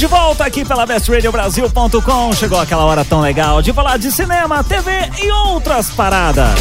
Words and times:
de 0.00 0.06
volta 0.06 0.46
aqui 0.46 0.64
pela 0.64 0.86
bestradiobrasil.com. 0.86 2.32
Chegou 2.32 2.58
aquela 2.58 2.86
hora 2.86 3.04
tão 3.04 3.20
legal 3.20 3.60
de 3.60 3.70
falar 3.70 3.98
de 3.98 4.10
cinema, 4.10 4.64
TV 4.64 4.90
e 5.22 5.30
outras 5.30 5.90
paradas. 5.90 6.58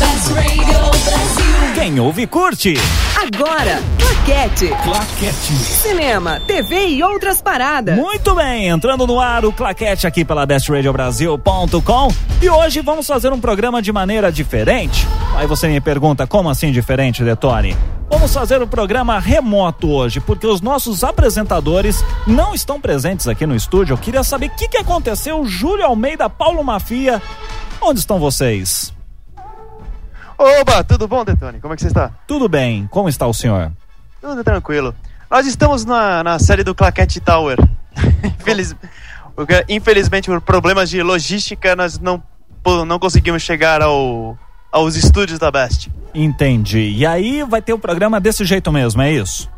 Best 0.00 0.32
Radio 0.34 0.90
Brasil. 1.04 1.47
Quem 1.74 1.98
ouve 2.00 2.26
curte. 2.26 2.74
Agora, 3.16 3.80
Claquete. 3.98 4.68
Claquete. 4.82 5.52
Cinema, 5.54 6.40
TV 6.46 6.88
e 6.88 7.02
outras 7.02 7.40
paradas. 7.40 7.96
Muito 7.96 8.34
bem, 8.34 8.68
entrando 8.68 9.06
no 9.06 9.18
ar 9.18 9.44
o 9.44 9.52
Claquete 9.52 10.06
aqui 10.06 10.24
pela 10.24 10.44
bestradiobrasil.com 10.44 12.08
e 12.42 12.48
hoje 12.48 12.80
vamos 12.80 13.06
fazer 13.06 13.32
um 13.32 13.40
programa 13.40 13.80
de 13.80 13.90
maneira 13.90 14.30
diferente. 14.30 15.06
Aí 15.34 15.46
você 15.46 15.66
me 15.68 15.80
pergunta, 15.80 16.26
como 16.26 16.50
assim 16.50 16.70
diferente, 16.70 17.24
Detone? 17.24 17.76
Vamos 18.10 18.34
fazer 18.34 18.60
o 18.60 18.64
um 18.64 18.68
programa 18.68 19.18
remoto 19.18 19.90
hoje, 19.90 20.20
porque 20.20 20.46
os 20.46 20.60
nossos 20.60 21.04
apresentadores 21.04 22.04
não 22.26 22.54
estão 22.54 22.80
presentes 22.80 23.28
aqui 23.28 23.46
no 23.46 23.54
estúdio. 23.54 23.94
Eu 23.94 23.98
queria 23.98 24.22
saber 24.22 24.46
o 24.46 24.56
que, 24.56 24.68
que 24.68 24.78
aconteceu. 24.78 25.44
Júlio 25.44 25.84
Almeida, 25.84 26.28
Paulo 26.28 26.62
Mafia, 26.62 27.22
onde 27.80 28.00
estão 28.00 28.18
vocês? 28.18 28.92
Oba, 30.38 30.84
tudo 30.84 31.08
bom, 31.08 31.24
Detone? 31.24 31.58
Como 31.58 31.74
é 31.74 31.76
que 31.76 31.82
você 31.82 31.88
está? 31.88 32.12
Tudo 32.24 32.48
bem, 32.48 32.86
como 32.92 33.08
está 33.08 33.26
o 33.26 33.34
senhor? 33.34 33.72
Tudo 34.20 34.44
tranquilo. 34.44 34.94
Nós 35.28 35.46
estamos 35.46 35.84
na, 35.84 36.22
na 36.22 36.38
série 36.38 36.62
do 36.62 36.76
Claquete 36.76 37.18
Tower. 37.20 37.58
Infeliz, 38.40 38.74
infelizmente, 39.68 40.26
por 40.26 40.40
problemas 40.40 40.88
de 40.88 41.02
logística, 41.02 41.74
nós 41.74 41.98
não, 41.98 42.22
não 42.86 43.00
conseguimos 43.00 43.42
chegar 43.42 43.82
ao, 43.82 44.38
aos 44.70 44.94
estúdios 44.94 45.40
da 45.40 45.50
Best. 45.50 45.90
Entendi. 46.14 46.94
E 46.96 47.04
aí 47.04 47.42
vai 47.42 47.60
ter 47.60 47.72
o 47.72 47.76
um 47.76 47.80
programa 47.80 48.20
desse 48.20 48.44
jeito 48.44 48.70
mesmo, 48.70 49.02
é 49.02 49.12
isso? 49.12 49.50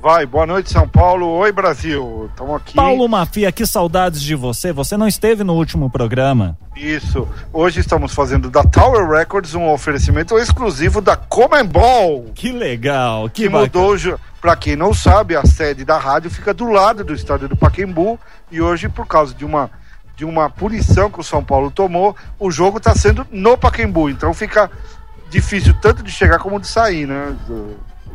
Vai, 0.00 0.24
boa 0.26 0.46
noite 0.46 0.70
São 0.70 0.88
Paulo. 0.88 1.26
Oi 1.26 1.50
Brasil, 1.50 2.28
estamos 2.30 2.54
aqui. 2.54 2.74
Paulo 2.74 3.08
Mafia, 3.08 3.50
que 3.50 3.66
saudades 3.66 4.22
de 4.22 4.36
você. 4.36 4.72
Você 4.72 4.96
não 4.96 5.08
esteve 5.08 5.42
no 5.42 5.54
último 5.54 5.90
programa. 5.90 6.56
Isso. 6.76 7.26
Hoje 7.52 7.80
estamos 7.80 8.14
fazendo 8.14 8.48
da 8.48 8.62
Tower 8.62 9.08
Records 9.10 9.56
um 9.56 9.68
oferecimento 9.68 10.38
exclusivo 10.38 11.00
da 11.00 11.16
Comembol. 11.16 12.26
Que 12.32 12.52
legal, 12.52 13.28
que, 13.28 13.42
que 13.42 13.48
mudou. 13.48 13.96
Para 14.40 14.54
quem 14.54 14.76
não 14.76 14.94
sabe, 14.94 15.34
a 15.34 15.44
sede 15.44 15.84
da 15.84 15.98
rádio 15.98 16.30
fica 16.30 16.54
do 16.54 16.70
lado 16.70 17.02
do 17.02 17.12
estádio 17.12 17.48
do 17.48 17.56
Paquembu 17.56 18.20
e 18.52 18.60
hoje 18.60 18.88
por 18.88 19.04
causa 19.04 19.34
de 19.34 19.44
uma 19.44 19.68
de 20.16 20.24
uma 20.24 20.50
punição 20.50 21.10
que 21.10 21.20
o 21.20 21.24
São 21.24 21.44
Paulo 21.44 21.70
tomou, 21.70 22.14
o 22.40 22.50
jogo 22.50 22.78
está 22.78 22.92
sendo 22.94 23.26
no 23.30 23.56
Paquembu. 23.56 24.10
Então 24.10 24.32
fica 24.32 24.70
difícil 25.28 25.74
tanto 25.80 26.02
de 26.02 26.10
chegar 26.10 26.38
como 26.38 26.60
de 26.60 26.66
sair, 26.66 27.06
né? 27.06 27.36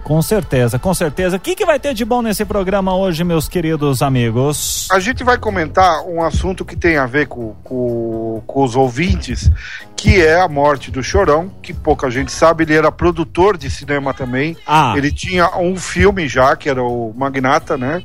Com 0.03 0.21
certeza, 0.21 0.77
com 0.77 0.93
certeza. 0.93 1.37
O 1.37 1.39
que, 1.39 1.55
que 1.55 1.65
vai 1.65 1.79
ter 1.79 1.93
de 1.93 2.03
bom 2.03 2.21
nesse 2.21 2.43
programa 2.43 2.95
hoje, 2.95 3.23
meus 3.23 3.47
queridos 3.47 4.01
amigos? 4.01 4.87
A 4.91 4.99
gente 4.99 5.23
vai 5.23 5.37
comentar 5.37 6.05
um 6.05 6.21
assunto 6.21 6.65
que 6.65 6.75
tem 6.75 6.97
a 6.97 7.05
ver 7.05 7.27
com, 7.27 7.55
com, 7.63 8.43
com, 8.45 8.63
os 8.63 8.75
ouvintes, 8.75 9.49
que 9.95 10.21
é 10.21 10.41
a 10.41 10.47
morte 10.49 10.91
do 10.91 11.01
Chorão, 11.01 11.49
que 11.61 11.73
pouca 11.73 12.09
gente 12.09 12.33
sabe, 12.33 12.65
ele 12.65 12.75
era 12.75 12.91
produtor 12.91 13.57
de 13.57 13.69
cinema 13.69 14.13
também. 14.13 14.57
Ah. 14.67 14.93
Ele 14.97 15.09
tinha 15.09 15.57
um 15.57 15.77
filme 15.77 16.27
já, 16.27 16.53
que 16.57 16.69
era 16.69 16.83
o 16.83 17.13
Magnata, 17.15 17.77
né? 17.77 18.03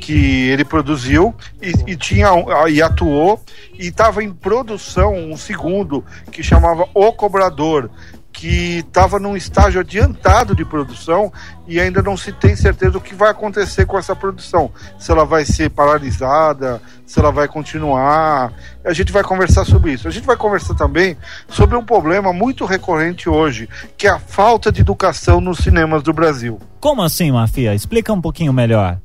Que 0.00 0.48
ele 0.48 0.64
produziu 0.64 1.34
e, 1.60 1.92
e 1.92 1.96
tinha 1.96 2.28
e 2.68 2.80
atuou 2.80 3.40
e 3.78 3.88
estava 3.88 4.24
em 4.24 4.32
produção 4.32 5.14
um 5.14 5.36
segundo 5.36 6.02
que 6.32 6.42
chamava 6.42 6.88
O 6.94 7.12
Cobrador 7.12 7.90
que 8.34 8.80
estava 8.80 9.20
num 9.20 9.36
estágio 9.36 9.80
adiantado 9.80 10.56
de 10.56 10.64
produção 10.64 11.32
e 11.68 11.78
ainda 11.78 12.02
não 12.02 12.16
se 12.16 12.32
tem 12.32 12.56
certeza 12.56 12.90
do 12.90 13.00
que 13.00 13.14
vai 13.14 13.30
acontecer 13.30 13.86
com 13.86 13.96
essa 13.96 14.14
produção. 14.14 14.72
Se 14.98 15.12
ela 15.12 15.24
vai 15.24 15.44
ser 15.44 15.70
paralisada, 15.70 16.82
se 17.06 17.20
ela 17.20 17.30
vai 17.30 17.46
continuar. 17.46 18.52
A 18.84 18.92
gente 18.92 19.12
vai 19.12 19.22
conversar 19.22 19.64
sobre 19.64 19.92
isso. 19.92 20.08
A 20.08 20.10
gente 20.10 20.26
vai 20.26 20.36
conversar 20.36 20.74
também 20.74 21.16
sobre 21.48 21.76
um 21.76 21.84
problema 21.84 22.32
muito 22.32 22.64
recorrente 22.64 23.28
hoje, 23.28 23.68
que 23.96 24.08
é 24.08 24.10
a 24.10 24.18
falta 24.18 24.72
de 24.72 24.80
educação 24.80 25.40
nos 25.40 25.58
cinemas 25.58 26.02
do 26.02 26.12
Brasil. 26.12 26.60
Como 26.80 27.02
assim, 27.02 27.30
Mafia? 27.30 27.72
Explica 27.72 28.12
um 28.12 28.20
pouquinho 28.20 28.52
melhor. 28.52 28.98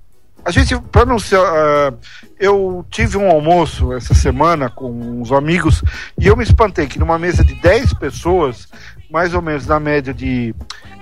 A 0.43 0.51
gente, 0.51 0.75
para 0.91 1.05
não 1.05 1.19
ser, 1.19 1.37
uh, 1.37 1.95
eu 2.39 2.83
tive 2.89 3.17
um 3.17 3.29
almoço 3.29 3.93
essa 3.93 4.15
semana 4.15 4.69
com 4.69 4.89
uns 4.89 5.31
amigos 5.31 5.83
e 6.17 6.25
eu 6.25 6.35
me 6.35 6.43
espantei 6.43 6.87
que 6.87 6.97
numa 6.97 7.19
mesa 7.19 7.43
de 7.43 7.53
10 7.55 7.93
pessoas 7.95 8.67
mais 9.09 9.33
ou 9.33 9.41
menos 9.41 9.65
na 9.65 9.79
média 9.79 10.13
de, 10.13 10.53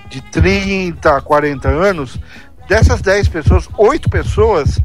de 0.10 0.22
30 0.22 1.18
a 1.18 1.22
40 1.22 1.68
anos, 1.68 2.20
dessas 2.68 3.02
10 3.02 3.28
pessoas, 3.28 3.68
8 3.78 4.10
pessoas 4.10 4.80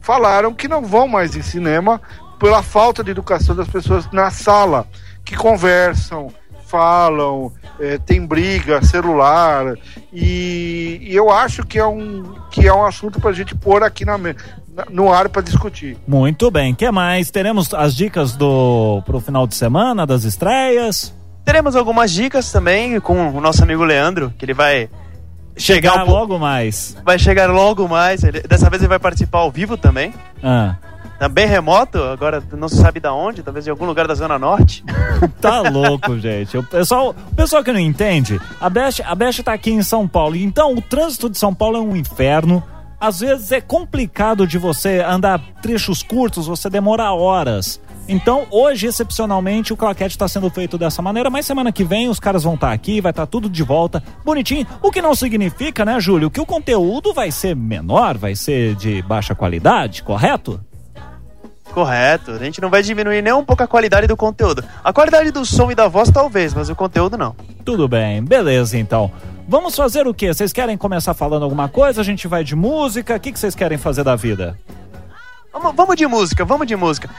falaram 0.00 0.54
que 0.54 0.68
não 0.68 0.82
vão 0.82 1.08
mais 1.08 1.34
em 1.34 1.42
cinema 1.42 2.00
pela 2.38 2.62
falta 2.62 3.02
de 3.02 3.10
educação 3.10 3.56
das 3.56 3.68
pessoas 3.68 4.10
na 4.12 4.30
sala, 4.30 4.86
que 5.24 5.34
conversam, 5.34 6.28
falam, 6.66 7.52
é, 7.80 7.98
tem 7.98 8.24
briga, 8.24 8.82
celular, 8.82 9.76
e, 10.12 10.98
e, 11.02 11.14
eu 11.14 11.30
acho 11.30 11.64
que 11.64 11.78
é 11.78 11.86
um, 11.86 12.34
que 12.50 12.66
é 12.66 12.74
um 12.74 12.84
assunto 12.84 13.20
para 13.20 13.30
a 13.30 13.32
gente 13.32 13.54
pôr 13.54 13.82
aqui 13.82 14.04
na, 14.04 14.18
no 14.90 15.12
ar 15.12 15.28
para 15.28 15.42
discutir. 15.42 15.96
Muito 16.06 16.50
bem, 16.50 16.74
que 16.74 16.90
mais? 16.90 17.30
Teremos 17.30 17.72
as 17.72 17.94
dicas 17.94 18.36
do 18.36 19.02
pro 19.06 19.20
final 19.20 19.46
de 19.46 19.54
semana, 19.54 20.06
das 20.06 20.24
estreias? 20.24 21.14
Teremos 21.46 21.76
algumas 21.76 22.10
dicas 22.10 22.50
também 22.50 22.98
com 22.98 23.30
o 23.30 23.40
nosso 23.40 23.62
amigo 23.62 23.84
Leandro, 23.84 24.34
que 24.36 24.44
ele 24.44 24.52
vai 24.52 24.90
chegar, 25.56 25.92
chegar 25.92 26.04
um 26.04 26.10
logo 26.10 26.40
mais. 26.40 26.96
Vai 27.04 27.20
chegar 27.20 27.48
logo 27.48 27.86
mais. 27.86 28.24
Ele, 28.24 28.40
dessa 28.40 28.68
vez 28.68 28.82
ele 28.82 28.88
vai 28.88 28.98
participar 28.98 29.38
ao 29.38 29.50
vivo 29.52 29.76
também. 29.76 30.12
Ah. 30.42 30.74
Tá 31.20 31.28
bem 31.28 31.46
remoto, 31.46 32.02
agora 32.02 32.42
não 32.52 32.68
se 32.68 32.76
sabe 32.76 32.98
da 32.98 33.14
onde, 33.14 33.44
talvez 33.44 33.64
em 33.64 33.70
algum 33.70 33.86
lugar 33.86 34.08
da 34.08 34.14
Zona 34.16 34.36
Norte. 34.40 34.84
tá 35.40 35.60
louco, 35.60 36.18
gente. 36.18 36.58
O 36.58 36.64
pessoal, 36.64 37.14
o 37.30 37.34
pessoal 37.36 37.62
que 37.62 37.72
não 37.72 37.78
entende, 37.78 38.40
a 38.60 38.68
Best, 38.68 39.00
a 39.02 39.14
Best 39.14 39.44
tá 39.44 39.52
aqui 39.52 39.70
em 39.70 39.84
São 39.84 40.08
Paulo. 40.08 40.34
Então, 40.34 40.74
o 40.74 40.82
trânsito 40.82 41.30
de 41.30 41.38
São 41.38 41.54
Paulo 41.54 41.76
é 41.76 41.80
um 41.80 41.94
inferno. 41.94 42.60
Às 43.00 43.20
vezes 43.20 43.52
é 43.52 43.60
complicado 43.60 44.48
de 44.48 44.58
você 44.58 45.00
andar 45.00 45.40
trechos 45.62 46.02
curtos, 46.02 46.48
você 46.48 46.68
demora 46.68 47.12
horas. 47.12 47.80
Então, 48.08 48.46
hoje, 48.50 48.86
excepcionalmente, 48.86 49.72
o 49.72 49.76
claquete 49.76 50.14
está 50.14 50.28
sendo 50.28 50.48
feito 50.48 50.78
dessa 50.78 51.02
maneira, 51.02 51.28
mas 51.28 51.44
semana 51.44 51.72
que 51.72 51.82
vem 51.82 52.08
os 52.08 52.20
caras 52.20 52.44
vão 52.44 52.54
estar 52.54 52.68
tá 52.68 52.72
aqui, 52.72 53.00
vai 53.00 53.10
estar 53.10 53.26
tá 53.26 53.30
tudo 53.30 53.50
de 53.50 53.62
volta, 53.64 54.02
bonitinho. 54.24 54.66
O 54.80 54.92
que 54.92 55.02
não 55.02 55.14
significa, 55.14 55.84
né, 55.84 55.98
Júlio, 55.98 56.30
que 56.30 56.40
o 56.40 56.46
conteúdo 56.46 57.12
vai 57.12 57.32
ser 57.32 57.56
menor, 57.56 58.16
vai 58.16 58.36
ser 58.36 58.76
de 58.76 59.02
baixa 59.02 59.34
qualidade, 59.34 60.04
correto? 60.04 60.60
Correto. 61.72 62.30
A 62.30 62.38
gente 62.38 62.60
não 62.60 62.70
vai 62.70 62.82
diminuir 62.82 63.20
nem 63.22 63.32
um 63.32 63.44
pouco 63.44 63.62
a 63.62 63.66
qualidade 63.66 64.06
do 64.06 64.16
conteúdo. 64.16 64.64
A 64.82 64.92
qualidade 64.92 65.30
do 65.30 65.44
som 65.44 65.70
e 65.70 65.74
da 65.74 65.88
voz, 65.88 66.10
talvez, 66.10 66.54
mas 66.54 66.70
o 66.70 66.76
conteúdo 66.76 67.18
não. 67.18 67.34
Tudo 67.64 67.88
bem, 67.88 68.22
beleza 68.22 68.78
então. 68.78 69.10
Vamos 69.48 69.76
fazer 69.76 70.06
o 70.06 70.14
quê? 70.14 70.32
Vocês 70.32 70.52
querem 70.52 70.76
começar 70.76 71.12
falando 71.12 71.42
alguma 71.42 71.68
coisa? 71.68 72.00
A 72.00 72.04
gente 72.04 72.26
vai 72.26 72.42
de 72.42 72.56
música? 72.56 73.16
O 73.16 73.20
que 73.20 73.36
vocês 73.36 73.54
querem 73.54 73.76
fazer 73.76 74.04
da 74.04 74.16
vida? 74.16 74.58
Vamos, 75.52 75.74
vamos 75.74 75.96
de 75.96 76.06
música, 76.06 76.44
vamos 76.44 76.66
de 76.66 76.76
música. 76.76 77.10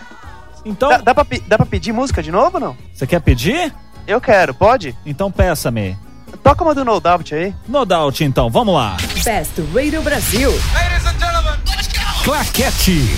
Então. 0.67 0.89
Dá, 0.89 0.97
dá, 0.97 1.15
pra, 1.15 1.25
dá 1.47 1.57
pra 1.57 1.65
pedir 1.65 1.93
música 1.93 2.21
de 2.21 2.31
novo 2.31 2.51
ou 2.55 2.59
não? 2.59 2.77
Você 2.93 3.07
quer 3.07 3.21
pedir? 3.21 3.73
Eu 4.05 4.19
quero, 4.19 4.53
pode? 4.53 4.95
Então 5.05 5.31
peça-me. 5.31 5.97
Toca 6.43 6.63
uma 6.63 6.75
do 6.75 6.83
No 6.83 6.99
Doubt 6.99 7.33
aí. 7.33 7.55
No 7.67 7.85
Doubt, 7.85 8.23
então, 8.23 8.49
vamos 8.49 8.73
lá. 8.73 8.97
Best 9.23 9.53
Radio 9.73 10.01
Brasil. 10.01 10.49
Ladies 10.51 11.05
and 11.05 11.19
gentlemen, 11.19 11.59
let's 11.67 11.87
go! 11.87 12.23
Claquete. 12.23 13.09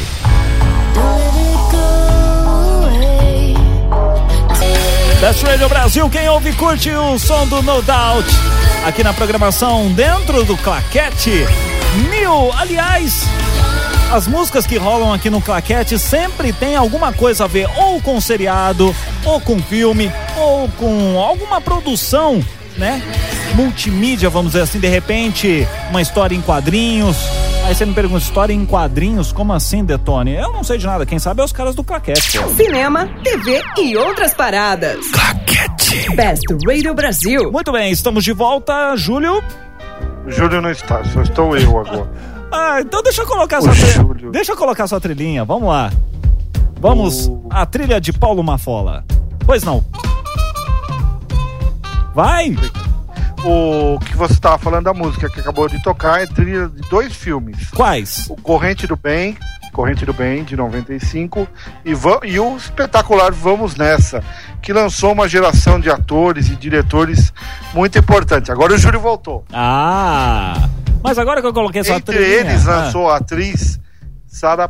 Best 5.20 5.44
Radio 5.44 5.68
Brasil, 5.68 6.10
quem 6.10 6.30
ouve 6.30 6.54
curte 6.54 6.92
o 6.92 7.20
som 7.20 7.46
do 7.48 7.62
No 7.62 7.82
Doubt. 7.82 8.30
Aqui 8.86 9.04
na 9.04 9.14
programação 9.14 9.92
dentro 9.92 10.44
do 10.46 10.56
Claquete. 10.58 11.46
Mil, 12.10 12.54
aliás, 12.54 13.24
as 14.12 14.28
músicas 14.28 14.66
que 14.66 14.76
rolam 14.78 15.14
aqui 15.14 15.30
no 15.30 15.42
Claquete 15.42 16.00
sempre 16.00 16.52
tem 16.52 16.76
alguma 16.76 17.14
coisa 17.14 17.44
a 17.44 17.48
ver 17.48 17.68
ou 17.78 18.02
com 18.02 18.20
seriado, 18.20 18.94
ou 19.24 19.40
com 19.40 19.60
filme, 19.60 20.12
ou 20.36 20.68
com 20.70 21.20
alguma 21.20 21.62
produção, 21.62 22.44
né? 22.78 23.02
Multimídia, 23.54 24.30
vamos 24.30 24.54
dizer 24.54 24.64
assim, 24.64 24.80
de 24.80 24.88
repente, 24.88 25.68
uma 25.90 26.02
história 26.02 26.36
em 26.36 26.42
quadrinhos. 26.42 27.18
Aí 27.66 27.76
você 27.76 27.86
me 27.86 27.94
pergunta, 27.94 28.24
história 28.24 28.54
em 28.54 28.66
quadrinhos? 28.66 29.32
Como 29.32 29.54
assim, 29.54 29.84
Detone? 29.84 30.34
Eu 30.34 30.52
não 30.52 30.64
sei 30.64 30.78
de 30.80 30.88
nada, 30.88 31.06
quem 31.06 31.20
sabe 31.20 31.42
é 31.42 31.46
os 31.46 31.52
caras 31.52 31.76
do 31.76 31.84
Claquete. 31.84 32.40
Pô. 32.40 32.50
Cinema, 32.50 33.08
TV 33.24 33.62
e 33.78 33.96
outras 33.96 34.34
paradas. 34.34 35.06
Claquete. 35.12 36.16
Best 36.16 36.46
Radio 36.66 36.96
Brasil. 36.96 37.52
Muito 37.52 37.72
bem, 37.72 37.92
estamos 37.92 38.24
de 38.24 38.34
volta, 38.34 38.96
Júlio. 38.96 39.44
Júlio 40.28 40.62
não 40.62 40.72
está, 40.72 41.04
só 41.06 41.22
estou 41.22 41.56
eu 41.56 41.80
agora. 41.80 42.10
Ah, 42.52 42.82
então 42.82 43.02
deixa 43.04 43.22
eu 43.22 43.28
colocar 43.28 43.62
sua 43.62 43.74
trilha. 43.74 44.32
Deixa 44.32 44.52
eu 44.52 44.58
colocar 44.58 44.88
sua 44.88 45.00
trilhinha. 45.00 45.46
Vamos 45.46 45.70
lá. 45.70 45.92
Vamos 46.80 47.28
uh. 47.28 47.48
a 47.50 47.66
trilha 47.66 48.00
de 48.00 48.14
Paulo 48.14 48.44
Mafola. 48.44 49.04
Pois 49.46 49.64
não. 49.64 49.84
Vai! 52.14 52.56
o 53.46 54.00
que 54.00 54.18
você 54.18 54.34
estava 54.34 54.58
falando 54.58 54.86
da 54.86 54.94
música 54.94 55.30
que 55.30 55.40
acabou 55.40 55.68
de 55.70 55.82
tocar 55.82 56.22
é 56.22 56.26
trilha 56.26 56.68
de 56.68 56.82
dois 56.90 57.16
filmes. 57.16 57.70
Quais? 57.72 58.28
O 58.30 58.36
Corrente 58.36 58.86
do 58.86 58.96
Bem, 58.96 59.38
Corrente 59.80 60.06
do 60.06 60.12
Bem, 60.12 60.44
de 60.44 60.58
95, 60.58 61.48
e, 61.86 61.94
e 62.28 62.38
o 62.38 62.58
espetacular 62.58 63.32
Vamos 63.32 63.78
Nessa, 63.78 64.22
que 64.62 64.74
lançou 64.74 65.14
uma 65.14 65.26
geração 65.26 65.80
de 65.80 65.90
atores 65.90 66.50
e 66.50 66.56
diretores 66.58 67.32
muito 67.74 67.98
importante. 67.98 68.52
Agora 68.52 68.74
o 68.74 68.78
Júlio 68.78 69.00
voltou. 69.00 69.46
Ah! 69.54 70.68
Mas 71.02 71.18
agora 71.18 71.40
que 71.40 71.48
eu 71.48 71.54
coloquei 71.54 71.80
essa 71.80 71.94
Entre 71.94 72.14
trilhinha, 72.14 72.42
eles 72.42 72.68
ah, 72.68 72.76
lançou 72.76 73.10
a 73.10 73.16
atriz 73.16 73.80
Sarah, 74.28 74.70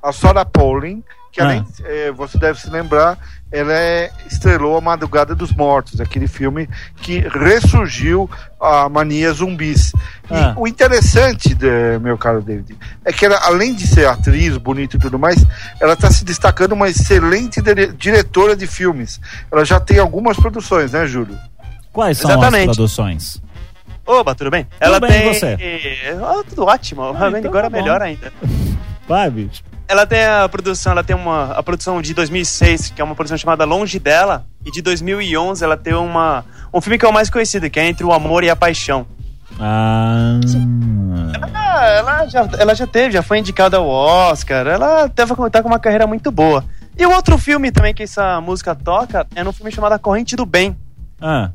a 0.00 0.12
Sarah 0.12 0.44
Paulin, 0.44 1.02
que 1.38 1.42
Ah. 1.42 1.44
além, 1.44 1.64
eh, 1.84 2.10
você 2.10 2.36
deve 2.36 2.60
se 2.60 2.68
lembrar, 2.68 3.16
ela 3.50 3.72
é, 3.72 4.10
estrelou 4.30 4.76
a 4.76 4.80
Madrugada 4.80 5.34
dos 5.34 5.52
Mortos, 5.52 6.00
aquele 6.00 6.26
filme 6.26 6.68
que 6.96 7.20
ressurgiu 7.20 8.28
a 8.60 8.88
mania 8.88 9.32
zumbis. 9.32 9.92
E 10.30 10.34
Ah. 10.34 10.52
o 10.56 10.66
interessante, 10.66 11.54
de- 11.54 11.98
meu 12.00 12.18
caro 12.18 12.42
David, 12.42 12.76
é 13.04 13.12
que 13.12 13.24
ela, 13.24 13.38
além 13.44 13.72
de 13.74 13.86
ser 13.86 14.06
atriz, 14.08 14.56
bonita 14.56 14.96
e 14.96 15.00
tudo 15.00 15.18
mais, 15.18 15.46
ela 15.80 15.92
está 15.94 16.10
se 16.10 16.24
destacando 16.24 16.72
uma 16.72 16.88
excelente 16.88 17.62
dire- 17.62 17.92
diretora 17.92 18.56
de 18.56 18.66
filmes. 18.66 19.20
Ela 19.50 19.64
já 19.64 19.78
tem 19.78 19.98
algumas 19.98 20.36
produções, 20.36 20.92
né, 20.92 21.06
Júlio? 21.06 21.38
Quais 21.92 22.18
são 22.18 22.30
Exatamente. 22.30 22.70
as 22.70 22.76
produções? 22.76 23.40
Oba, 24.04 24.34
tudo 24.34 24.50
bem? 24.50 24.66
Ela 24.80 24.98
bem, 24.98 25.10
tem. 25.10 25.30
e 25.30 25.34
você? 25.34 25.56
Ah, 26.22 26.42
tudo 26.48 26.64
ótimo. 26.64 27.02
Ah, 27.02 27.12
Realmente 27.16 27.40
então 27.40 27.50
agora 27.50 27.70
tá 27.70 27.76
melhor 27.76 28.02
ainda. 28.02 28.32
Vai, 29.06 29.30
bicho. 29.30 29.62
Ela 29.88 30.06
tem 30.06 30.22
a 30.22 30.46
produção, 30.48 30.92
ela 30.92 31.02
tem 31.02 31.16
uma 31.16 31.52
a 31.52 31.62
produção 31.62 32.02
de 32.02 32.12
2006, 32.12 32.90
que 32.90 33.00
é 33.00 33.04
uma 33.04 33.14
produção 33.14 33.38
chamada 33.38 33.64
Longe 33.64 33.98
dela, 33.98 34.44
e 34.64 34.70
de 34.70 34.82
2011 34.82 35.64
ela 35.64 35.78
tem 35.78 35.94
uma 35.94 36.44
um 36.72 36.80
filme 36.80 36.98
que 36.98 37.06
é 37.06 37.08
o 37.08 37.12
mais 37.12 37.30
conhecido, 37.30 37.70
que 37.70 37.80
é 37.80 37.86
Entre 37.86 38.04
o 38.04 38.12
Amor 38.12 38.44
e 38.44 38.50
a 38.50 38.54
Paixão. 38.54 39.06
Ah. 39.58 40.38
Ah, 41.54 41.86
ela 41.86 42.26
já 42.26 42.48
ela 42.58 42.74
já 42.74 42.86
teve, 42.86 43.12
já 43.12 43.22
foi 43.22 43.38
indicada 43.38 43.78
ao 43.78 43.88
Oscar. 43.88 44.66
Ela 44.66 45.06
deve 45.08 45.34
tá 45.50 45.62
com 45.62 45.68
uma 45.68 45.78
carreira 45.78 46.06
muito 46.06 46.30
boa. 46.30 46.62
E 46.96 47.06
o 47.06 47.10
outro 47.12 47.38
filme 47.38 47.70
também 47.70 47.94
que 47.94 48.02
essa 48.02 48.40
música 48.42 48.74
toca 48.74 49.26
é 49.34 49.42
num 49.42 49.52
filme 49.52 49.72
chamado 49.72 49.92
A 49.92 49.98
Corrente 49.98 50.36
do 50.36 50.44
Bem, 50.44 50.76
Ah. 51.20 51.50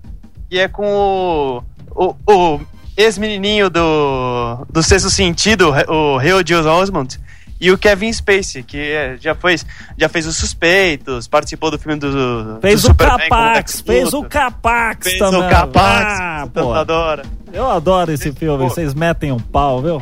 que 0.50 0.58
é 0.58 0.68
com 0.68 0.86
o, 0.88 1.64
o, 1.92 2.16
o 2.26 2.60
ex-menininho 2.98 3.70
do, 3.70 4.66
do 4.72 4.82
Sexto 4.82 5.10
Sentido, 5.10 5.70
o 5.88 6.18
Harold 6.18 6.54
Osmond, 6.56 7.20
e 7.66 7.72
o 7.72 7.78
Kevin 7.78 8.12
Spacey, 8.12 8.62
que 8.64 8.78
é- 8.78 9.18
já, 9.20 9.34
foi, 9.36 9.56
já 9.98 10.10
fez 10.10 10.26
Os 10.28 10.36
Suspeitos, 10.36 11.28
participou 11.28 11.72
do 11.72 11.80
filme 11.80 11.98
do, 12.00 12.60
Fez 12.62 12.82
do 12.82 12.86
o 12.86 12.88
Superman 12.90 13.30
Capax, 13.30 13.82
fez 13.82 14.14
o 14.14 14.24
Capax 14.24 15.08
fez 15.08 15.20
também. 15.20 15.42
o 15.42 15.50
Capax, 15.50 16.20
Ah, 16.22 16.48
pô. 16.54 16.74
adora. 16.74 17.24
Eu 17.52 17.70
adoro 17.70 18.12
esse 18.12 18.32
filme, 18.34 18.64
Pô. 18.64 18.70
vocês 18.70 18.94
metem 18.94 19.32
um 19.32 19.40
pau, 19.40 19.82
viu? 19.82 20.02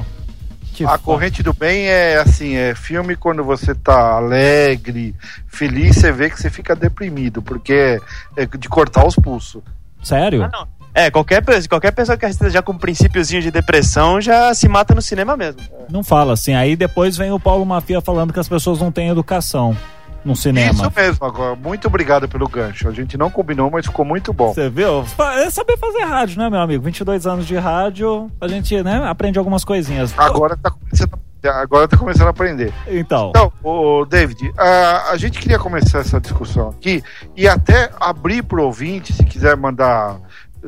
Que 0.73 0.85
A 0.85 0.89
foda. 0.91 0.99
Corrente 1.03 1.43
do 1.43 1.53
Bem 1.53 1.87
é 1.87 2.17
assim, 2.17 2.55
é 2.55 2.73
filme 2.73 3.15
quando 3.15 3.43
você 3.43 3.75
tá 3.75 4.13
alegre, 4.15 5.13
feliz, 5.47 5.97
você 5.97 6.11
vê 6.13 6.29
que 6.29 6.39
você 6.41 6.49
fica 6.49 6.73
deprimido, 6.75 7.41
porque 7.41 7.73
é, 7.73 7.99
é 8.43 8.45
de 8.45 8.69
cortar 8.69 9.05
os 9.05 9.15
pulsos. 9.15 9.61
Sério? 10.01 10.43
Ah, 10.43 10.49
não. 10.51 10.67
É, 10.93 11.09
qualquer, 11.09 11.41
qualquer 11.69 11.91
pessoa 11.91 12.17
que 12.17 12.25
esteja 12.25 12.49
já 12.51 12.61
com 12.61 12.73
um 12.73 12.77
princípiozinho 12.77 13.41
de 13.41 13.49
depressão 13.49 14.19
já 14.19 14.53
se 14.53 14.67
mata 14.67 14.93
no 14.93 15.01
cinema 15.01 15.37
mesmo. 15.37 15.61
Não 15.89 16.03
fala 16.03 16.33
assim. 16.33 16.53
Aí 16.53 16.75
depois 16.75 17.15
vem 17.17 17.31
o 17.31 17.39
Paulo 17.39 17.65
Mafia 17.65 18.01
falando 18.01 18.33
que 18.33 18.39
as 18.39 18.49
pessoas 18.49 18.79
não 18.79 18.91
têm 18.91 19.07
educação 19.09 19.75
no 20.23 20.35
cinema. 20.35 20.71
Isso 20.73 20.91
mesmo, 20.95 21.25
agora. 21.25 21.55
Muito 21.55 21.87
obrigado 21.87 22.27
pelo 22.27 22.47
gancho. 22.47 22.87
A 22.87 22.91
gente 22.91 23.17
não 23.17 23.29
combinou, 23.29 23.71
mas 23.71 23.85
ficou 23.85 24.03
muito 24.05 24.31
bom. 24.33 24.53
Você 24.53 24.69
viu? 24.69 25.03
É 25.37 25.49
saber 25.49 25.77
fazer 25.77 26.03
rádio, 26.03 26.37
né, 26.39 26.49
meu 26.49 26.59
amigo? 26.59 26.83
22 26.83 27.25
anos 27.25 27.47
de 27.47 27.55
rádio, 27.55 28.29
a 28.39 28.47
gente, 28.47 28.83
né, 28.83 29.01
aprende 29.07 29.39
algumas 29.39 29.63
coisinhas. 29.63 30.13
Agora 30.17 30.55
tá 30.55 30.69
começando, 30.69 31.19
a- 31.45 31.61
agora 31.61 31.87
tá 31.87 31.97
começando 31.97 32.27
a 32.27 32.31
aprender. 32.31 32.71
Então, 32.87 33.29
Então, 33.29 33.51
o 33.63 34.05
David, 34.05 34.51
a, 34.59 35.09
a 35.11 35.17
gente 35.17 35.39
queria 35.39 35.57
começar 35.57 35.99
essa 35.99 36.19
discussão 36.21 36.69
aqui 36.69 37.01
e 37.35 37.47
até 37.47 37.89
abrir 37.99 38.43
pro 38.43 38.63
ouvinte, 38.63 39.11
se 39.13 39.23
quiser 39.23 39.57
mandar 39.57 40.17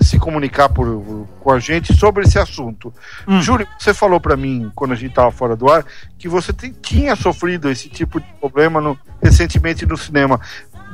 se 0.01 0.18
comunicar 0.19 0.69
por, 0.69 1.28
com 1.40 1.51
a 1.51 1.60
gente 1.60 1.94
sobre 1.95 2.24
esse 2.25 2.40
assunto. 2.40 2.94
Hum. 3.28 3.42
Júlio, 3.42 3.68
você 3.78 3.94
falou 3.94 4.19
pra 4.19 4.36
mim, 4.36 4.72
quando 4.75 4.92
a 4.94 4.95
gente 4.95 5.13
tava 5.13 5.31
fora 5.31 5.56
do 5.56 5.69
ar, 5.72 5.86
que 6.18 6.28
você 6.28 6.51
tem- 6.51 6.74
tinha 6.81 7.16
sofrido 7.16 7.69
esse 7.69 7.90
tipo 7.90 8.19
de 8.19 8.25
problema 8.40 8.81
no- 8.81 8.98
recentemente 9.22 9.86
no 9.86 9.95
cinema. 9.98 10.40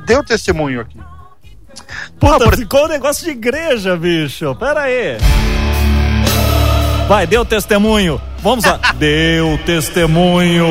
Deu 0.06 0.22
testemunho 0.24 0.80
aqui. 0.80 0.98
puta, 2.18 2.56
ficou 2.56 2.84
um 2.84 2.88
negócio 2.88 3.24
de 3.24 3.30
igreja, 3.30 3.96
bicho. 3.96 4.54
Pera 4.56 4.82
aí. 4.82 5.16
Vai, 7.08 7.26
deu 7.26 7.44
testemunho. 7.44 8.20
Vamos 8.42 8.64
lá. 8.64 8.78
deu 8.98 9.58
testemunho. 9.66 10.66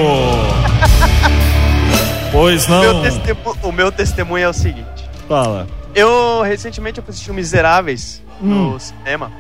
Pois 2.32 2.68
não. 2.68 2.82
Meu 2.82 3.02
testemu- 3.02 3.58
o 3.64 3.72
meu 3.72 3.92
testemunho 3.92 4.44
é 4.46 4.50
o 4.50 4.54
seguinte. 4.54 5.10
Fala. 5.28 5.68
Eu, 5.96 6.42
recentemente, 6.44 7.00
eu 7.00 7.04
assisti 7.08 7.32
o 7.32 7.34
Miseráveis 7.34 8.22
Hum. 8.42 8.72
no 8.74 8.80
cinema. 8.80 9.32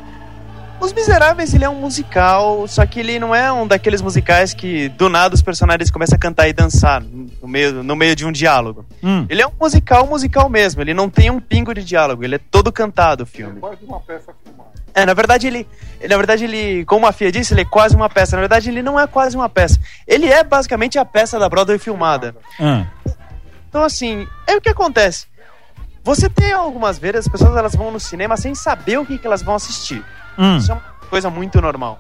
Os 0.81 0.94
Miseráveis, 0.94 1.54
ele 1.54 1.66
é 1.66 1.69
um 1.69 1.75
musical, 1.75 2.66
só 2.68 2.86
que 2.86 3.01
ele 3.01 3.19
não 3.19 3.36
é 3.36 3.51
um 3.51 3.68
daqueles 3.68 4.01
musicais 4.01 4.54
que 4.54 4.88
do 4.90 5.10
nada 5.10 5.36
os 5.36 5.42
personagens 5.42 5.92
começam 5.92 6.16
a 6.16 6.19
cantar 6.19 6.48
e 6.48 6.54
dançar 6.54 7.01
no 7.01 7.48
meio, 7.48 7.84
no 7.84 7.96
meio 7.98 8.16
de 8.16 8.25
um 8.25 8.31
diálogo. 8.31 8.86
Hum. 9.04 9.25
Ele 9.30 9.42
é 9.42 9.48
um 9.48 9.51
musical, 9.60 10.07
musical 10.07 10.50
mesmo. 10.50 10.81
Ele 10.81 10.94
não 10.94 11.10
tem 11.10 11.30
um 11.30 11.40
pingo 11.40 11.74
de 11.74 11.84
diálogo. 11.84 12.24
Ele 12.24 12.36
é 12.36 12.40
todo 12.40 12.72
cantado 12.72 13.24
o 13.24 13.25
filme. 13.25 13.60
Quase 13.60 13.84
uma 13.84 14.00
peça 14.00 14.34
filmada. 14.42 14.69
É, 14.94 15.06
na 15.06 15.13
verdade, 15.13 15.48
ele. 15.48 15.68
Na 16.10 16.16
verdade, 16.18 16.46
ele. 16.46 16.86
Como 16.86 17.06
a 17.06 17.12
Fia 17.12 17.30
disse, 17.31 17.54
ele 17.54 17.62
é 17.62 17.66
quase 17.66 17.94
uma 17.96 18.10
peça. 18.10 18.38
Na 18.38 18.42
verdade, 18.42 18.69
ele 18.69 18.81
não 18.81 18.98
é 18.98 19.06
quase 19.06 19.36
uma 19.36 19.50
peça. 19.50 19.78
Ele 20.07 20.28
é 20.28 20.44
basicamente 20.46 20.98
a 20.98 21.04
peça 21.04 21.38
da 21.38 21.48
Broadway 21.50 21.78
filmada. 21.78 22.36
Ah. 22.60 22.86
Então, 23.69 23.84
assim, 23.84 24.25
é 24.48 24.56
o 24.56 24.62
que 24.62 24.69
acontece. 24.69 25.28
Você 26.09 26.27
tem 26.27 26.51
algumas 26.51 26.97
vezes, 26.97 27.17
as 27.19 27.27
pessoas 27.27 27.56
elas 27.56 27.75
vão 27.75 27.91
no 27.91 28.00
cinema 28.00 28.35
sem 28.35 28.56
saber 28.56 28.97
o 28.97 29.06
que, 29.06 29.19
que 29.19 29.27
elas 29.27 29.44
vão 29.44 29.53
assistir. 29.53 30.03
Hum. 30.39 30.57
Isso 30.57 30.71
é 30.71 30.73
uma 30.73 30.81
coisa 31.07 31.29
muito 31.29 31.61
normal. 31.61 32.00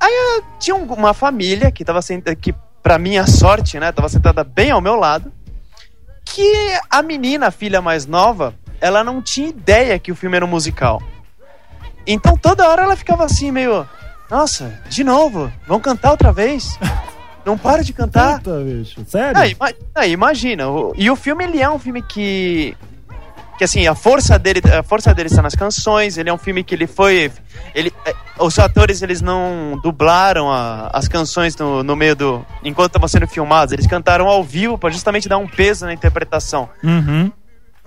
Aí 0.00 0.10
eu 0.38 0.44
tinha 0.58 0.74
um- 0.74 0.90
uma 0.94 1.12
família 1.12 1.70
que 1.70 1.84
tava 1.84 2.00
sentada, 2.00 2.34
que 2.34 2.54
pra 2.82 2.98
minha 2.98 3.26
sorte, 3.26 3.78
né, 3.78 3.92
tava 3.92 4.08
sentada 4.08 4.42
bem 4.42 4.70
ao 4.70 4.80
meu 4.80 4.96
lado, 4.96 5.30
que 6.24 6.50
a 6.90 7.02
menina, 7.02 7.48
a 7.48 7.50
filha 7.50 7.82
mais 7.82 8.06
nova, 8.06 8.54
ela 8.80 9.04
não 9.04 9.20
tinha 9.20 9.48
ideia 9.50 9.98
que 9.98 10.10
o 10.10 10.16
filme 10.16 10.36
era 10.36 10.44
um 10.46 10.48
musical. 10.48 11.02
Então 12.06 12.38
toda 12.38 12.66
hora 12.66 12.84
ela 12.84 12.96
ficava 12.96 13.24
assim, 13.26 13.50
meio, 13.50 13.86
nossa, 14.30 14.80
de 14.88 15.04
novo, 15.04 15.52
vão 15.66 15.78
cantar 15.78 16.12
outra 16.12 16.32
vez? 16.32 16.78
Não 17.44 17.58
para 17.58 17.84
de 17.84 17.92
cantar. 17.92 18.38
Puta, 18.38 18.60
bicho. 18.60 19.04
Sério? 19.06 19.56
Ah, 19.94 20.06
imagina. 20.06 20.64
E 20.96 21.10
o 21.10 21.14
filme, 21.16 21.44
ele 21.44 21.60
é 21.60 21.68
um 21.68 21.78
filme 21.78 22.00
que... 22.00 22.74
Que, 23.58 23.64
assim, 23.64 23.86
a 23.86 23.94
força 23.94 24.38
dele, 24.38 24.60
a 24.78 24.82
força 24.82 25.14
dele 25.14 25.28
está 25.28 25.40
nas 25.40 25.54
canções. 25.54 26.18
Ele 26.18 26.28
é 26.28 26.32
um 26.32 26.36
filme 26.36 26.62
que 26.62 26.74
ele 26.74 26.86
foi... 26.86 27.32
Ele, 27.74 27.90
eh, 28.04 28.14
os 28.38 28.58
atores, 28.58 29.00
eles 29.00 29.22
não 29.22 29.80
dublaram 29.82 30.52
a- 30.52 30.90
as 30.92 31.08
canções 31.08 31.56
no, 31.56 31.82
no 31.82 31.96
meio 31.96 32.14
do... 32.14 32.46
Enquanto 32.62 32.88
estavam 32.88 33.08
sendo 33.08 33.26
filmados. 33.26 33.72
Eles 33.72 33.86
cantaram 33.86 34.28
ao 34.28 34.44
vivo 34.44 34.76
para 34.76 34.90
justamente 34.90 35.26
dar 35.26 35.38
um 35.38 35.48
peso 35.48 35.86
na 35.86 35.94
interpretação. 35.94 36.68
Uhum. 36.84 37.32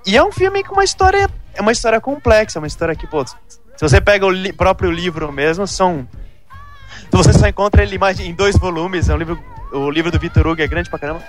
E 0.07 0.17
é 0.17 0.23
um 0.23 0.31
filme 0.31 0.63
com 0.63 0.73
uma 0.73 0.83
história... 0.83 1.29
É 1.53 1.61
uma 1.61 1.71
história 1.71 2.01
complexa. 2.01 2.57
Uma 2.57 2.67
história 2.67 2.95
que, 2.95 3.05
pô... 3.05 3.23
Se 3.25 3.35
você 3.79 4.01
pega 4.01 4.25
o 4.25 4.31
li- 4.31 4.51
próprio 4.51 4.89
livro 4.89 5.31
mesmo, 5.31 5.67
são... 5.67 6.07
Você 7.11 7.31
só 7.31 7.47
encontra 7.47 7.83
ele 7.83 7.99
mais 7.99 8.19
em 8.19 8.33
dois 8.33 8.57
volumes. 8.57 9.07
É 9.07 9.13
um 9.13 9.17
livro... 9.17 9.39
O 9.71 9.91
livro 9.91 10.09
do 10.09 10.17
Vitor 10.17 10.47
Hugo 10.47 10.63
é 10.63 10.67
grande 10.67 10.89
pra 10.89 10.97
caramba. 10.97 11.21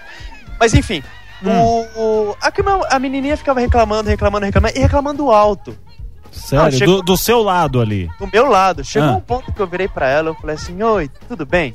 Mas 0.58 0.72
enfim... 0.72 1.02
O, 1.44 1.86
o- 2.30 2.36
a, 2.40 2.96
a 2.96 2.98
menininha 2.98 3.36
ficava 3.36 3.60
reclamando, 3.60 4.08
reclamando, 4.08 4.44
reclamando 4.46 4.76
e 4.76 4.80
reclamando 4.80 5.30
alto. 5.30 5.76
Sério? 6.30 6.66
Ah, 6.66 6.70
chegou- 6.70 6.96
do, 6.96 7.02
do 7.02 7.16
seu 7.16 7.42
lado 7.42 7.80
ali. 7.80 8.08
Do 8.18 8.28
meu 8.32 8.48
lado. 8.48 8.84
Chegou 8.84 9.08
Ah. 9.08 9.12
um 9.12 9.20
ponto 9.20 9.52
que 9.52 9.60
eu 9.60 9.66
virei 9.66 9.88
pra 9.88 10.08
ela, 10.08 10.30
eu 10.30 10.34
falei 10.34 10.54
assim: 10.56 10.80
Oi, 10.82 11.10
tudo 11.28 11.44
bem? 11.44 11.74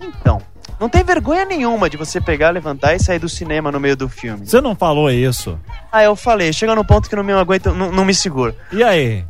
Então, 0.00 0.40
não 0.80 0.88
tem 0.88 1.02
vergonha 1.04 1.44
nenhuma 1.44 1.88
de 1.90 1.96
você 1.96 2.20
pegar, 2.20 2.50
levantar 2.50 2.94
e 2.94 2.98
sair 3.02 3.18
do 3.18 3.28
cinema 3.28 3.70
no 3.70 3.78
meio 3.80 3.96
do 3.96 4.08
filme. 4.08 4.46
Você 4.46 4.60
não 4.60 4.74
falou 4.74 5.10
isso. 5.10 5.58
Aí 5.92 6.04
eu 6.06 6.16
falei, 6.16 6.52
chega 6.52 6.74
no 6.74 6.84
ponto 6.84 7.08
que 7.08 7.16
não 7.16 7.22
me 7.22 7.32
aguento, 7.32 7.72
não, 7.74 7.92
não 7.92 8.04
me 8.04 8.14
seguro. 8.14 8.54
E 8.72 8.82
aí? 8.82 9.24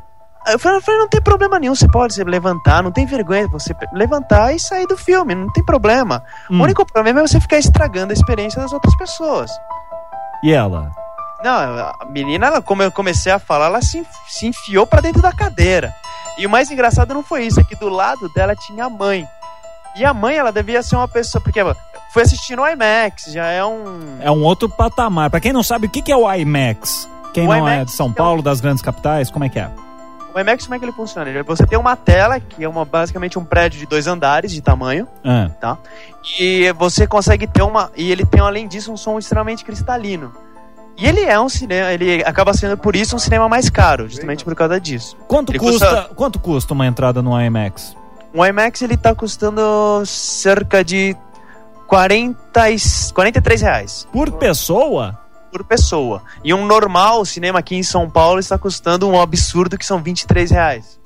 Eu 0.47 0.59
falei, 0.59 0.81
não 0.99 1.09
tem 1.09 1.23
problema 1.23 1.59
nenhum, 1.59 1.75
você 1.75 1.89
pode 1.89 2.15
se 2.15 2.23
levantar, 2.23 2.83
não 2.83 2.93
tem 2.93 3.07
vergonha 3.07 3.49
você 3.49 3.75
levantar 3.93 4.55
e 4.55 4.61
sair 4.61 4.87
do 4.87 4.97
filme, 4.97 5.35
não 5.35 5.51
tem 5.51 5.65
problema. 5.65 6.23
Hum. 6.51 6.61
O 6.61 6.65
único 6.65 6.85
problema 6.85 7.21
é 7.21 7.27
você 7.27 7.41
ficar 7.41 7.59
estragando 7.59 8.13
a 8.13 8.15
experiência 8.15 8.61
das 8.61 8.73
outras 8.73 8.95
pessoas. 8.97 9.51
E 10.43 10.53
ela? 10.53 10.91
Não, 11.43 11.51
a 11.53 12.07
menina, 12.11 12.47
ela, 12.47 12.63
como 12.63 12.83
eu 12.83 12.93
comecei 12.93 13.33
a 13.33 13.39
falar, 13.39 13.67
ela 13.67 13.81
se, 13.81 14.07
se 14.29 14.47
enfiou 14.47 14.87
pra 14.87 15.01
dentro 15.01 15.23
da 15.23 15.33
cadeira. 15.33 15.95
E 16.39 16.47
o 16.47 16.51
mais 16.51 16.71
engraçado 16.71 17.15
não 17.15 17.23
foi 17.23 17.47
isso, 17.47 17.61
é 17.61 17.65
que 17.65 17.77
do 17.77 17.89
lado 17.89 18.29
dela 18.35 18.55
tinha 18.55 18.85
a 18.85 18.91
mãe. 18.91 19.27
E 19.97 20.05
a 20.05 20.13
mãe, 20.13 20.37
ela 20.37 20.51
devia 20.51 20.83
ser 20.83 20.97
uma 20.97 21.09
pessoa, 21.09 21.43
porque 21.43 21.61
foi 22.13 22.23
assistir 22.23 22.57
no 22.57 22.67
IMAX, 22.67 23.33
já 23.33 23.47
é 23.47 23.65
um... 23.65 24.19
É 24.21 24.31
um 24.31 24.43
outro 24.43 24.69
patamar. 24.69 25.31
Pra 25.31 25.41
quem 25.41 25.53
não 25.53 25.63
sabe, 25.63 25.87
o 25.87 25.91
que 25.91 26.13
é 26.13 26.17
o 26.17 26.31
IMAX? 26.31 27.09
Quem 27.33 27.45
O 27.45 27.49
não 27.49 27.55
é 27.69 27.77
IMAX 27.77 27.91
de 27.91 27.97
São 27.97 28.09
é 28.09 28.13
Paulo, 28.13 28.43
das 28.43 28.61
grandes 28.61 28.83
capitais, 28.83 29.31
como 29.31 29.45
é 29.45 29.49
que 29.49 29.59
é? 29.59 29.71
O 30.35 30.41
IMAX, 30.41 30.65
como 30.65 30.75
é 30.75 30.79
que 30.81 30.85
ele 30.85 30.93
funciona? 30.93 31.31
Você 31.45 31.65
tem 31.67 31.79
uma 31.79 31.95
tela, 31.95 32.41
que 32.41 32.65
é 32.65 32.69
uma, 32.69 32.85
basicamente 32.85 33.39
um 33.39 33.45
prédio 33.45 33.79
de 33.79 33.87
dois 33.87 34.07
andares 34.09 34.51
de 34.53 34.61
tamanho, 34.61 35.07
Ah, 35.25 35.77
e 36.41 36.73
você 36.73 37.07
consegue 37.07 37.47
ter 37.47 37.63
uma. 37.63 37.91
E 37.97 38.11
ele 38.11 38.27
tem, 38.27 38.41
além 38.41 38.67
disso, 38.67 38.93
um 38.93 38.97
som 38.97 39.19
extremamente 39.19 39.65
cristalino. 39.65 40.33
E 40.97 41.07
ele 41.07 41.21
é 41.23 41.39
um 41.41 41.49
cinema, 41.49 41.93
ele 41.93 42.23
acaba 42.25 42.53
sendo 42.55 42.77
por 42.77 42.95
isso 42.97 43.15
um 43.17 43.19
cinema 43.19 43.49
mais 43.49 43.69
caro, 43.69 44.09
justamente 44.09 44.45
por 44.45 44.55
causa 44.55 44.81
disso. 44.81 45.17
Quanto 45.29 45.51
Ele 45.53 45.59
custa, 45.59 45.87
custa- 45.87 46.15
quanto 46.15 46.39
custa 46.39 46.73
uma 46.73 46.87
entrada 46.87 47.21
no 47.23 47.41
IMAX? 47.41 47.97
O 48.33 48.45
IMAX 48.45 48.83
ele 48.83 48.97
tá 48.97 49.15
custando 49.15 49.61
cerca 50.07 50.85
de 50.85 51.17
40 51.87 52.71
e, 52.71 52.77
43 53.13 53.61
reais 53.61 54.09
Por 54.13 54.31
pessoa? 54.33 55.19
Por 55.55 55.63
pessoa. 55.63 56.21
E 56.43 56.53
um 56.53 56.67
normal 56.67 57.25
cinema 57.25 57.61
aqui 57.61 57.77
em 57.77 57.83
São 57.85 58.11
Paulo 58.11 58.41
está 58.41 58.59
custando 58.59 59.09
um 59.09 59.21
absurdo 59.21 59.79
que 59.79 59.87
são 59.87 60.03
23 60.03 60.51
reais. 60.51 60.99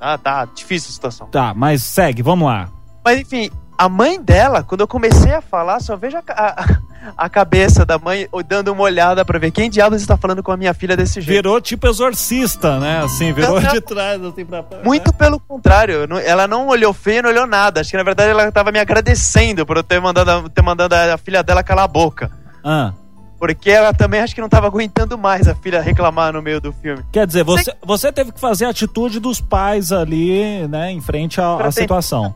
Ah, 0.00 0.18
tá 0.18 0.44
difícil 0.46 0.90
a 0.90 0.92
situação. 0.92 1.26
Tá, 1.28 1.54
mas 1.54 1.84
segue, 1.84 2.20
vamos 2.20 2.48
lá. 2.48 2.68
Mas 3.04 3.20
enfim, 3.20 3.48
a 3.78 3.88
mãe 3.88 4.20
dela, 4.20 4.64
quando 4.64 4.80
eu 4.80 4.88
comecei 4.88 5.32
a 5.32 5.40
falar, 5.40 5.78
só 5.78 5.96
vejo 5.96 6.16
a, 6.16 6.22
a, 6.28 6.78
a 7.16 7.28
cabeça 7.28 7.86
da 7.86 7.98
mãe 7.98 8.28
dando 8.48 8.72
uma 8.72 8.82
olhada 8.82 9.24
pra 9.24 9.38
ver 9.38 9.52
quem 9.52 9.70
diabos 9.70 10.00
está 10.00 10.16
falando 10.16 10.42
com 10.42 10.50
a 10.50 10.56
minha 10.56 10.74
filha 10.74 10.96
desse 10.96 11.20
jeito. 11.20 11.36
Virou 11.36 11.60
tipo 11.60 11.86
exorcista, 11.86 12.80
né? 12.80 13.04
Assim, 13.04 13.32
virou 13.32 13.60
Não, 13.60 13.72
de 13.72 13.80
trás, 13.80 14.20
assim, 14.24 14.44
pra... 14.44 14.64
Muito 14.84 15.12
pelo 15.12 15.38
contrário, 15.38 16.08
ela 16.24 16.48
não 16.48 16.66
olhou 16.66 16.92
feio, 16.92 17.22
não 17.22 17.30
olhou 17.30 17.46
nada. 17.46 17.80
Acho 17.80 17.90
que 17.90 17.96
na 17.96 18.02
verdade 18.02 18.30
ela 18.30 18.50
tava 18.50 18.72
me 18.72 18.80
agradecendo 18.80 19.64
por 19.64 19.76
eu 19.76 19.84
ter 19.84 20.00
mandado, 20.00 20.48
ter 20.48 20.62
mandado 20.62 20.94
a 20.94 21.16
filha 21.16 21.44
dela 21.44 21.62
calar 21.62 21.84
a 21.84 21.88
boca. 21.88 22.28
Ah, 22.64 22.92
Porque 23.38 23.70
ela 23.70 23.94
também 23.94 24.20
acho 24.20 24.34
que 24.34 24.40
não 24.40 24.48
tava 24.48 24.66
aguentando 24.66 25.16
mais 25.16 25.46
a 25.46 25.54
filha 25.54 25.80
reclamar 25.80 26.32
no 26.32 26.42
meio 26.42 26.60
do 26.60 26.72
filme. 26.72 27.04
quer 27.12 27.26
dizer, 27.26 27.44
você, 27.44 27.72
você 27.84 28.10
teve 28.10 28.32
que 28.32 28.40
fazer 28.40 28.64
a 28.64 28.70
atitude 28.70 29.20
dos 29.20 29.40
pais 29.40 29.92
ali, 29.92 30.66
né, 30.66 30.90
em 30.90 31.00
frente 31.00 31.40
à, 31.40 31.70
situação. 31.70 32.34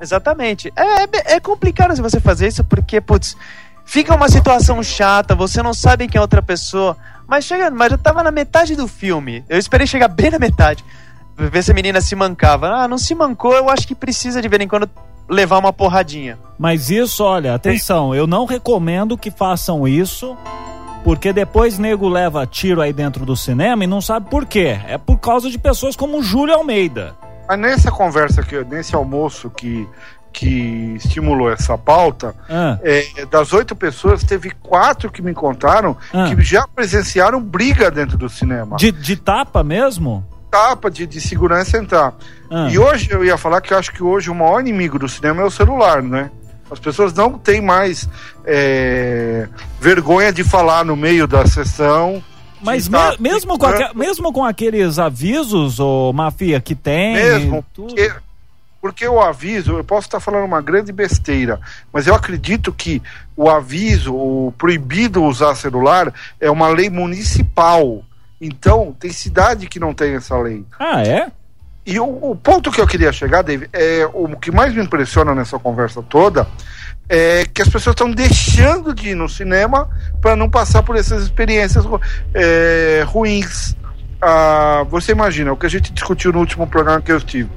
Exatamente. 0.00 0.72
É, 0.76 1.02
é, 1.02 1.08
é 1.36 1.40
complicado 1.40 1.94
se 1.96 2.02
você 2.02 2.20
fazer 2.20 2.48
isso 2.48 2.62
porque, 2.64 3.00
putz, 3.00 3.36
fica 3.84 4.14
uma 4.14 4.28
situação 4.28 4.82
chata, 4.82 5.34
você 5.34 5.62
não 5.62 5.72
sabe 5.72 6.06
quem 6.06 6.18
é 6.18 6.22
outra 6.22 6.42
pessoa. 6.42 6.96
Mas 7.26 7.44
chega, 7.44 7.70
mas 7.70 7.92
eu 7.92 7.98
tava 7.98 8.22
na 8.22 8.30
metade 8.30 8.74
do 8.76 8.88
filme. 8.88 9.44
Eu 9.48 9.58
esperei 9.58 9.86
chegar 9.86 10.08
bem 10.08 10.30
na 10.30 10.38
metade. 10.38 10.84
Ver 11.36 11.62
se 11.62 11.70
a 11.70 11.74
menina 11.74 12.00
se 12.00 12.14
mancava. 12.14 12.68
Ah, 12.68 12.88
não 12.88 12.98
se 12.98 13.14
mancou, 13.14 13.54
eu 13.54 13.70
acho 13.70 13.86
que 13.86 13.94
precisa 13.94 14.42
de 14.42 14.48
vez 14.48 14.60
em 14.62 14.68
quando 14.68 14.90
levar 15.30 15.58
uma 15.58 15.72
porradinha. 15.72 16.36
Mas 16.58 16.90
isso, 16.90 17.22
olha, 17.24 17.54
atenção, 17.54 18.14
eu 18.14 18.26
não 18.26 18.44
recomendo 18.44 19.16
que 19.16 19.30
façam 19.30 19.86
isso, 19.86 20.36
porque 21.04 21.32
depois 21.32 21.78
nego 21.78 22.08
leva 22.08 22.46
tiro 22.46 22.80
aí 22.82 22.92
dentro 22.92 23.24
do 23.24 23.36
cinema 23.36 23.84
e 23.84 23.86
não 23.86 24.00
sabe 24.00 24.28
por 24.28 24.44
quê. 24.44 24.78
É 24.86 24.98
por 24.98 25.18
causa 25.18 25.48
de 25.48 25.58
pessoas 25.58 25.96
como 25.96 26.18
o 26.18 26.22
Júlio 26.22 26.54
Almeida. 26.54 27.14
Mas 27.48 27.58
nessa 27.58 27.90
conversa, 27.90 28.42
que, 28.42 28.62
nesse 28.64 28.94
almoço 28.94 29.48
que, 29.50 29.88
que 30.32 30.94
estimulou 30.96 31.50
essa 31.50 31.76
pauta, 31.78 32.34
Ah, 32.48 32.78
é, 32.82 33.24
das 33.26 33.52
oito 33.52 33.74
pessoas, 33.74 34.22
teve 34.22 34.50
quatro 34.62 35.10
que 35.10 35.22
me 35.22 35.32
contaram 35.34 35.96
Ah. 36.12 36.26
que 36.28 36.42
já 36.42 36.66
presenciaram 36.68 37.40
briga 37.40 37.90
dentro 37.90 38.18
do 38.18 38.28
cinema. 38.28 38.76
de, 38.76 38.92
de 38.92 39.16
tapa 39.16 39.64
mesmo? 39.64 40.24
Tapa 40.50 40.90
de, 40.90 41.06
de 41.06 41.20
segurança 41.20 41.78
entrar. 41.78 42.14
Ah, 42.50 42.68
E 42.70 42.78
hoje 42.78 43.08
eu 43.10 43.24
ia 43.24 43.38
falar 43.38 43.60
que 43.60 43.72
eu 43.72 43.78
acho 43.78 43.92
que 43.92 44.02
hoje 44.02 44.28
o 44.30 44.34
maior 44.34 44.60
inimigo 44.60 44.98
do 44.98 45.08
cinema 45.08 45.42
é 45.42 45.44
o 45.44 45.50
celular, 45.50 46.02
né? 46.02 46.30
As 46.70 46.78
pessoas 46.78 47.12
não 47.14 47.38
têm 47.38 47.60
mais 47.60 48.08
é, 48.44 49.48
vergonha 49.80 50.32
de 50.32 50.44
falar 50.44 50.84
no 50.84 50.96
meio 50.96 51.26
da 51.26 51.46
sessão. 51.46 52.22
mas 52.60 52.88
tá 52.88 53.12
me- 53.18 53.28
mesmo, 53.30 53.58
com 53.58 53.66
mesmo 53.94 54.32
com 54.32 54.44
aqueles 54.44 54.98
avisos, 54.98 55.80
ô 55.80 56.12
Mafia, 56.12 56.60
que 56.60 56.74
tem. 56.74 57.14
Mesmo, 57.14 57.64
porque, 57.74 58.12
porque 58.80 59.08
o 59.08 59.20
aviso, 59.20 59.72
eu 59.78 59.84
posso 59.84 60.06
estar 60.06 60.20
falando 60.20 60.44
uma 60.44 60.60
grande 60.60 60.92
besteira, 60.92 61.58
mas 61.92 62.06
eu 62.06 62.14
acredito 62.14 62.72
que 62.72 63.02
o 63.36 63.48
aviso, 63.50 64.14
o 64.14 64.52
proibido 64.58 65.24
usar 65.24 65.54
celular, 65.56 66.12
é 66.40 66.50
uma 66.50 66.68
lei 66.68 66.88
municipal. 66.90 68.02
Então, 68.40 68.96
tem 68.98 69.12
cidade 69.12 69.66
que 69.66 69.78
não 69.78 69.92
tem 69.92 70.14
essa 70.14 70.36
lei. 70.38 70.64
Ah, 70.78 71.02
é? 71.02 71.30
E 71.84 71.98
o, 71.98 72.30
o 72.30 72.36
ponto 72.36 72.70
que 72.70 72.80
eu 72.80 72.86
queria 72.86 73.12
chegar, 73.12 73.42
Dave, 73.42 73.68
é 73.72 74.08
o 74.12 74.36
que 74.36 74.50
mais 74.50 74.74
me 74.74 74.82
impressiona 74.82 75.34
nessa 75.34 75.58
conversa 75.58 76.02
toda 76.02 76.46
é 77.08 77.44
que 77.52 77.60
as 77.60 77.68
pessoas 77.68 77.94
estão 77.94 78.08
deixando 78.08 78.94
de 78.94 79.10
ir 79.10 79.14
no 79.16 79.28
cinema 79.28 79.90
para 80.22 80.36
não 80.36 80.48
passar 80.48 80.84
por 80.84 80.94
essas 80.94 81.24
experiências 81.24 81.84
é, 82.32 83.02
ruins. 83.04 83.76
Ah, 84.22 84.86
você 84.88 85.10
imagina 85.10 85.52
o 85.52 85.56
que 85.56 85.66
a 85.66 85.70
gente 85.70 85.92
discutiu 85.92 86.32
no 86.32 86.38
último 86.38 86.68
programa 86.68 87.00
que 87.00 87.10
eu 87.10 87.16
estive. 87.16 87.50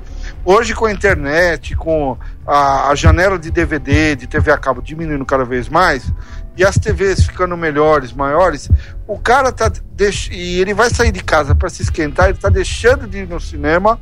Hoje, 0.44 0.74
com 0.74 0.86
a 0.86 0.92
internet, 0.92 1.76
com 1.76 2.18
a, 2.48 2.90
a 2.90 2.96
janela 2.96 3.38
de 3.38 3.52
DVD, 3.52 4.16
de 4.16 4.26
TV 4.26 4.52
a 4.52 4.58
cabo 4.58 4.82
diminuindo 4.82 5.26
cada 5.26 5.46
vez 5.46 5.70
mais, 5.70 6.12
e 6.56 6.64
as 6.64 6.78
TVs 6.78 7.26
ficando 7.26 7.58
melhores, 7.58 8.14
maiores, 8.14 8.70
o 9.08 9.18
cara 9.18 9.52
tá 9.52 9.72
deix... 9.92 10.30
e 10.32 10.60
ele 10.60 10.74
vai 10.74 10.90
sair 10.90 11.12
de 11.12 11.24
casa 11.24 11.56
para 11.56 11.70
se 11.70 11.82
esquentar, 11.82 12.30
ele 12.30 12.38
tá 12.38 12.50
deixando 12.50 13.08
de 13.08 13.20
ir 13.20 13.28
no 13.28 13.40
cinema 13.40 14.00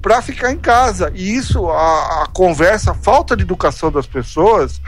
para 0.00 0.20
ficar 0.20 0.50
em 0.50 0.58
casa. 0.58 1.12
E 1.14 1.34
isso, 1.34 1.68
a, 1.68 2.24
a 2.24 2.26
conversa, 2.32 2.92
a 2.92 2.94
falta 2.94 3.36
de 3.36 3.42
educação 3.42 3.90
das 3.92 4.06
pessoas 4.06 4.80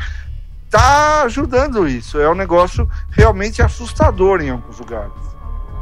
tá 0.71 1.23
ajudando 1.23 1.87
isso. 1.87 2.19
É 2.19 2.29
um 2.29 2.35
negócio 2.35 2.89
realmente 3.11 3.63
assustador 3.63 4.41
em 4.41 4.51
alguns 4.51 4.79
lugares. 4.79 5.13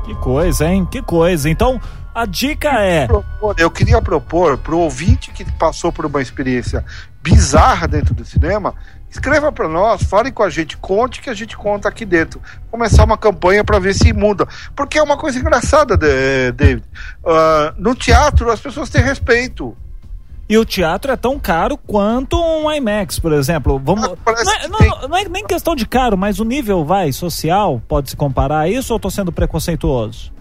Que 0.05 0.15
coisa, 0.17 0.67
hein? 0.67 0.85
Que 0.85 1.01
coisa. 1.01 1.49
Então, 1.49 1.81
a 2.15 2.27
dica 2.27 2.69
é. 2.69 3.07
propor- 3.07 3.55
eu 3.57 3.71
queria 3.71 4.03
propor 4.03 4.59
para 4.59 4.75
o 4.75 4.81
ouvinte 4.81 5.31
que 5.31 5.51
passou 5.53 5.91
por 5.91 6.05
uma 6.05 6.21
experiência 6.21 6.85
bizarra 7.23 7.89
dentro 7.89 8.13
do 8.15 8.25
cinema, 8.25 8.75
escreva 9.13 9.53
para 9.53 9.69
nós, 9.69 10.03
fale 10.03 10.33
com 10.33 10.43
a 10.43 10.49
gente, 10.51 10.77
conte 10.79 11.21
que 11.21 11.29
a 11.31 11.35
gente 11.35 11.57
conta 11.57 11.89
aqui 11.89 12.05
dentro. 12.05 12.41
Começar 12.71 13.05
uma 13.05 13.17
campanha 13.19 13.63
para 13.63 13.79
ver 13.79 13.95
se 13.95 14.13
muda. 14.13 14.49
Porque 14.75 14.99
é 14.99 15.03
uma 15.03 15.17
coisa 15.17 15.39
engraçada, 15.39 15.97
David. 15.97 16.83
Ah, 17.25 17.75
no 17.77 17.95
teatro 17.95 18.51
as 18.51 18.59
pessoas 18.61 18.89
têm 18.91 19.03
respeito. 19.03 19.77
E 20.49 20.59
o 20.59 20.65
teatro 20.65 21.13
é 21.13 21.17
tão 21.17 21.39
caro 21.39 21.79
quanto 21.79 22.37
um 22.43 22.71
IMAX, 22.71 23.19
por 23.19 23.33
exemplo. 23.33 23.81
Vamos... 23.83 24.05
Ah, 24.05 24.69
Não, 24.69 24.79
é, 24.81 24.89
não- 24.89 25.09
não 25.09 25.17
é 25.19 25.25
nem 25.29 25.47
questão 25.47 25.75
de 25.77 25.87
caro, 25.87 26.17
mas 26.19 26.41
o 26.41 26.45
nível, 26.45 26.85
vai, 26.85 27.13
social, 27.13 27.81
pode 27.89 28.11
se 28.11 28.17
comparar 28.17 28.61
a 28.61 28.69
isso 28.69 28.93
ou 28.93 28.99
tô 29.01 29.09
sendo 29.11 29.31
preconceituoso? 29.33 30.33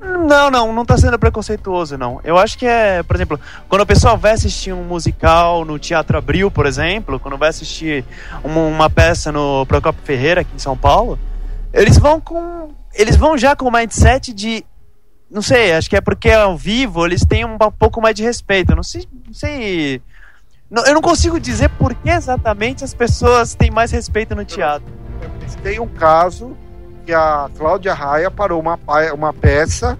Não, 0.00 0.50
não, 0.50 0.72
não 0.72 0.84
tá 0.84 0.96
sendo 0.96 1.18
preconceituoso, 1.18 1.96
não. 1.98 2.20
Eu 2.22 2.38
acho 2.38 2.56
que 2.58 2.66
é, 2.66 3.02
por 3.02 3.16
exemplo, 3.16 3.40
quando 3.68 3.82
o 3.82 3.86
pessoal 3.86 4.16
vai 4.16 4.32
assistir 4.32 4.72
um 4.72 4.84
musical 4.84 5.64
no 5.64 5.78
Teatro 5.78 6.16
Abril, 6.16 6.50
por 6.50 6.66
exemplo, 6.66 7.18
quando 7.18 7.36
vai 7.36 7.48
assistir 7.48 8.04
uma, 8.44 8.60
uma 8.60 8.90
peça 8.90 9.32
no 9.32 9.66
Procopio 9.66 10.02
Ferreira 10.04 10.42
aqui 10.42 10.50
em 10.54 10.58
São 10.58 10.76
Paulo, 10.76 11.18
eles 11.72 11.98
vão 11.98 12.20
com. 12.20 12.70
Eles 12.94 13.16
vão 13.16 13.36
já 13.36 13.54
com 13.54 13.66
o 13.66 13.72
mindset 13.72 14.32
de. 14.32 14.64
Não 15.30 15.42
sei, 15.42 15.72
acho 15.72 15.90
que 15.90 15.96
é 15.96 16.00
porque 16.00 16.30
ao 16.30 16.56
vivo 16.56 17.04
eles 17.04 17.24
têm 17.24 17.44
um, 17.44 17.58
pouco 17.58 18.00
mais 18.00 18.14
de 18.14 18.22
respeito. 18.22 18.76
Não 18.76 18.82
sei. 18.82 19.06
Não 19.26 19.34
sei 19.34 20.00
eu 20.70 20.94
não 20.94 21.00
consigo 21.00 21.38
dizer 21.38 21.68
por 21.70 21.94
que 21.94 22.10
exatamente 22.10 22.82
as 22.82 22.92
pessoas 22.92 23.54
têm 23.54 23.70
mais 23.70 23.92
respeito 23.92 24.34
no 24.34 24.44
teatro. 24.44 24.92
Tem 25.62 25.78
um 25.78 25.86
caso 25.86 26.56
que 27.06 27.14
a 27.14 27.48
Cláudia 27.56 27.94
Raia 27.94 28.30
parou 28.30 28.60
uma, 28.60 28.78
uma 29.14 29.32
peça, 29.32 29.96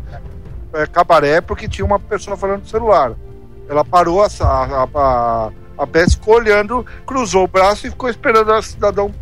é, 0.75 0.87
cabaré, 0.87 1.41
porque 1.41 1.69
tinha 1.69 1.85
uma 1.85 2.01
pessoa 2.01 2.37
falando 2.37 2.63
no 2.63 2.69
celular. 2.69 3.13
Ela 3.69 3.85
parou 3.85 4.23
a, 4.23 4.27
a, 4.27 4.89
a, 4.93 5.51
a 5.79 5.87
peça, 5.87 6.17
ficou 6.17 6.35
olhando, 6.35 6.85
cruzou 7.07 7.45
o 7.45 7.49
braço 7.49 7.87
e 7.87 7.91
ficou 7.91 8.11
esperando 8.11 8.53
a 8.53 8.61
cidadão 8.61 9.15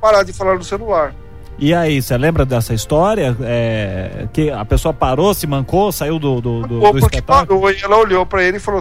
parar 0.00 0.22
de 0.22 0.32
falar 0.32 0.54
no 0.54 0.62
celular. 0.62 1.12
E 1.58 1.74
aí, 1.74 2.00
você 2.00 2.16
lembra 2.16 2.46
dessa 2.46 2.72
história? 2.72 3.36
É, 3.42 4.28
que 4.32 4.48
a 4.48 4.64
pessoa 4.64 4.94
parou, 4.94 5.34
se 5.34 5.44
mancou, 5.44 5.90
saiu 5.90 6.16
do, 6.16 6.40
do, 6.40 6.62
do, 6.62 6.68
do 6.68 6.80
porque 7.00 7.16
espetáculo? 7.16 7.60
parou 7.62 7.72
e 7.72 7.82
ela 7.82 7.98
olhou 7.98 8.24
para 8.24 8.44
ele 8.44 8.58
e 8.58 8.60
falou: 8.60 8.80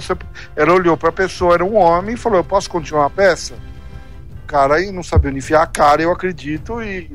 ela 0.55 0.73
olhou 0.73 0.95
para 0.95 1.09
a 1.09 1.11
pessoa, 1.11 1.55
era 1.55 1.65
um 1.65 1.75
homem, 1.75 2.13
e 2.13 2.17
falou: 2.17 2.37
Eu 2.37 2.43
posso 2.43 2.69
continuar 2.69 3.07
a 3.07 3.09
peça? 3.09 3.55
O 4.43 4.47
cara 4.47 4.79
não 4.91 5.01
sabia 5.01 5.31
onde 5.31 5.39
enfiar 5.39 5.63
a 5.63 5.67
cara, 5.67 6.03
eu 6.03 6.11
acredito, 6.11 6.79
e 6.83 7.11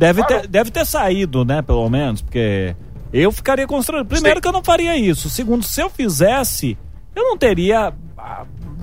Deve 0.00 0.22
Parou. 0.22 0.40
ter, 0.40 0.48
deve 0.48 0.70
ter 0.70 0.86
saído, 0.86 1.44
né, 1.44 1.60
pelo 1.62 1.88
menos, 1.90 2.22
porque 2.22 2.74
eu 3.12 3.30
ficaria 3.30 3.66
constrangido. 3.66 4.08
Primeiro 4.08 4.38
Sim. 4.38 4.40
que 4.42 4.48
eu 4.48 4.52
não 4.52 4.64
faria 4.64 4.96
isso. 4.96 5.28
Segundo, 5.28 5.62
se 5.62 5.80
eu 5.80 5.90
fizesse, 5.90 6.78
eu 7.14 7.22
não 7.24 7.36
teria 7.36 7.92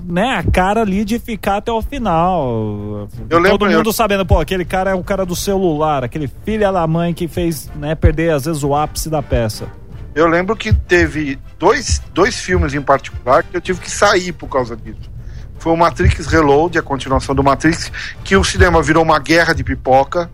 né, 0.04 0.36
a 0.36 0.42
cara 0.42 0.82
ali 0.82 1.04
de 1.04 1.18
ficar 1.18 1.56
até 1.56 1.70
o 1.72 1.82
final. 1.82 3.08
Eu 3.28 3.38
lembro- 3.38 3.58
Todo 3.58 3.70
mundo 3.70 3.88
eu- 3.90 3.92
sabendo, 3.92 4.24
pô, 4.24 4.38
aquele 4.40 4.64
cara 4.64 4.92
é 4.92 4.94
o 4.94 5.02
cara 5.04 5.26
do 5.26 5.34
celular, 5.36 6.04
aquele 6.04 6.30
filho 6.44 6.72
da 6.72 6.86
mãe 6.86 7.12
que 7.12 7.26
fez, 7.28 7.68
né, 7.74 7.94
perder 7.94 8.32
às 8.32 8.44
vezes 8.46 8.62
o 8.62 8.74
ápice 8.74 9.10
da 9.10 9.20
peça. 9.22 9.66
Eu 10.14 10.26
lembro 10.26 10.56
que 10.56 10.72
teve 10.72 11.38
dois, 11.58 12.00
dois 12.14 12.36
filmes 12.40 12.74
em 12.74 12.80
particular 12.80 13.42
que 13.42 13.56
eu 13.56 13.60
tive 13.60 13.80
que 13.80 13.90
sair 13.90 14.32
por 14.32 14.48
causa 14.48 14.76
disso. 14.76 15.10
Foi 15.58 15.72
o 15.72 15.76
Matrix 15.76 16.26
Reload, 16.26 16.78
a 16.78 16.82
continuação 16.82 17.34
do 17.34 17.42
Matrix, 17.44 17.90
que 18.24 18.36
o 18.36 18.42
cinema 18.44 18.80
virou 18.80 19.02
uma 19.02 19.18
guerra 19.18 19.52
de 19.52 19.62
pipoca. 19.64 20.30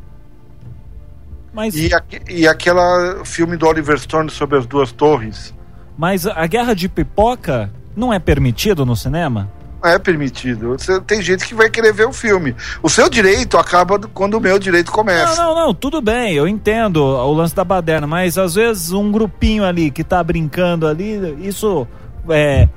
Mas, 1.54 1.74
E, 1.76 1.94
aque- 1.94 2.20
e 2.28 2.48
aquela 2.48 3.24
filme 3.24 3.56
do 3.56 3.66
Oliver 3.66 3.98
Stone 3.98 4.28
sobre 4.30 4.58
as 4.58 4.66
duas 4.66 4.90
torres. 4.92 5.54
mas 5.96 6.26
a 6.26 6.46
guerra 6.46 6.74
de 6.74 6.88
pipoca 6.88 7.70
não 7.96 8.12
é 8.12 8.18
permitido 8.18 8.84
no 8.84 8.96
cinema? 8.96 9.48
Não 9.82 9.90
é 9.90 9.98
permitido. 9.98 10.70
Você- 10.70 11.00
tem 11.02 11.20
gente 11.22 11.46
que 11.46 11.54
vai 11.54 11.68
querer 11.70 11.92
ver 11.92 12.06
o 12.08 12.12
filme. 12.12 12.56
O 12.82 12.88
seu 12.88 13.08
direito 13.08 13.56
acaba 13.58 13.98
quando 14.12 14.34
o 14.34 14.40
meu 14.40 14.58
direito 14.58 14.86
Não, 14.88 14.94
começa. 14.94 15.36
não, 15.42 15.54
não, 15.54 15.74
tudo 15.74 16.00
bem, 16.00 16.32
eu 16.34 16.48
entendo 16.48 16.96
o 17.04 17.32
lance 17.32 17.54
da 17.54 17.62
baderna, 17.62 18.06
mas 18.06 18.36
às 18.38 18.54
vezes 18.54 18.90
um 18.92 19.12
grupinho 19.12 19.62
ali 19.62 19.90
que 19.90 20.02
tá 20.02 20.24
brincando 20.24 20.86
ali, 20.88 21.36
isso 21.46 21.86
é. 22.28 22.68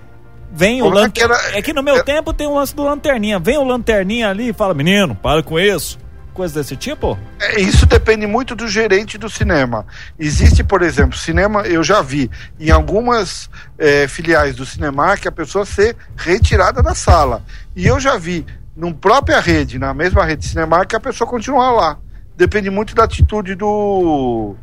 Vem 0.52 0.82
o 0.82 0.86
Como 0.86 0.98
é 0.98 1.02
lanterninha. 1.02 1.38
era- 1.40 1.58
É 1.58 1.62
que 1.62 1.74
no 1.74 1.82
meu 1.84 1.96
é- 1.98 2.04
tempo 2.04 2.34
tem 2.34 2.46
um 2.48 2.56
lance 2.56 2.76
do 2.76 2.84
lanterninha. 2.84 3.40
Vem 3.40 3.58
o 3.58 3.64
lanterninha 3.64 4.30
ali 4.30 4.50
e 4.50 4.54
fala, 4.54 4.74
menino, 4.74 5.16
para 5.16 5.42
com 5.44 5.60
isso. 5.60 5.98
Coisa 6.38 6.60
desse 6.60 6.76
tipo? 6.76 7.18
É, 7.40 7.60
Isso 7.60 7.88
depende 7.88 8.28
muito 8.28 8.56
do 8.56 8.68
gerente 8.68 9.18
do 9.18 9.28
cinema. 9.28 9.88
Existe, 10.20 10.64
por 10.64 10.84
exemplo, 10.84 11.18
cinema, 11.18 11.62
eu 11.64 11.84
já 11.84 12.00
vi 12.04 12.30
em 12.60 12.70
algumas 12.70 13.50
eh, 13.76 14.08
filiais 14.08 14.56
do 14.56 14.64
Cinemark 14.64 15.26
a 15.26 15.32
pessoa 15.32 15.66
ser 15.66 15.96
retirada 16.16 16.84
da 16.84 16.94
sala. 16.94 17.42
E 17.76 17.88
eu 17.88 18.00
já 18.00 18.20
vi, 18.20 18.46
numa 18.76 18.94
própria 18.94 19.40
rede, 19.40 19.80
na 19.80 19.96
mesma 19.96 20.24
rede 20.24 20.46
Cinemark, 20.46 20.94
a 20.94 21.00
pessoa 21.00 21.28
continuar 21.28 21.72
lá. 21.72 21.98
Depende 22.38 22.70
muito 22.70 22.94
da 22.94 23.06
atitude 23.06 23.56
do, 23.56 24.54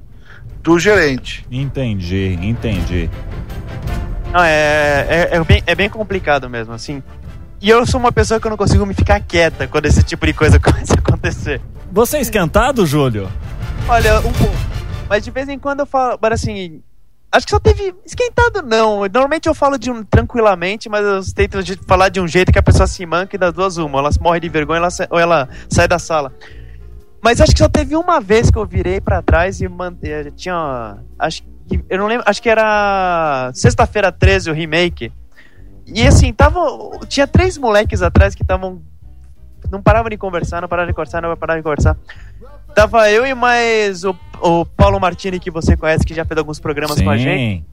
do 0.62 0.78
gerente. 0.78 1.44
Entendi, 1.50 2.38
entendi. 2.40 3.10
Não, 4.32 4.44
é, 4.44 5.06
é, 5.08 5.28
é 5.32 5.42
bem, 5.42 5.60
é 5.66 5.74
bem 5.74 5.88
complicado 5.90 6.48
mesmo, 6.48 6.72
assim. 6.72 7.02
E 7.60 7.70
eu 7.70 7.86
sou 7.86 7.98
uma 7.98 8.12
pessoa 8.12 8.38
que 8.38 8.46
eu 8.46 8.50
não 8.50 8.56
consigo 8.56 8.84
me 8.84 8.94
ficar 8.94 9.20
quieta 9.20 9.66
quando 9.66 9.86
esse 9.86 10.02
tipo 10.02 10.26
de 10.26 10.32
coisa 10.32 10.58
começa 10.60 10.94
a 10.94 10.98
acontecer. 10.98 11.60
Você 11.90 12.18
é 12.18 12.20
esquentado, 12.20 12.84
Júlio? 12.86 13.30
Olha, 13.88 14.18
um 14.18 14.32
pouco. 14.32 14.54
Mas 15.08 15.24
de 15.24 15.30
vez 15.30 15.48
em 15.48 15.58
quando 15.58 15.80
eu 15.80 15.86
falo, 15.86 16.18
mas 16.20 16.32
assim. 16.32 16.82
Acho 17.30 17.46
que 17.46 17.50
só 17.50 17.58
teve 17.58 17.94
esquentado, 18.06 18.62
não. 18.62 19.00
Normalmente 19.00 19.48
eu 19.48 19.54
falo 19.54 19.76
de 19.76 19.90
um 19.90 20.04
tranquilamente, 20.04 20.88
mas 20.88 21.04
eu 21.04 21.20
tento 21.34 21.58
falar 21.84 22.08
de 22.08 22.20
um 22.20 22.28
jeito 22.28 22.52
que 22.52 22.58
a 22.58 22.62
pessoa 22.62 22.86
se 22.86 23.04
manca 23.04 23.34
e 23.34 23.38
das 23.38 23.52
duas 23.52 23.76
uma. 23.76 23.98
Ela 23.98 24.10
morre 24.20 24.38
de 24.38 24.48
vergonha 24.48 24.78
ela 24.78 24.88
ou 25.10 25.18
ela 25.18 25.48
sai 25.68 25.88
da 25.88 25.98
sala. 25.98 26.32
Mas 27.22 27.40
acho 27.40 27.52
que 27.52 27.58
só 27.58 27.68
teve 27.68 27.96
uma 27.96 28.20
vez 28.20 28.50
que 28.50 28.58
eu 28.58 28.66
virei 28.66 29.00
pra 29.00 29.22
trás 29.22 29.60
e 29.60 29.66
mantei. 29.66 30.30
Tinha. 30.32 30.98
Acho 31.18 31.42
que. 31.68 31.82
Eu 31.88 31.98
não 31.98 32.06
lembro. 32.06 32.24
Acho 32.28 32.40
que 32.40 32.48
era. 32.48 33.50
Sexta-feira 33.54 34.12
13, 34.12 34.50
o 34.50 34.54
remake. 34.54 35.10
E 35.86 36.06
assim, 36.06 36.32
tava. 36.32 36.60
Tinha 37.08 37.26
três 37.26 37.56
moleques 37.58 38.02
atrás 38.02 38.34
que 38.34 38.42
estavam. 38.42 38.82
Não 39.70 39.82
paravam 39.82 40.10
de 40.10 40.16
conversar, 40.16 40.60
não 40.60 40.68
paravam 40.68 40.88
de 40.90 40.94
conversar, 40.94 41.22
não 41.22 41.36
paravam 41.36 41.60
de 41.60 41.64
conversar. 41.64 41.96
Tava 42.74 43.10
eu 43.10 43.24
e 43.26 43.34
mais 43.34 44.04
o, 44.04 44.14
o 44.42 44.64
Paulo 44.66 44.98
Martini, 45.00 45.38
que 45.40 45.50
você 45.50 45.76
conhece, 45.76 46.04
que 46.04 46.12
já 46.14 46.24
fez 46.24 46.36
alguns 46.38 46.58
programas 46.60 47.00
com 47.00 47.10
a 47.10 47.16
gente. 47.16 47.64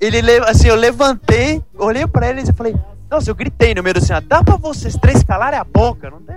Ele, 0.00 0.20
le- 0.22 0.38
assim, 0.48 0.68
eu 0.68 0.74
levantei, 0.74 1.62
olhei 1.78 2.06
pra 2.06 2.28
eles 2.28 2.48
e 2.48 2.52
falei, 2.52 2.74
nossa, 3.10 3.30
eu 3.30 3.34
gritei 3.34 3.74
no 3.74 3.82
meio 3.82 3.94
do 3.94 4.00
cinema, 4.00 4.20
dá 4.26 4.42
pra 4.42 4.56
vocês 4.56 4.96
três 4.96 5.22
calarem 5.22 5.58
a 5.58 5.64
boca? 5.64 6.10
Não 6.10 6.20
tem. 6.20 6.36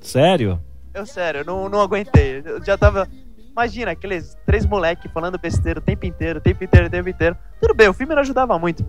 Sério? 0.00 0.60
Eu, 0.94 1.06
sério, 1.06 1.40
eu 1.40 1.44
não, 1.44 1.68
não 1.68 1.80
aguentei. 1.80 2.42
Eu 2.44 2.64
já 2.64 2.76
tava. 2.76 3.06
Imagina, 3.52 3.90
aqueles 3.92 4.36
três 4.46 4.64
moleques 4.66 5.10
falando 5.12 5.38
besteira 5.38 5.78
o 5.80 5.82
tempo 5.82 6.06
inteiro, 6.06 6.38
o 6.38 6.42
tempo 6.42 6.62
inteiro, 6.64 6.86
o 6.86 6.90
tempo 6.90 7.08
inteiro. 7.08 7.36
Tudo 7.60 7.74
bem, 7.74 7.88
o 7.88 7.92
filme 7.94 8.14
não 8.14 8.22
ajudava 8.22 8.58
muito. 8.58 8.84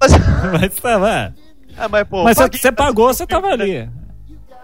Mas, 0.00 0.12
Mas 0.60 0.74
tá, 0.76 0.98
vai. 0.98 1.32
ah, 1.76 1.88
mas, 1.88 2.04
pô, 2.08 2.24
Mas 2.24 2.36
você- 2.36 2.42
paguei 2.44 2.60
você 2.60 2.72
pagou, 2.72 3.06
você 3.12 3.26
tava 3.26 3.48
né? 3.48 3.52
ali. 3.52 3.90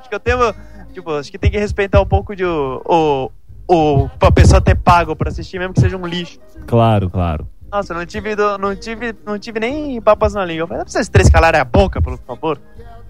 Acho 0.00 0.08
que 0.08 0.14
eu 0.14 0.20
tenho. 0.20 0.54
Tipo, 0.92 1.10
acho 1.12 1.30
que 1.30 1.38
tem 1.38 1.50
que 1.50 1.58
respeitar 1.58 2.00
um 2.00 2.06
pouco 2.06 2.36
de 2.36 2.44
o. 2.44 3.30
o, 3.68 4.08
pra 4.18 4.30
pessoa 4.30 4.60
ter 4.60 4.76
pago 4.76 5.16
pra 5.16 5.28
assistir, 5.28 5.58
mesmo 5.58 5.74
que 5.74 5.80
seja 5.80 5.96
um 5.96 6.06
lixo. 6.06 6.38
Claro, 6.66 7.10
claro. 7.10 7.48
Nossa, 7.72 7.92
eu 7.92 7.96
não 7.98 8.06
tive, 8.06 8.36
não 8.60 8.76
tive, 8.76 9.14
não 9.26 9.36
tive 9.38 9.58
nem 9.58 10.00
papas 10.00 10.34
na 10.34 10.44
língua. 10.44 10.66
Falei, 10.68 10.78
dá 10.78 10.84
pra 10.84 10.92
vocês 10.92 11.08
três 11.08 11.28
calarem 11.28 11.60
a 11.60 11.64
boca, 11.64 12.00
por 12.00 12.16
favor? 12.18 12.60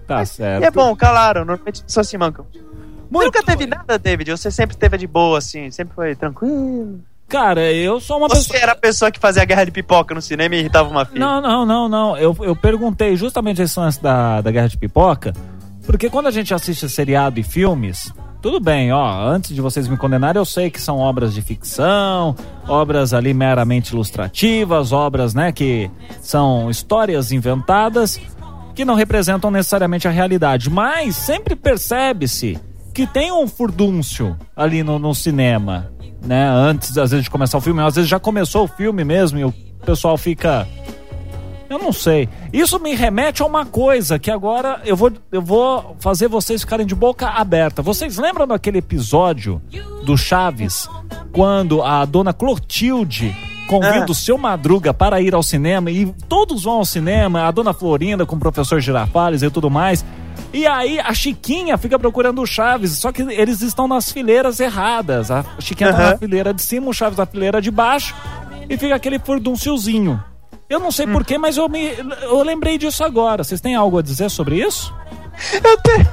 Tá 0.07 0.25
certo. 0.25 0.63
E 0.63 0.65
é 0.65 0.71
bom, 0.71 0.95
calaram. 0.95 1.45
Normalmente 1.45 1.83
pessoas 1.83 2.07
se 2.07 2.17
mancam. 2.17 2.47
Muito 3.11 3.25
Nunca 3.25 3.43
teve 3.43 3.67
nada, 3.67 3.99
David. 3.99 4.31
Você 4.31 4.49
sempre 4.49 4.75
teve 4.75 4.97
de 4.97 5.05
boa, 5.05 5.37
assim. 5.37 5.69
Sempre 5.69 5.93
foi 5.93 6.15
tranquilo. 6.15 6.99
Cara, 7.27 7.71
eu 7.71 7.99
sou 7.99 8.17
uma 8.17 8.29
pessoa. 8.29 8.43
Você 8.43 8.57
era 8.57 8.73
a 8.73 8.75
pessoa 8.75 9.11
que 9.11 9.19
fazia 9.19 9.41
a 9.41 9.45
guerra 9.45 9.65
de 9.65 9.71
pipoca 9.71 10.13
no 10.13 10.21
cinema 10.21 10.55
e 10.55 10.59
irritava 10.59 10.89
uma 10.89 11.05
filha. 11.05 11.19
Não, 11.19 11.41
não, 11.41 11.65
não, 11.65 11.89
não. 11.89 12.17
Eu, 12.17 12.35
eu 12.41 12.55
perguntei 12.55 13.15
justamente 13.15 13.61
esse 13.61 13.79
lance 13.79 14.01
da, 14.01 14.41
da 14.41 14.51
Guerra 14.51 14.69
de 14.69 14.77
Pipoca, 14.77 15.33
porque 15.85 16.09
quando 16.09 16.27
a 16.27 16.31
gente 16.31 16.53
assiste 16.53 16.87
seriado 16.87 17.39
e 17.39 17.43
filmes, 17.43 18.13
tudo 18.41 18.59
bem, 18.59 18.91
ó, 18.91 19.27
antes 19.27 19.55
de 19.55 19.59
vocês 19.59 19.87
me 19.87 19.97
condenarem, 19.97 20.39
eu 20.39 20.45
sei 20.45 20.69
que 20.69 20.79
são 20.79 20.99
obras 20.99 21.33
de 21.33 21.41
ficção, 21.41 22.35
obras 22.67 23.11
ali 23.11 23.33
meramente 23.33 23.91
ilustrativas, 23.91 24.91
obras, 24.91 25.33
né, 25.33 25.51
que 25.51 25.89
são 26.21 26.69
histórias 26.69 27.31
inventadas 27.31 28.21
que 28.75 28.85
não 28.85 28.93
representam 28.93 29.49
necessariamente 29.49 30.07
a 30.07 30.11
realidade, 30.11 30.69
mas 30.69 31.15
sempre 31.15 31.55
percebe-se 31.55 32.59
que 32.93 33.07
tem 33.07 33.31
um 33.31 33.47
furdúncio 33.47 34.37
ali 34.55 34.83
no, 34.83 34.99
no 34.99 35.15
cinema, 35.15 35.91
né, 36.25 36.47
antes 36.49 36.97
às 36.97 37.11
vezes 37.11 37.23
de 37.23 37.29
começar 37.29 37.57
o 37.57 37.61
filme, 37.61 37.81
às 37.81 37.95
vezes 37.95 38.09
já 38.09 38.19
começou 38.19 38.65
o 38.65 38.67
filme 38.67 39.03
mesmo 39.03 39.39
e 39.39 39.45
o 39.45 39.53
pessoal 39.85 40.17
fica 40.17 40.67
eu 41.69 41.79
não 41.79 41.91
sei. 41.91 42.29
Isso 42.53 42.79
me 42.79 42.93
remete 42.93 43.41
a 43.41 43.45
uma 43.45 43.65
coisa 43.65 44.19
que 44.19 44.29
agora 44.29 44.81
eu 44.85 44.95
vou, 44.95 45.11
eu 45.31 45.41
vou 45.41 45.95
fazer 45.99 46.27
vocês 46.27 46.61
ficarem 46.61 46.85
de 46.85 46.95
boca 46.95 47.27
aberta. 47.27 47.81
Vocês 47.81 48.17
lembram 48.17 48.47
daquele 48.47 48.77
episódio 48.77 49.61
do 50.05 50.15
Chaves, 50.15 50.87
quando 51.31 51.81
a 51.81 52.05
dona 52.05 52.33
Clotilde 52.33 53.35
convida 53.67 54.05
Ah. 54.07 54.11
o 54.11 54.15
seu 54.15 54.37
Madruga 54.37 54.93
para 54.93 55.19
ir 55.21 55.33
ao 55.33 55.43
cinema 55.43 55.89
e 55.91 56.05
todos 56.29 56.63
vão 56.63 56.75
ao 56.75 56.85
cinema, 56.85 57.47
a 57.47 57.51
dona 57.51 57.73
Florinda 57.73 58.25
com 58.25 58.35
o 58.35 58.39
professor 58.39 58.79
Girafales 58.79 59.41
e 59.41 59.49
tudo 59.49 59.69
mais. 59.69 60.05
E 60.53 60.65
aí 60.65 60.99
a 60.99 61.13
Chiquinha 61.13 61.77
fica 61.77 61.97
procurando 61.99 62.41
o 62.41 62.45
Chaves, 62.45 62.91
só 62.93 63.11
que 63.11 63.21
eles 63.23 63.61
estão 63.61 63.87
nas 63.87 64.11
fileiras 64.11 64.59
erradas. 64.59 65.29
A 65.31 65.43
Chiquinha 65.59 65.91
tá 65.93 66.11
na 66.11 66.17
fileira 66.17 66.53
de 66.53 66.61
cima, 66.61 66.87
o 66.89 66.93
Chaves 66.93 67.17
na 67.17 67.25
fileira 67.25 67.61
de 67.61 67.71
baixo 67.71 68.15
e 68.69 68.77
fica 68.77 68.95
aquele 68.95 69.19
furdúnciozinho. 69.19 70.21
Eu 70.69 70.79
não 70.79 70.87
Hum. 70.87 70.91
sei 70.91 71.05
porquê, 71.07 71.37
mas 71.37 71.57
eu, 71.57 71.67
me, 71.69 71.91
eu 72.23 72.41
lembrei 72.43 72.77
disso 72.77 73.03
agora. 73.03 73.43
Vocês 73.43 73.61
têm 73.61 73.75
algo 73.75 73.97
a 73.97 74.01
dizer 74.01 74.29
sobre 74.29 74.57
isso? 74.65 74.93
Eu 75.63 75.77
tenho. 75.79 76.07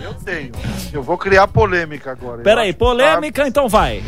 Eu 0.00 0.14
tenho. 0.14 0.52
Eu 0.92 1.02
vou 1.02 1.18
criar 1.18 1.48
polêmica 1.48 2.12
agora. 2.12 2.42
Pera 2.42 2.60
Eu 2.60 2.64
aí, 2.64 2.68
acho 2.70 2.78
polêmica, 2.78 3.46
então 3.48 3.68
vai. 3.68 4.02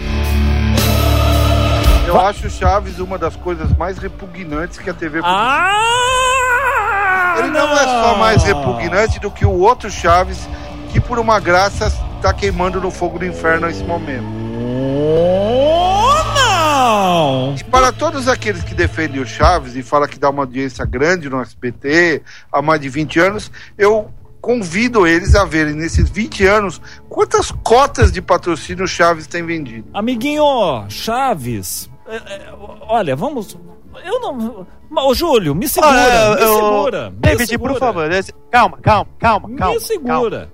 Eu 2.08 2.18
acho 2.18 2.48
Chaves 2.48 2.98
uma 3.00 3.18
das 3.18 3.36
coisas 3.36 3.70
mais 3.76 3.98
repugnantes 3.98 4.78
que 4.78 4.88
a 4.88 4.94
TV 4.94 5.20
produziu. 5.20 5.38
Ah! 5.38 7.34
Ele 7.38 7.48
não 7.48 7.70
é 7.70 7.84
só 7.84 8.16
mais 8.16 8.42
repugnante 8.42 9.20
do 9.20 9.30
que 9.30 9.44
o 9.44 9.52
outro 9.52 9.90
Chaves, 9.90 10.48
que 10.90 10.98
por 11.00 11.18
uma 11.18 11.38
graça 11.38 11.92
está 12.16 12.32
queimando 12.32 12.80
no 12.80 12.90
fogo 12.90 13.18
do 13.18 13.26
inferno 13.26 13.66
nesse 13.66 13.84
momento. 13.84 14.24
Oh, 14.56 16.14
não! 16.34 17.54
E 17.54 17.64
para 17.64 17.92
todos 17.92 18.26
aqueles 18.26 18.64
que 18.64 18.74
defendem 18.74 19.20
o 19.20 19.26
Chaves 19.26 19.76
e 19.76 19.82
falam 19.82 20.08
que 20.08 20.18
dá 20.18 20.30
uma 20.30 20.44
audiência 20.44 20.86
grande 20.86 21.28
no 21.28 21.42
SBT 21.42 22.22
há 22.50 22.62
mais 22.62 22.80
de 22.80 22.88
20 22.88 23.20
anos, 23.20 23.52
eu 23.76 24.10
convido 24.40 25.06
eles 25.06 25.34
a 25.34 25.44
verem 25.44 25.74
nesses 25.74 26.08
20 26.08 26.46
anos 26.46 26.80
quantas 27.08 27.50
cotas 27.50 28.10
de 28.10 28.22
patrocínio 28.22 28.84
o 28.84 28.88
Chaves 28.88 29.26
tem 29.26 29.44
vendido. 29.44 29.90
Amiguinho, 29.92 30.86
Chaves. 30.88 31.90
É, 32.08 32.16
é, 32.16 32.54
olha, 32.88 33.14
vamos. 33.16 33.56
Eu 34.04 34.20
não. 34.20 34.66
Ô, 34.96 35.14
Júlio, 35.14 35.54
me 35.54 35.68
segura, 35.68 35.92
Olha, 35.92 36.34
me 36.36 36.42
eu- 36.42 36.54
segura. 36.54 37.10
me 37.10 37.16
David, 37.16 37.46
segura, 37.48 37.72
por 37.74 37.78
favor. 37.80 38.08
Calma, 38.50 38.78
calma, 38.78 39.10
calma, 39.18 39.50
calma. 39.56 39.74
Me 39.74 39.80
segura. 39.80 40.52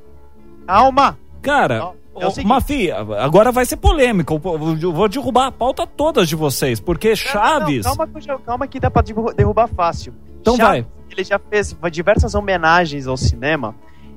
Calma. 0.66 1.18
Cara, 1.42 1.78
Não, 1.78 1.94
é 2.22 2.26
o. 2.26 2.46
Mafi, 2.46 2.90
agora 2.90 3.52
vai 3.52 3.66
ser 3.66 3.76
polêmica. 3.76 4.32
Eu 4.32 4.40
eu 4.80 4.92
vou 4.92 5.08
derrubar 5.08 5.46
a 5.48 5.52
pauta 5.52 5.86
toda 5.86 6.24
de 6.24 6.34
vocês, 6.34 6.80
porque 6.80 7.14
Chaves. 7.14 7.84
Não, 7.84 7.96
calma, 7.96 8.12
eu 8.26 8.38
calma 8.38 8.66
que 8.66 8.80
dá 8.80 8.90
pra 8.90 9.02
derru- 9.02 9.34
derrubar 9.34 9.68
fácil. 9.68 10.14
Então 10.40 10.56
vai. 10.56 10.86
Ele 11.10 11.22
já 11.22 11.38
fez 11.38 11.76
diversas 11.92 12.34
homenagens 12.34 13.06
ao 13.06 13.16
cinema. 13.16 13.74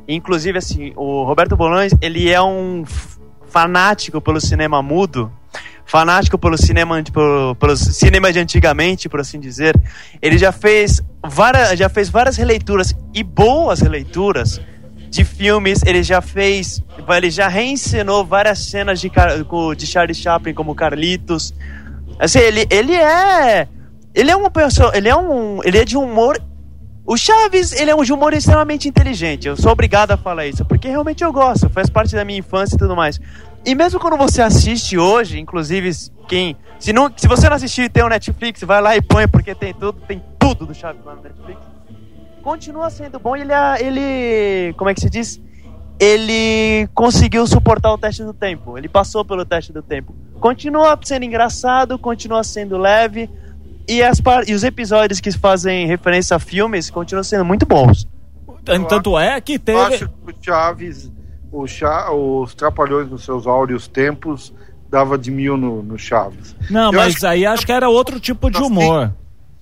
Inclusive, 0.08 0.58
assim, 0.58 0.94
o 0.96 1.24
Roberto 1.24 1.56
Bolanes, 1.58 1.94
ele 2.02 2.32
é 2.32 2.42
um 2.42 2.86
fanático 3.48 4.22
pelo 4.22 4.40
cinema 4.40 4.82
mudo. 4.82 5.32
Fanático 5.88 6.38
pelo 6.38 6.58
cinema, 6.58 7.02
pelo, 7.02 7.56
pelo 7.56 7.78
cinema 7.78 8.32
de 8.32 8.40
antigamente, 8.40 9.08
por 9.08 9.22
assim 9.22 9.40
dizer. 9.40 9.74
Ele 10.22 10.38
já 10.38 10.52
fez 10.52 11.02
várias, 11.26 11.80
já 11.80 11.88
fez 11.88 12.10
várias 12.10 12.36
releituras 12.36 12.94
e 13.14 13.24
boas 13.24 13.80
releituras 13.80 14.60
de 15.10 15.24
filmes. 15.24 15.82
Ele 15.86 16.04
já 16.04 16.22
fez, 16.22 16.84
ele 17.16 17.32
já 17.32 17.48
reencenou 17.48 18.26
várias 18.26 18.60
cenas 18.60 19.00
de, 19.00 19.10
de 19.78 19.88
Charlie 19.88 20.14
Chaplin, 20.14 20.54
como 20.54 20.76
Carlitos. 20.76 21.54
Assim, 22.20 22.40
ele, 22.40 22.68
ele 22.70 22.94
é. 22.94 23.68
Ele 24.14 24.30
é 24.30 24.36
uma 24.36 24.50
pessoa. 24.50 24.92
Ele 24.94 25.08
é 25.08 25.16
um. 25.16 25.62
Ele 25.64 25.78
é 25.78 25.86
de 25.86 25.96
humor. 25.96 26.38
O 27.06 27.16
Chaves, 27.16 27.72
ele 27.72 27.90
é 27.90 27.96
um 27.96 28.02
humor 28.02 28.34
extremamente 28.34 28.90
inteligente. 28.90 29.48
Eu 29.48 29.56
sou 29.56 29.72
obrigado 29.72 30.12
a 30.12 30.18
falar 30.18 30.46
isso, 30.46 30.66
porque 30.66 30.90
realmente 30.90 31.24
eu 31.24 31.32
gosto, 31.32 31.70
faz 31.70 31.90
parte 31.90 32.14
da 32.14 32.26
minha 32.26 32.40
infância 32.40 32.76
e 32.76 32.78
tudo 32.78 32.98
mais. 32.98 33.18
E 33.68 33.76
mesmo 33.76 34.00
quando 34.00 34.16
você 34.18 34.42
assiste 34.42 34.98
hoje, 34.98 35.40
inclusive 35.40 35.92
quem. 36.28 36.56
Se, 36.80 36.94
não, 36.94 37.12
se 37.16 37.28
você 37.28 37.50
não 37.50 37.56
assistiu 37.58 37.84
e 37.84 37.90
tem 37.90 38.02
o 38.04 38.08
Netflix, 38.08 38.62
vai 38.64 38.82
lá 38.82 38.96
e 38.96 39.02
põe, 39.02 39.28
porque 39.28 39.54
tem 39.54 39.74
tudo, 39.74 40.00
tem 40.08 40.24
tudo 40.40 40.66
do 40.66 40.74
Chaves 40.74 41.04
lá 41.04 41.16
no 41.16 41.22
Netflix. 41.22 41.60
Continua 42.42 42.90
sendo 42.90 43.20
bom 43.20 43.36
e 43.36 43.42
ele, 43.42 43.52
é- 43.52 43.84
ele. 43.84 44.74
Como 44.78 44.90
é 44.90 44.94
que 44.94 45.02
se 45.02 45.10
diz? 45.10 45.42
Ele 46.00 46.88
conseguiu 46.94 47.46
suportar 47.48 47.92
o 47.92 47.98
teste 47.98 48.24
do 48.24 48.34
tempo. 48.34 48.78
Ele 48.78 48.88
passou 48.88 49.26
pelo 49.26 49.44
teste 49.44 49.74
do 49.74 49.82
tempo. 49.82 50.16
Continua 50.40 50.98
sendo 51.04 51.26
engraçado, 51.26 51.98
continua 52.00 52.44
sendo 52.44 52.78
leve. 52.78 53.30
E, 53.88 54.04
as 54.04 54.22
e 54.48 54.54
os 54.54 54.64
episódios 54.64 55.20
que 55.20 55.32
fazem 55.32 55.88
referência 55.88 56.36
a 56.36 56.40
filmes 56.40 56.90
continuam 56.90 57.24
sendo 57.24 57.44
muito 57.44 57.66
bons. 57.66 58.08
Tanto 58.64 59.18
é 59.18 59.40
que 59.42 59.54
Eu 59.56 59.60
teve. 59.60 59.80
acho 59.80 60.08
que 60.10 60.32
o 60.32 60.36
Chaves, 60.42 61.12
o 61.52 61.68
Cha, 61.68 62.12
os 62.12 62.54
Trapalhões 62.54 63.10
nos 63.10 63.24
seus 63.24 63.48
áureos 63.48 63.88
tempos, 63.88 64.54
dava 64.90 65.18
de 65.18 65.32
mil 65.32 65.58
no, 65.58 65.82
no 65.84 65.98
Chaves. 65.98 66.56
Não, 66.70 66.92
Eu 66.92 67.00
mas 67.00 67.08
acho 67.14 67.20
que- 67.20 67.26
aí 67.26 67.46
acho 67.46 67.66
que 67.66 67.72
era 67.72 67.90
outro 67.90 68.20
tipo 68.20 68.50
de 68.50 68.62
humor. 68.62 69.14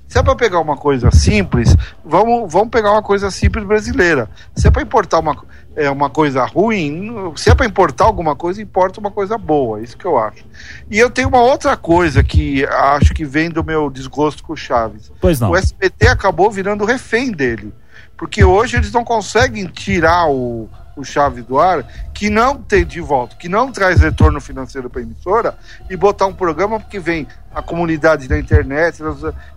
Se 0.08 0.20
é 0.20 0.24
pra 0.24 0.36
pegar 0.36 0.60
uma 0.60 0.78
coisa 0.78 1.10
simples, 1.10 1.76
vamos, 2.06 2.52
vamos 2.54 2.70
pegar 2.70 2.92
uma 2.92 3.02
coisa 3.02 3.32
simples 3.32 3.66
brasileira. 3.66 4.30
Se 4.56 4.68
é 4.68 4.72
pra 4.72 4.84
importar 4.84 5.18
uma, 5.20 5.36
é, 5.76 5.90
uma 5.90 6.12
coisa 6.12 6.46
ruim, 6.46 7.12
se 7.36 7.50
é 7.50 7.56
pra 7.56 7.66
importar 7.66 8.06
alguma 8.06 8.36
coisa, 8.36 8.62
importa 8.62 9.00
uma 9.00 9.10
coisa 9.10 9.36
boa. 9.36 9.82
Isso 9.82 9.98
que 9.98 10.06
eu 10.06 10.16
acho. 10.20 10.46
E 10.92 11.00
eu 11.00 11.10
tenho 11.10 11.28
uma 11.28 11.42
outra 11.42 11.76
coisa 11.76 12.24
que 12.24 12.64
acho 12.68 13.16
que 13.16 13.26
vem 13.26 13.50
do 13.50 13.64
meu 13.64 13.90
desgosto 13.90 14.44
com 14.44 14.54
o 14.54 14.58
Chaves. 14.58 15.12
Pois 15.20 15.40
não. 15.40 15.50
O 15.50 15.56
SBT 15.58 16.08
acabou 16.08 16.52
virando 16.52 16.86
refém 16.86 17.32
dele. 17.32 17.74
Porque 18.16 18.44
hoje 18.44 18.78
eles 18.78 18.92
não 18.92 19.04
conseguem 19.04 19.66
tirar 19.66 20.30
o, 20.30 20.70
o 20.96 21.04
Chaves 21.04 21.44
do 21.46 21.60
ar, 21.60 21.84
que 22.14 22.30
não 22.30 22.56
tem 22.58 22.86
de 22.86 23.02
volta, 23.02 23.36
que 23.36 23.50
não 23.50 23.72
traz 23.72 24.00
retorno 24.00 24.40
financeiro 24.40 24.90
para 24.90 25.02
a 25.02 25.04
emissora, 25.04 25.58
e 25.90 25.96
botar 25.98 26.26
um 26.28 26.34
programa 26.34 26.80
que 26.80 27.00
vem 27.00 27.28
a 27.54 27.62
comunidade 27.62 28.28
da 28.28 28.38
internet 28.40 29.00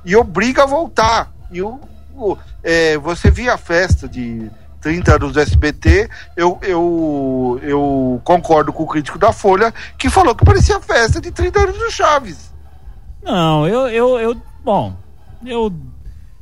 e 0.05 0.17
obriga 0.17 0.65
a 0.65 0.67
voltar. 0.67 1.31
E 1.51 1.63
o, 1.63 1.81
o- 2.17 2.37
é, 2.63 2.99
você 2.99 3.31
via 3.31 3.55
a 3.55 3.59
festa 3.59 4.09
de 4.09 4.51
30 4.81 5.15
anos 5.17 5.33
do 5.33 5.41
SBT, 5.41 6.09
eu, 6.37 6.59
eu, 6.63 7.61
eu 7.63 8.21
concordo 8.25 8.73
com 8.73 8.83
o 8.85 8.87
crítico 8.87 9.19
da 9.19 9.33
Folha, 9.33 9.73
que 9.97 10.09
falou 10.09 10.35
que 10.35 10.45
parecia 10.45 10.79
festa 10.81 11.21
de 11.21 11.31
30 11.31 11.61
anos 11.61 11.79
do 11.79 11.91
Chaves. 11.91 12.53
Não, 13.23 13.67
eu, 13.67 13.89
eu, 13.89 14.19
eu, 14.21 14.37
bom, 14.65 14.95
eu, 15.45 15.73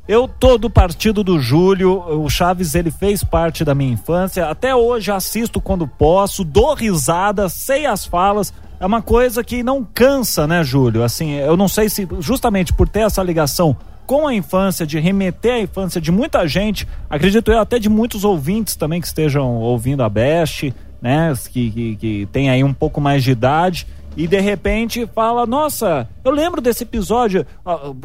eu 0.07 0.27
tô 0.27 0.57
do 0.57 0.69
partido 0.69 1.23
do 1.23 1.39
Júlio. 1.39 1.99
O 2.21 2.29
Chaves 2.29 2.75
ele 2.75 2.89
fez 2.89 3.23
parte 3.23 3.65
da 3.65 3.75
minha 3.75 3.91
infância. 3.91 4.49
Até 4.49 4.75
hoje 4.75 5.11
assisto 5.11 5.59
quando 5.59 5.87
posso, 5.87 6.43
dou 6.43 6.73
risada, 6.73 7.49
sei 7.49 7.85
as 7.85 8.05
falas. 8.05 8.53
É 8.79 8.85
uma 8.85 9.01
coisa 9.01 9.43
que 9.43 9.63
não 9.63 9.83
cansa, 9.83 10.47
né, 10.47 10.63
Júlio? 10.63 11.03
Assim, 11.03 11.33
eu 11.33 11.57
não 11.57 11.67
sei 11.67 11.89
se 11.89 12.07
justamente 12.19 12.71
por 12.71 12.87
ter 12.87 13.01
essa 13.01 13.21
ligação 13.23 13.75
com 14.05 14.25
a 14.25 14.33
infância, 14.33 14.87
de 14.87 14.97
remeter 14.99 15.55
à 15.55 15.59
infância 15.59 15.99
de 15.99 16.13
muita 16.13 16.47
gente, 16.47 16.87
acredito 17.09 17.51
eu 17.51 17.59
até 17.59 17.77
de 17.77 17.89
muitos 17.89 18.23
ouvintes 18.23 18.77
também 18.77 19.01
que 19.01 19.07
estejam 19.07 19.55
ouvindo 19.57 20.01
a 20.01 20.07
Best, 20.07 20.73
né, 21.01 21.33
que, 21.51 21.69
que, 21.69 21.95
que 21.97 22.29
tem 22.31 22.49
aí 22.49 22.63
um 22.63 22.73
pouco 22.73 23.01
mais 23.01 23.21
de 23.21 23.31
idade, 23.31 23.85
e 24.17 24.27
de 24.27 24.39
repente 24.39 25.07
fala, 25.13 25.45
nossa, 25.45 26.09
eu 26.25 26.31
lembro 26.31 26.59
desse 26.59 26.83
episódio. 26.83 27.45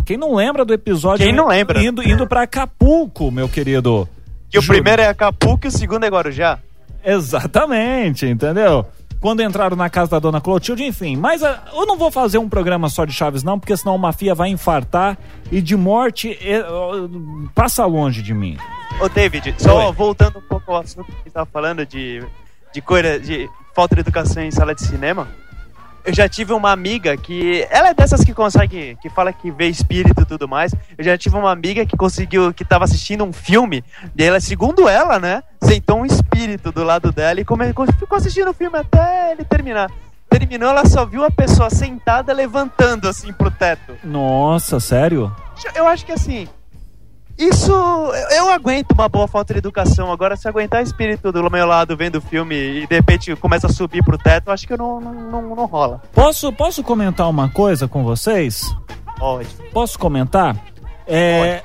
Quem 0.05 0.18
não 0.18 0.35
lembra 0.35 0.62
do 0.62 0.75
episódio? 0.75 1.25
Quem 1.25 1.35
não 1.35 1.48
lembra? 1.48 1.83
Indo, 1.83 2.07
indo 2.07 2.27
para 2.27 2.42
Acapulco, 2.42 3.31
meu 3.31 3.48
querido. 3.48 4.07
Que 4.51 4.59
o 4.59 4.62
primeiro 4.62 5.01
é 5.01 5.09
Acapulco 5.09 5.66
e 5.66 5.68
o 5.68 5.70
segundo 5.70 6.05
é 6.05 6.11
Guarujá. 6.11 6.59
Exatamente, 7.03 8.27
entendeu? 8.27 8.85
Quando 9.20 9.42
entraram 9.42 9.75
na 9.75 9.88
casa 9.88 10.11
da 10.11 10.18
dona 10.18 10.38
Clotilde, 10.38 10.85
enfim. 10.85 11.16
Mas 11.16 11.42
ah, 11.42 11.64
eu 11.72 11.87
não 11.87 11.96
vou 11.96 12.11
fazer 12.11 12.37
um 12.37 12.48
programa 12.48 12.90
só 12.90 13.07
de 13.07 13.12
Chaves, 13.14 13.42
não, 13.42 13.59
porque 13.59 13.75
senão 13.75 13.96
o 13.96 13.98
Mafia 13.98 14.35
vai 14.35 14.51
infartar 14.51 15.16
e 15.51 15.62
de 15.62 15.77
morte 15.77 16.38
ah, 16.44 17.09
passa 17.55 17.87
longe 17.87 18.20
de 18.20 18.35
mim. 18.35 18.59
Ô, 19.01 19.09
David, 19.09 19.55
só 19.57 19.87
Oi. 19.88 19.92
voltando 19.94 20.40
um 20.40 20.42
pouco 20.42 20.72
ao 20.72 20.83
assunto 20.83 21.07
que 21.07 21.22
você 21.22 21.29
estava 21.29 21.46
falando 21.46 21.87
de, 21.87 22.22
de 22.75 22.83
coisa, 22.83 23.18
de 23.18 23.48
falta 23.75 23.94
de 23.94 24.03
educação 24.03 24.42
em 24.42 24.51
sala 24.51 24.75
de 24.75 24.83
cinema. 24.83 25.27
Eu 26.04 26.12
já 26.12 26.28
tive 26.28 26.52
uma 26.52 26.72
amiga 26.72 27.16
que. 27.16 27.66
Ela 27.70 27.90
é 27.90 27.94
dessas 27.94 28.24
que 28.24 28.34
consegue. 28.34 28.96
que 29.00 29.08
fala 29.08 29.32
que 29.32 29.50
vê 29.50 29.68
espírito 29.68 30.22
e 30.22 30.24
tudo 30.24 30.48
mais. 30.48 30.72
Eu 30.98 31.04
já 31.04 31.16
tive 31.16 31.36
uma 31.36 31.50
amiga 31.50 31.86
que 31.86 31.96
conseguiu. 31.96 32.52
que 32.52 32.64
tava 32.64 32.84
assistindo 32.84 33.24
um 33.24 33.32
filme. 33.32 33.84
E 34.16 34.24
ela, 34.24 34.40
segundo 34.40 34.88
ela, 34.88 35.18
né? 35.18 35.42
Sentou 35.62 36.00
um 36.00 36.06
espírito 36.06 36.72
do 36.72 36.82
lado 36.82 37.12
dela 37.12 37.40
e 37.40 37.44
come, 37.44 37.66
ficou 37.98 38.16
assistindo 38.16 38.50
o 38.50 38.54
filme 38.54 38.78
até 38.78 39.32
ele 39.32 39.44
terminar. 39.44 39.90
Terminou, 40.28 40.70
ela 40.70 40.86
só 40.86 41.04
viu 41.04 41.24
a 41.24 41.30
pessoa 41.30 41.68
sentada 41.68 42.32
levantando 42.32 43.06
assim 43.06 43.32
pro 43.32 43.50
teto. 43.50 43.94
Nossa, 44.02 44.80
sério? 44.80 45.34
Eu 45.74 45.86
acho 45.86 46.06
que 46.06 46.12
assim. 46.12 46.48
Isso. 47.38 47.72
eu- 47.72 48.42
aguento 48.52 48.92
uma 48.92 49.08
boa 49.08 49.26
falta 49.26 49.54
de 49.54 49.58
educação. 49.58 50.12
Agora, 50.12 50.36
se 50.36 50.46
aguentar 50.46 50.82
espírito 50.82 51.32
do 51.32 51.50
meu 51.50 51.66
lado 51.66 51.96
vendo 51.96 52.16
o 52.16 52.20
filme 52.20 52.54
e 52.54 52.86
de 52.86 52.94
repente 52.94 53.34
começa 53.36 53.66
a 53.66 53.72
subir 53.72 54.04
pro 54.04 54.18
teto, 54.18 54.50
acho 54.50 54.66
que 54.66 54.76
não, 54.76 55.00
não, 55.00 55.12
não, 55.14 55.56
não 55.56 55.66
rola. 55.66 56.02
Posso, 56.12 56.52
posso 56.52 56.82
comentar 56.82 57.28
uma 57.28 57.48
coisa 57.48 57.88
com 57.88 58.04
vocês? 58.04 58.74
Pode. 59.18 59.48
Posso 59.72 59.98
comentar? 59.98 60.56
É, 61.06 61.62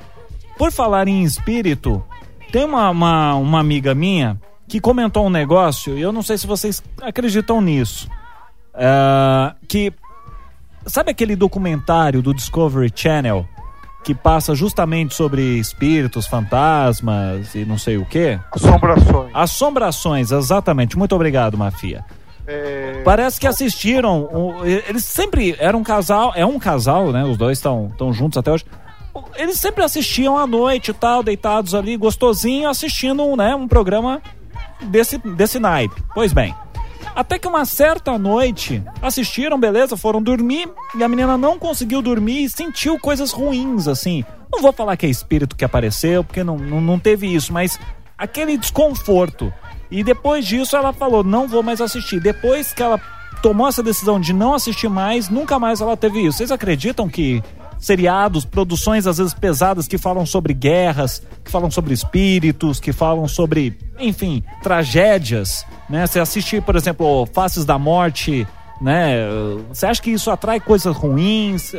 por 0.56 0.72
falar 0.72 1.08
em 1.08 1.22
espírito, 1.22 2.02
tem 2.50 2.64
uma, 2.64 2.88
uma, 2.90 3.34
uma 3.34 3.60
amiga 3.60 3.94
minha 3.94 4.40
que 4.66 4.80
comentou 4.80 5.26
um 5.26 5.30
negócio, 5.30 5.96
e 5.96 6.00
eu 6.00 6.12
não 6.12 6.22
sei 6.22 6.36
se 6.38 6.46
vocês 6.46 6.82
acreditam 7.02 7.60
nisso. 7.60 8.08
É, 8.74 9.54
que. 9.68 9.92
Sabe 10.86 11.10
aquele 11.10 11.36
documentário 11.36 12.22
do 12.22 12.32
Discovery 12.32 12.90
Channel 12.94 13.46
que 14.08 14.14
passa 14.14 14.54
justamente 14.54 15.14
sobre 15.14 15.42
espíritos, 15.58 16.26
fantasmas 16.26 17.54
e 17.54 17.62
não 17.66 17.76
sei 17.76 17.98
o 17.98 18.06
quê? 18.06 18.40
Assombrações. 18.50 19.30
Assombrações, 19.34 20.30
exatamente. 20.32 20.96
Muito 20.96 21.14
obrigado, 21.14 21.58
Mafia. 21.58 22.02
É, 22.46 23.02
Parece 23.04 23.38
que 23.38 23.46
assistiram. 23.46 24.22
o- 24.32 24.64
Eles 24.64 25.04
sempre 25.04 25.54
eram 25.58 25.80
um 25.80 25.82
casal, 25.82 26.32
é 26.34 26.46
um 26.46 26.58
casal, 26.58 27.12
né? 27.12 27.22
Os 27.22 27.36
dois 27.36 27.58
estão 27.58 27.92
tão 27.98 28.10
juntos 28.10 28.38
até 28.38 28.50
hoje. 28.50 28.64
Eles 29.36 29.58
sempre 29.58 29.84
assistiam 29.84 30.38
à 30.38 30.46
noite 30.46 30.90
e 30.90 30.94
tal, 30.94 31.22
deitados 31.22 31.74
ali, 31.74 31.94
gostosinho, 31.94 32.66
assistindo 32.66 33.36
né, 33.36 33.54
um 33.54 33.68
programa 33.68 34.22
desse, 34.84 35.18
desse 35.18 35.58
naipe. 35.58 36.02
Pois 36.14 36.32
bem. 36.32 36.54
Até 37.18 37.36
que 37.36 37.48
uma 37.48 37.64
certa 37.64 38.16
noite 38.16 38.80
assistiram, 39.02 39.58
beleza, 39.58 39.96
foram 39.96 40.22
dormir 40.22 40.68
e 40.94 41.02
a 41.02 41.08
menina 41.08 41.36
não 41.36 41.58
conseguiu 41.58 42.00
dormir 42.00 42.44
e 42.44 42.48
sentiu 42.48 42.96
coisas 42.96 43.32
ruins, 43.32 43.88
assim. 43.88 44.24
Não 44.52 44.62
vou 44.62 44.72
falar 44.72 44.96
que 44.96 45.04
é 45.04 45.08
espírito 45.08 45.56
que 45.56 45.64
apareceu, 45.64 46.22
porque 46.22 46.44
não, 46.44 46.56
não, 46.56 46.80
não 46.80 46.96
teve 46.96 47.26
isso, 47.26 47.52
mas 47.52 47.76
aquele 48.16 48.56
desconforto. 48.56 49.52
E 49.90 50.04
depois 50.04 50.46
disso 50.46 50.76
ela 50.76 50.92
falou: 50.92 51.24
não 51.24 51.48
vou 51.48 51.60
mais 51.60 51.80
assistir. 51.80 52.20
Depois 52.20 52.72
que 52.72 52.84
ela 52.84 53.00
tomou 53.42 53.66
essa 53.66 53.82
decisão 53.82 54.20
de 54.20 54.32
não 54.32 54.54
assistir 54.54 54.88
mais, 54.88 55.28
nunca 55.28 55.58
mais 55.58 55.80
ela 55.80 55.96
teve 55.96 56.24
isso. 56.24 56.38
Vocês 56.38 56.52
acreditam 56.52 57.08
que 57.08 57.42
seriados, 57.78 58.44
produções 58.44 59.06
às 59.06 59.18
vezes 59.18 59.32
pesadas 59.34 59.86
que 59.86 59.98
falam 59.98 60.26
sobre 60.26 60.52
guerras, 60.52 61.22
que 61.44 61.50
falam 61.50 61.70
sobre 61.70 61.94
espíritos, 61.94 62.80
que 62.80 62.92
falam 62.92 63.28
sobre, 63.28 63.78
enfim, 63.98 64.42
tragédias, 64.62 65.64
né? 65.88 66.06
Você 66.06 66.20
assiste, 66.20 66.60
por 66.60 66.76
exemplo, 66.76 67.26
Faces 67.26 67.64
da 67.64 67.78
Morte, 67.78 68.46
né? 68.80 69.16
Você 69.68 69.86
acha 69.86 70.02
que 70.02 70.10
isso 70.10 70.30
atrai 70.30 70.60
coisas 70.60 70.94
ruins? 70.96 71.74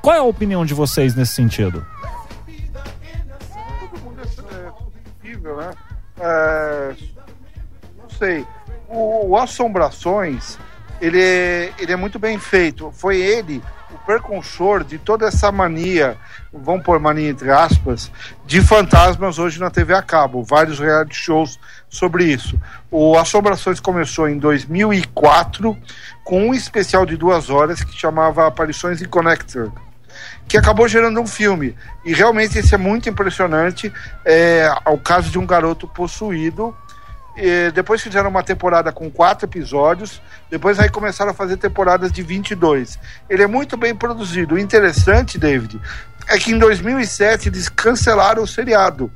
Qual 0.00 0.14
é 0.14 0.18
a 0.18 0.24
opinião 0.24 0.64
de 0.64 0.74
vocês 0.74 1.14
nesse 1.14 1.34
sentido? 1.34 1.84
todo 3.90 4.00
mundo 4.02 4.22
é, 4.22 4.70
possível, 5.20 5.56
né? 5.56 5.70
É, 6.20 6.94
não 7.98 8.10
sei. 8.10 8.46
O, 8.88 9.30
o 9.30 9.36
Assombrações, 9.36 10.58
ele 11.00 11.20
é, 11.20 11.72
ele 11.78 11.92
é 11.92 11.96
muito 11.96 12.18
bem 12.18 12.38
feito. 12.38 12.90
Foi 12.92 13.20
ele 13.20 13.62
precursor 14.04 14.84
de 14.84 14.98
toda 14.98 15.26
essa 15.26 15.50
mania, 15.52 16.16
vamos 16.52 16.82
pôr 16.82 16.98
mania 16.98 17.30
entre 17.30 17.50
aspas, 17.50 18.10
de 18.46 18.60
fantasmas 18.60 19.38
hoje 19.38 19.58
na 19.58 19.70
TV 19.70 19.94
a 19.94 20.02
cabo. 20.02 20.42
Vários 20.42 20.78
reality 20.78 21.14
shows 21.14 21.58
sobre 21.88 22.24
isso. 22.24 22.60
O 22.90 23.16
Assombrações 23.16 23.80
começou 23.80 24.28
em 24.28 24.38
2004 24.38 25.76
com 26.24 26.48
um 26.48 26.54
especial 26.54 27.06
de 27.06 27.16
duas 27.16 27.50
horas 27.50 27.82
que 27.82 27.98
chamava 27.98 28.46
Aparições 28.46 29.00
em 29.00 29.08
Connector 29.08 29.72
que 30.48 30.56
acabou 30.56 30.86
gerando 30.86 31.20
um 31.20 31.26
filme. 31.26 31.74
E 32.04 32.12
realmente 32.12 32.58
esse 32.58 32.74
é 32.74 32.78
muito 32.78 33.08
impressionante. 33.08 33.92
É 34.24 34.68
o 34.86 34.98
caso 34.98 35.30
de 35.30 35.38
um 35.38 35.46
garoto 35.46 35.88
possuído. 35.88 36.76
E 37.36 37.70
depois 37.70 38.02
fizeram 38.02 38.28
uma 38.28 38.42
temporada 38.42 38.92
com 38.92 39.10
quatro 39.10 39.46
episódios. 39.46 40.20
Depois 40.50 40.78
aí 40.78 40.90
começaram 40.90 41.30
a 41.30 41.34
fazer 41.34 41.56
temporadas 41.56 42.12
de 42.12 42.22
22. 42.22 42.98
Ele 43.28 43.42
é 43.42 43.46
muito 43.46 43.76
bem 43.76 43.94
produzido. 43.94 44.54
O 44.54 44.58
interessante, 44.58 45.38
David, 45.38 45.80
é 46.28 46.38
que 46.38 46.52
em 46.52 46.58
2007 46.58 47.48
eles 47.48 47.68
cancelaram 47.68 48.42
o 48.42 48.46
seriado. 48.46 49.10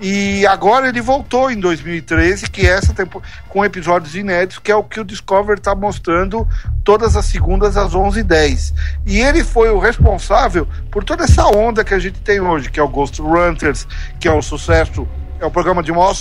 E 0.00 0.44
agora 0.46 0.88
ele 0.88 1.00
voltou 1.00 1.50
em 1.50 1.58
2013, 1.58 2.50
que 2.50 2.66
é 2.66 2.70
essa 2.70 2.92
tempo, 2.92 3.22
com 3.48 3.64
episódios 3.64 4.16
inéditos, 4.16 4.58
que 4.58 4.72
é 4.72 4.74
o 4.74 4.82
que 4.82 4.98
o 4.98 5.04
Discovery 5.04 5.60
está 5.60 5.72
mostrando 5.72 6.46
todas 6.82 7.16
as 7.16 7.26
segundas 7.26 7.76
às 7.76 7.92
11h10. 7.92 8.74
E 9.06 9.20
ele 9.20 9.44
foi 9.44 9.70
o 9.70 9.78
responsável 9.78 10.66
por 10.90 11.04
toda 11.04 11.24
essa 11.24 11.46
onda 11.46 11.84
que 11.84 11.94
a 11.94 11.98
gente 11.98 12.20
tem 12.20 12.40
hoje, 12.40 12.70
que 12.70 12.80
é 12.80 12.82
o 12.82 12.88
Ghost 12.88 13.22
Hunters, 13.22 13.86
que 14.18 14.26
é 14.26 14.32
o 14.32 14.42
sucesso, 14.42 15.06
é 15.44 15.46
o 15.46 15.50
programa 15.50 15.82
de 15.82 15.92
maior, 15.92 16.14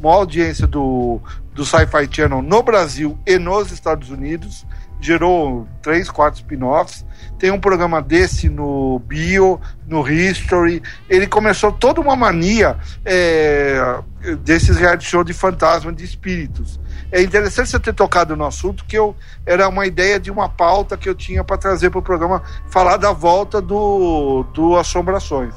maior 0.00 0.16
audiência 0.16 0.66
do, 0.66 1.20
do 1.54 1.64
Sci-Fi 1.64 2.08
Channel 2.10 2.42
no 2.42 2.62
Brasil 2.62 3.18
e 3.26 3.38
nos 3.38 3.72
Estados 3.72 4.10
Unidos. 4.10 4.66
Gerou 5.00 5.66
três, 5.80 6.10
quatro 6.10 6.40
spin-offs. 6.40 7.06
Tem 7.38 7.50
um 7.50 7.60
programa 7.60 8.02
desse 8.02 8.48
no 8.48 8.98
Bio, 9.06 9.60
no 9.86 10.06
History. 10.06 10.82
Ele 11.08 11.26
começou 11.26 11.70
toda 11.70 12.00
uma 12.00 12.16
mania 12.16 12.76
é, 13.04 14.00
desses 14.40 14.76
reality 14.76 15.04
show 15.04 15.22
de 15.22 15.32
fantasma, 15.32 15.92
de 15.92 16.04
espíritos. 16.04 16.80
É 17.10 17.22
interessante 17.22 17.70
você 17.70 17.78
ter 17.78 17.94
tocado 17.94 18.36
no 18.36 18.44
assunto, 18.44 18.84
que 18.84 18.98
eu 18.98 19.16
era 19.46 19.68
uma 19.68 19.86
ideia 19.86 20.18
de 20.20 20.30
uma 20.30 20.48
pauta 20.48 20.96
que 20.96 21.08
eu 21.08 21.14
tinha 21.14 21.42
para 21.42 21.56
trazer 21.56 21.90
para 21.90 22.00
o 22.00 22.02
programa, 22.02 22.42
falar 22.68 22.96
da 22.96 23.12
volta 23.12 23.62
do, 23.62 24.44
do 24.52 24.76
Assombrações. 24.76 25.54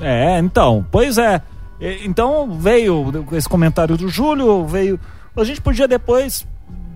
É, 0.00 0.38
então, 0.38 0.84
pois 0.90 1.16
é. 1.16 1.40
Então 1.80 2.50
veio 2.58 3.24
esse 3.32 3.48
comentário 3.48 3.96
do 3.96 4.08
Júlio, 4.08 4.64
veio. 4.66 4.98
A 5.36 5.44
gente 5.44 5.60
podia 5.60 5.86
depois 5.86 6.46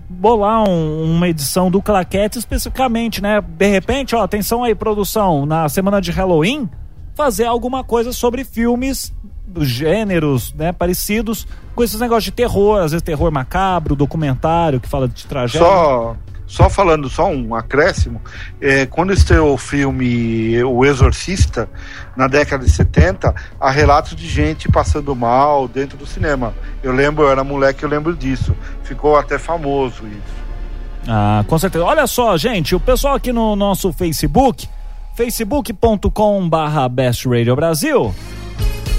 bolar 0.09 0.67
um- 0.69 1.15
uma 1.15 1.27
edição 1.29 1.71
do 1.71 1.81
Claquete 1.81 2.37
especificamente, 2.37 3.21
né? 3.21 3.41
De 3.41 3.67
repente, 3.67 4.15
ó, 4.15 4.21
atenção 4.23 4.63
aí, 4.63 4.75
produção, 4.75 5.45
na 5.45 5.67
semana 5.69 6.01
de 6.01 6.11
Halloween, 6.11 6.69
fazer 7.15 7.45
alguma 7.45 7.83
coisa 7.83 8.11
sobre 8.11 8.43
filmes 8.43 9.13
dos 9.47 9.67
gêneros, 9.67 10.53
né, 10.53 10.71
parecidos 10.71 11.47
com 11.75 11.83
esses 11.83 11.99
negócios 11.99 12.25
de 12.25 12.31
terror, 12.31 12.79
às 12.79 12.91
vezes 12.91 13.03
terror 13.03 13.31
macabro, 13.31 13.95
documentário 13.95 14.79
que 14.79 14.89
fala 14.89 15.07
de 15.07 15.25
tragédia. 15.27 15.67
Só, 15.67 16.15
só 16.53 16.69
falando, 16.69 17.09
só 17.09 17.31
um 17.31 17.55
acréscimo, 17.55 18.21
é, 18.61 18.85
quando 18.85 19.11
estreou 19.11 19.55
o 19.55 19.57
filme 19.57 20.63
O 20.63 20.85
Exorcista, 20.85 21.67
na 22.15 22.27
década 22.27 22.63
de 22.63 22.69
70, 22.69 23.33
há 23.59 23.71
relatos 23.71 24.15
de 24.15 24.29
gente 24.29 24.69
passando 24.69 25.15
mal 25.15 25.67
dentro 25.67 25.97
do 25.97 26.05
cinema. 26.05 26.53
Eu 26.83 26.91
lembro, 26.91 27.23
eu 27.23 27.31
era 27.31 27.43
moleque, 27.43 27.81
eu 27.81 27.89
lembro 27.89 28.15
disso. 28.15 28.55
Ficou 28.83 29.17
até 29.17 29.39
famoso 29.39 30.03
isso. 30.05 30.43
Ah, 31.07 31.43
com 31.47 31.57
certeza. 31.57 31.83
Olha 31.83 32.05
só, 32.05 32.37
gente, 32.37 32.75
o 32.75 32.79
pessoal 32.79 33.15
aqui 33.15 33.33
no 33.33 33.55
nosso 33.55 33.91
Facebook, 33.91 34.69
facebook.com 35.15 36.47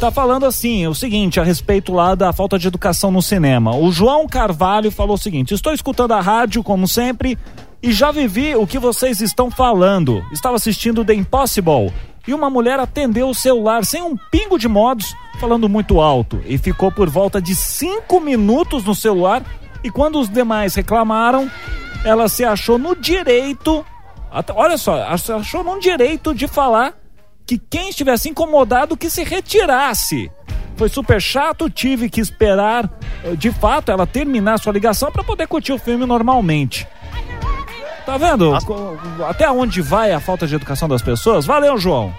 tá 0.05 0.11
falando 0.11 0.45
assim, 0.45 0.87
o 0.87 0.95
seguinte, 0.95 1.41
a 1.41 1.43
respeito 1.43 1.91
lá 1.91 2.15
da 2.15 2.31
falta 2.31 2.59
de 2.59 2.69
educação 2.69 3.11
no 3.11 3.23
cinema. 3.23 3.75
O 3.75 3.91
João 3.91 4.27
Carvalho 4.27 4.91
falou 4.91 5.15
o 5.15 5.19
seguinte, 5.19 5.55
estou 5.55 5.73
escutando 5.73 6.13
a 6.13 6.21
rádio, 6.21 6.63
como 6.63 6.87
sempre, 6.87 7.39
e 7.83 7.91
já 7.91 8.13
vivi 8.13 8.55
o 8.55 8.67
que 8.67 8.79
vocês 8.79 9.23
estão 9.23 9.51
falando. 9.51 10.23
Estava 10.31 10.57
assistindo 10.57 11.07
The 11.07 11.15
Impossible 11.15 11.91
e 12.29 12.35
uma 12.35 12.51
mulher 12.51 12.79
atendeu 12.79 13.31
o 13.31 13.35
celular 13.35 13.83
sem 13.87 14.03
um 14.03 14.15
pingo 14.31 14.59
de 14.59 14.69
modos, 14.69 15.15
falando 15.41 15.71
muito 15.71 15.99
alto, 16.03 16.39
e 16.45 16.59
ficou 16.59 16.93
por 16.93 17.09
volta 17.09 17.41
de 17.41 17.55
cinco 17.55 18.21
minutos 18.21 18.85
no 18.85 18.95
celular, 18.95 19.43
e 19.83 19.91
quando 19.91 20.21
os 20.21 20.29
demais 20.29 20.75
reclamaram, 20.75 21.51
ela 22.05 22.29
se 22.29 22.45
achou 22.45 22.77
no 22.77 22.95
direito, 22.95 23.83
olha 24.55 24.77
só, 24.77 25.03
achou 25.03 25.65
no 25.65 25.81
direito 25.81 26.35
de 26.35 26.47
falar 26.47 26.93
que 27.47 27.59
quem 27.59 27.91
estivesse 27.91 28.29
incomodado 28.29 28.97
que 28.97 29.11
se 29.11 29.23
retirasse. 29.25 30.31
Foi 30.77 30.89
super 30.89 31.21
chato, 31.21 31.71
tive 31.71 32.09
que 32.11 32.21
esperar, 32.21 32.91
eh, 33.25 33.37
de 33.37 33.53
fato, 33.53 33.93
ela 33.93 34.07
terminar 34.07 34.59
sua 34.59 34.73
ligação 34.73 35.11
para 35.13 35.23
poder 35.23 35.47
curtir 35.47 35.73
o 35.73 35.79
filme 35.79 36.05
normalmente. 36.05 36.87
Tá 38.05 38.19
vendo? 38.19 38.53
Co- 38.67 38.97
Até 39.29 39.49
onde 39.51 39.81
vai 39.81 40.13
a 40.13 40.21
falta 40.21 40.47
de 40.47 40.55
educação 40.55 40.89
das 40.89 41.01
pessoas? 41.01 41.47
Valeu, 41.47 41.79
João. 41.79 42.13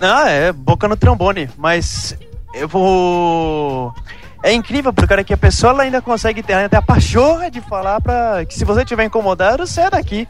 Ah, 0.00 0.28
é 0.28 0.52
boca 0.52 0.88
no 0.88 0.96
trombone, 0.96 1.48
mas 1.56 2.16
eu 2.54 2.66
vou. 2.68 3.94
É 4.42 4.52
incrível, 4.52 4.92
porque 4.92 5.08
cara 5.08 5.24
que 5.24 5.32
a 5.32 5.36
pessoa 5.38 5.80
ainda 5.80 6.02
consegue 6.02 6.42
ter 6.42 6.52
até 6.54 6.76
a 6.76 6.82
pachorra 6.82 7.50
de 7.50 7.60
falar 7.62 8.00
pra 8.00 8.44
que 8.44 8.54
se 8.54 8.64
você 8.64 8.82
estiver 8.82 9.04
incomodado, 9.04 9.66
sai 9.66 9.88
daqui. 9.88 10.28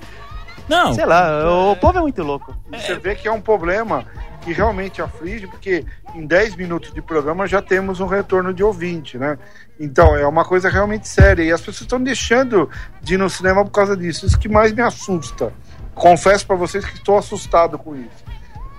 Não. 0.68 0.94
Sei 0.94 1.04
lá, 1.04 1.70
o 1.70 1.76
povo 1.76 1.98
é 1.98 2.00
muito 2.00 2.22
louco. 2.22 2.56
Você 2.72 2.94
vê 2.98 3.14
que 3.14 3.28
é 3.28 3.32
um 3.32 3.40
problema 3.40 4.04
que 4.42 4.52
realmente 4.52 5.00
aflige, 5.00 5.46
porque 5.46 5.84
em 6.14 6.26
10 6.26 6.56
minutos 6.56 6.92
de 6.92 7.00
programa 7.00 7.46
já 7.46 7.62
temos 7.62 8.00
um 8.00 8.06
retorno 8.06 8.52
de 8.52 8.62
ouvinte, 8.62 9.18
né? 9.18 9.38
Então, 9.80 10.16
é 10.16 10.26
uma 10.26 10.44
coisa 10.44 10.68
realmente 10.68 11.08
séria. 11.08 11.42
E 11.42 11.52
as 11.52 11.60
pessoas 11.60 11.82
estão 11.82 12.02
deixando 12.02 12.68
de 13.00 13.14
ir 13.14 13.18
no 13.18 13.28
cinema 13.28 13.64
por 13.64 13.70
causa 13.70 13.96
disso. 13.96 14.26
Isso 14.26 14.38
que 14.38 14.48
mais 14.48 14.72
me 14.72 14.82
assusta. 14.82 15.52
Confesso 15.94 16.46
para 16.46 16.56
vocês 16.56 16.84
que 16.84 16.94
estou 16.94 17.16
assustado 17.16 17.78
com 17.78 17.96
isso. 17.96 18.24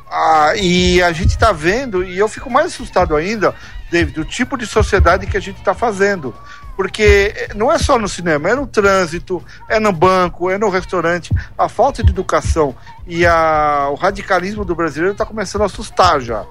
Ah, 0.09 0.53
e 0.55 1.01
a 1.01 1.11
gente 1.11 1.31
está 1.31 1.51
vendo, 1.51 2.03
e 2.03 2.17
eu 2.17 2.27
fico 2.27 2.49
mais 2.49 2.67
assustado 2.67 3.15
ainda, 3.15 3.55
David, 3.89 4.13
do 4.13 4.23
tipo 4.23 4.55
de 4.55 4.65
sociedade 4.65 5.25
que 5.25 5.35
a 5.35 5.39
gente 5.39 5.57
está 5.57 5.73
fazendo. 5.73 6.33
Porque 6.75 7.49
não 7.55 7.71
é 7.71 7.77
só 7.77 7.97
no 7.97 8.07
cinema, 8.07 8.49
é 8.49 8.55
no 8.55 8.67
trânsito, 8.67 9.41
é 9.69 9.79
no 9.79 9.91
banco, 9.93 10.49
é 10.49 10.57
no 10.57 10.69
restaurante. 10.69 11.33
A 11.57 11.69
falta 11.69 12.03
de 12.03 12.11
educação 12.11 12.75
e 13.07 13.25
a- 13.25 13.87
o 13.91 13.95
radicalismo 13.95 14.65
do 14.65 14.75
brasileiro 14.75 15.13
está 15.13 15.25
começando 15.25 15.61
a 15.61 15.65
assustar 15.65 16.19
já. 16.19 16.43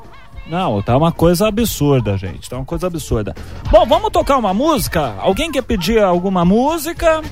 Não, 0.47 0.83
tá 0.83 0.97
uma 0.97 1.11
coisa 1.13 1.49
absurda, 1.49 2.17
gente. 2.19 2.49
Tá 2.51 2.57
uma 2.57 2.65
coisa 2.67 2.87
absurda. 2.87 3.35
Bom, 3.71 3.87
vamos 3.87 4.11
tocar 4.11 4.37
uma 4.37 4.53
música? 4.53 5.15
Alguém 5.19 5.51
quer 5.51 5.63
pedir 5.63 6.03
alguma 6.03 6.45
música? 6.45 7.23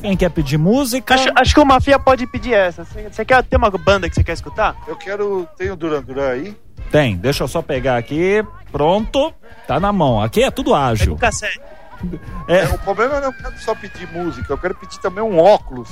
Quem 0.00 0.16
quer 0.16 0.28
pedir 0.30 0.58
música? 0.58 1.14
Acho, 1.14 1.28
acho 1.34 1.54
que 1.54 1.60
o 1.60 1.64
Mafia 1.64 1.98
pode 1.98 2.26
pedir 2.26 2.52
essa. 2.52 2.84
Você 2.84 3.08
você 3.10 3.24
quer 3.24 3.42
ter 3.42 3.56
uma 3.56 3.70
banda 3.70 4.08
que 4.08 4.14
você 4.14 4.22
quer 4.22 4.32
escutar? 4.34 4.76
Eu 4.86 4.96
quero. 4.96 5.48
Tem 5.56 5.70
o 5.70 5.76
Duran 5.76 6.02
Duran 6.02 6.28
aí? 6.28 6.56
Tem, 6.94 7.16
deixa 7.16 7.42
eu 7.42 7.48
só 7.48 7.60
pegar 7.60 7.96
aqui. 7.96 8.46
Pronto, 8.70 9.34
tá 9.66 9.80
na 9.80 9.92
mão. 9.92 10.22
Aqui 10.22 10.44
é 10.44 10.50
tudo 10.52 10.70
Pega 10.70 10.84
ágil. 10.84 11.14
o 11.14 11.18
cassete. 11.18 11.60
É, 12.46 12.66
O 12.66 12.78
problema 12.78 13.20
não 13.20 13.30
é 13.30 13.52
só 13.58 13.74
pedir 13.74 14.06
música, 14.12 14.52
eu 14.52 14.56
quero 14.58 14.76
pedir 14.76 15.00
também 15.00 15.24
um 15.24 15.36
óculos. 15.36 15.88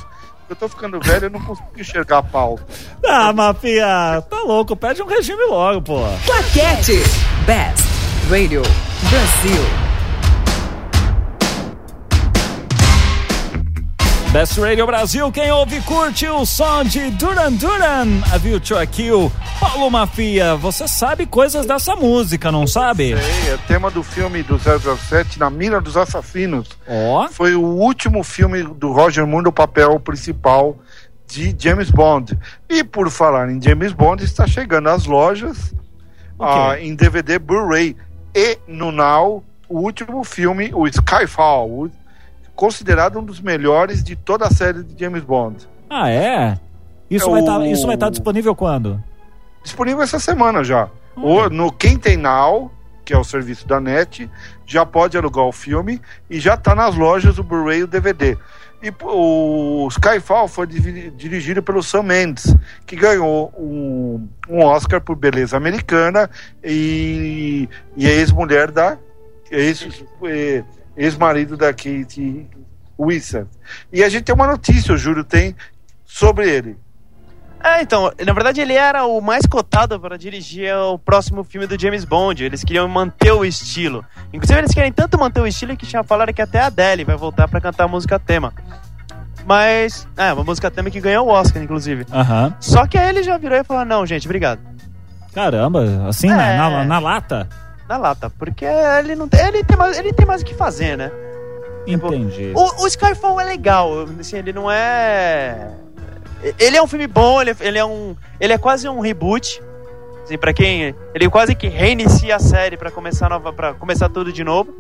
Eu 0.48 0.54
tô 0.54 0.68
ficando 0.68 1.00
velho, 1.00 1.24
eu 1.26 1.30
não 1.30 1.40
consigo 1.40 1.68
enxergar 1.76 2.18
a 2.18 2.22
pauta. 2.22 2.64
ah, 3.04 3.32
Mafia, 3.32 4.22
tá 4.30 4.40
louco, 4.44 4.76
pede 4.76 5.02
um 5.02 5.06
regime 5.06 5.42
logo, 5.46 5.82
pô. 5.82 5.98
Claquete. 6.24 6.98
Best 7.46 7.82
Radio 8.30 8.62
Brasil. 9.10 9.81
Best 14.32 14.58
Radio 14.58 14.86
Brasil, 14.86 15.30
quem 15.30 15.50
ouve 15.52 15.78
curte 15.82 16.26
o 16.26 16.46
som 16.46 16.82
de 16.84 17.10
Duran 17.10 17.52
Duran, 17.52 18.06
A 18.32 18.38
View 18.38 18.58
to 18.60 18.78
a 18.78 18.86
Kill. 18.86 19.30
Paulo 19.60 19.90
Mafia, 19.90 20.56
você 20.56 20.88
sabe 20.88 21.26
coisas 21.26 21.66
dessa 21.66 21.94
música, 21.94 22.50
não 22.50 22.66
sabe? 22.66 23.12
É, 23.12 23.16
é 23.52 23.58
tema 23.68 23.90
do 23.90 24.02
filme 24.02 24.42
do 24.42 24.58
007, 24.58 25.38
Na 25.38 25.50
Mira 25.50 25.82
dos 25.82 25.98
Assassinos. 25.98 26.66
Ó, 26.88 27.28
Foi 27.28 27.54
o 27.54 27.60
último 27.62 28.24
filme 28.24 28.62
do 28.62 28.90
Roger 28.90 29.26
Moore 29.26 29.44
no 29.44 29.52
papel 29.52 30.00
principal 30.00 30.78
de 31.26 31.54
James 31.58 31.90
Bond. 31.90 32.36
E 32.70 32.82
por 32.82 33.10
falar 33.10 33.50
em 33.50 33.60
James 33.60 33.92
Bond, 33.92 34.24
está 34.24 34.46
chegando 34.46 34.88
às 34.88 35.04
lojas 35.04 35.74
O 36.38 36.44
quê? 36.46 36.52
ah, 36.58 36.76
em 36.80 36.94
DVD 36.94 37.38
Blu-ray 37.38 37.94
e 38.34 38.58
no 38.66 38.90
Now 38.90 39.44
o 39.68 39.78
último 39.80 40.24
filme, 40.24 40.70
o 40.74 40.86
Skyfall, 40.86 41.68
o- 41.70 41.90
considerado 42.54 43.18
um 43.18 43.24
dos 43.24 43.40
melhores 43.40 44.02
de 44.04 44.14
toda 44.16 44.46
a 44.46 44.50
série 44.50 44.82
de 44.82 44.98
James 44.98 45.22
Bond. 45.22 45.68
ah 45.90 46.10
é? 46.10 46.58
Isso 47.10 47.28
É 47.28 47.32
vai 47.32 47.42
o- 47.42 47.44
tá, 47.44 47.66
isso 47.66 47.86
vai 47.86 47.94
estar 47.96 48.10
disponível 48.10 48.54
quando? 48.54 49.02
Disponível 49.62 50.02
essa 50.02 50.18
semana 50.18 50.64
já. 50.64 50.88
Olha. 51.16 51.46
O, 51.46 51.50
no 51.50 51.70
Quem 51.72 51.96
Tem 51.98 52.16
Now, 52.16 52.70
que 53.04 53.12
é 53.12 53.18
o 53.18 53.24
serviço 53.24 53.66
da 53.68 53.80
NET, 53.80 54.30
já 54.64 54.86
pode 54.86 55.16
alugar 55.18 55.44
o 55.44 55.52
filme 55.52 56.00
e 56.30 56.40
já 56.40 56.54
está 56.54 56.74
nas 56.74 56.94
lojas 56.94 57.38
o 57.38 57.42
Blu-ray 57.42 57.80
e 57.80 57.82
o 57.82 57.86
DVD. 57.86 58.36
E 58.82 58.92
o 59.04 59.86
Skyfall 59.90 60.48
foi 60.48 60.66
dirigido 60.66 61.62
pelo 61.62 61.82
Sam 61.84 62.02
Mendes, 62.02 62.56
que 62.86 62.96
ganhou 62.96 63.52
um, 63.56 64.26
um 64.48 64.64
Oscar 64.64 65.00
por 65.00 65.14
beleza 65.14 65.56
americana 65.56 66.28
e, 66.64 67.68
e 67.96 68.06
é 68.06 68.10
ex-mulher 68.14 68.70
da 68.72 68.98
ex- 69.50 70.02
eh, 70.24 70.64
ex-marido 70.96 71.56
da 71.56 71.68
Kate 71.72 72.46
Winslet. 72.98 73.48
E 73.92 74.02
a 74.02 74.08
gente 74.08 74.24
tem 74.24 74.34
uma 74.34 74.46
notícia, 74.46 74.94
o 74.94 74.98
Júlio 74.98 75.24
tem 75.24 75.54
sobre 76.04 76.48
ele. 76.48 76.76
É, 77.64 77.80
então, 77.80 78.12
na 78.26 78.32
verdade 78.32 78.60
ele 78.60 78.72
era 78.72 79.04
o 79.06 79.20
mais 79.20 79.46
cotado 79.46 79.98
para 80.00 80.18
dirigir 80.18 80.74
o 80.74 80.98
próximo 80.98 81.44
filme 81.44 81.64
do 81.66 81.80
James 81.80 82.04
Bond. 82.04 82.42
Eles 82.42 82.64
queriam 82.64 82.88
manter 82.88 83.30
o 83.32 83.44
estilo. 83.44 84.04
Inclusive, 84.32 84.58
eles 84.58 84.74
querem 84.74 84.92
tanto 84.92 85.16
manter 85.16 85.40
o 85.40 85.46
estilo 85.46 85.76
que 85.76 85.86
já 85.86 86.02
falaram 86.02 86.32
que 86.32 86.42
até 86.42 86.58
a 86.58 86.66
Adele 86.66 87.04
vai 87.04 87.16
voltar 87.16 87.46
para 87.46 87.60
cantar 87.60 87.84
a 87.84 87.88
música 87.88 88.18
tema. 88.18 88.52
Mas, 89.46 90.08
é, 90.16 90.32
uma 90.32 90.42
música 90.44 90.70
tema 90.72 90.90
que 90.90 91.00
ganhou 91.00 91.26
o 91.26 91.30
Oscar, 91.30 91.62
inclusive. 91.62 92.04
Aham. 92.12 92.54
Só 92.60 92.86
que 92.86 92.98
aí 92.98 93.08
ele 93.08 93.22
já 93.22 93.36
virou 93.38 93.58
e 93.58 93.64
falou: 93.64 93.84
não, 93.84 94.04
gente, 94.06 94.26
obrigado. 94.26 94.60
Caramba, 95.32 96.06
assim, 96.08 96.28
na, 96.28 96.48
É. 96.48 96.56
na, 96.58 96.84
na 96.84 96.98
lata? 96.98 97.48
Na 97.88 97.96
lata, 97.96 98.30
porque 98.30 98.64
ele 98.64 99.14
não 99.14 99.28
tem, 99.28 99.46
ele 99.46 99.64
tem 99.64 99.76
mais, 99.76 99.98
ele 99.98 100.12
tem 100.12 100.26
mais 100.26 100.42
o 100.42 100.44
que 100.44 100.54
fazer, 100.54 100.96
né? 100.96 101.10
Entendi. 101.86 102.52
O, 102.54 102.84
o 102.84 102.86
Skyfall 102.86 103.40
é 103.40 103.44
legal, 103.44 104.06
assim, 104.18 104.36
ele 104.36 104.52
não 104.52 104.70
é. 104.70 105.70
Ele 106.58 106.76
é 106.76 106.82
um 106.82 106.86
filme 106.86 107.06
bom, 107.06 107.40
ele, 107.40 107.54
ele 107.60 107.78
é 107.78 107.84
um. 107.84 108.16
Ele 108.40 108.52
é 108.52 108.58
quase 108.58 108.88
um 108.88 109.00
reboot. 109.00 109.62
Assim, 110.24 110.38
para 110.38 110.52
quem. 110.52 110.94
Ele 111.14 111.28
quase 111.28 111.54
que 111.54 111.68
reinicia 111.68 112.36
a 112.36 112.38
série 112.38 112.76
pra 112.76 112.90
começar 112.90 113.28
nova. 113.28 113.52
para 113.52 113.74
começar 113.74 114.08
tudo 114.08 114.32
de 114.32 114.42
novo. 114.42 114.74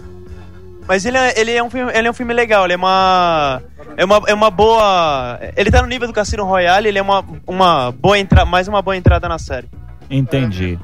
Mas 0.86 1.04
ele 1.04 1.16
é, 1.16 1.38
ele 1.38 1.52
é 1.52 1.62
um 1.62 1.70
filme. 1.70 1.92
Ele 1.94 2.08
é 2.08 2.10
um 2.10 2.14
filme 2.14 2.32
legal, 2.34 2.64
ele 2.64 2.74
é 2.74 2.76
uma. 2.76 3.62
É 3.96 4.04
uma, 4.04 4.22
é 4.26 4.34
uma 4.34 4.50
boa. 4.50 5.38
Ele 5.56 5.70
tá 5.70 5.82
no 5.82 5.88
nível 5.88 6.08
do 6.08 6.14
Cassino 6.14 6.44
Royale, 6.44 6.88
ele 6.88 6.98
é 6.98 7.02
uma, 7.02 7.24
uma 7.46 7.92
boa 7.92 8.18
entrada. 8.18 8.46
Mais 8.46 8.66
uma 8.66 8.82
boa 8.82 8.96
entrada 8.96 9.28
na 9.28 9.38
série. 9.38 9.68
Entendi. 10.10 10.78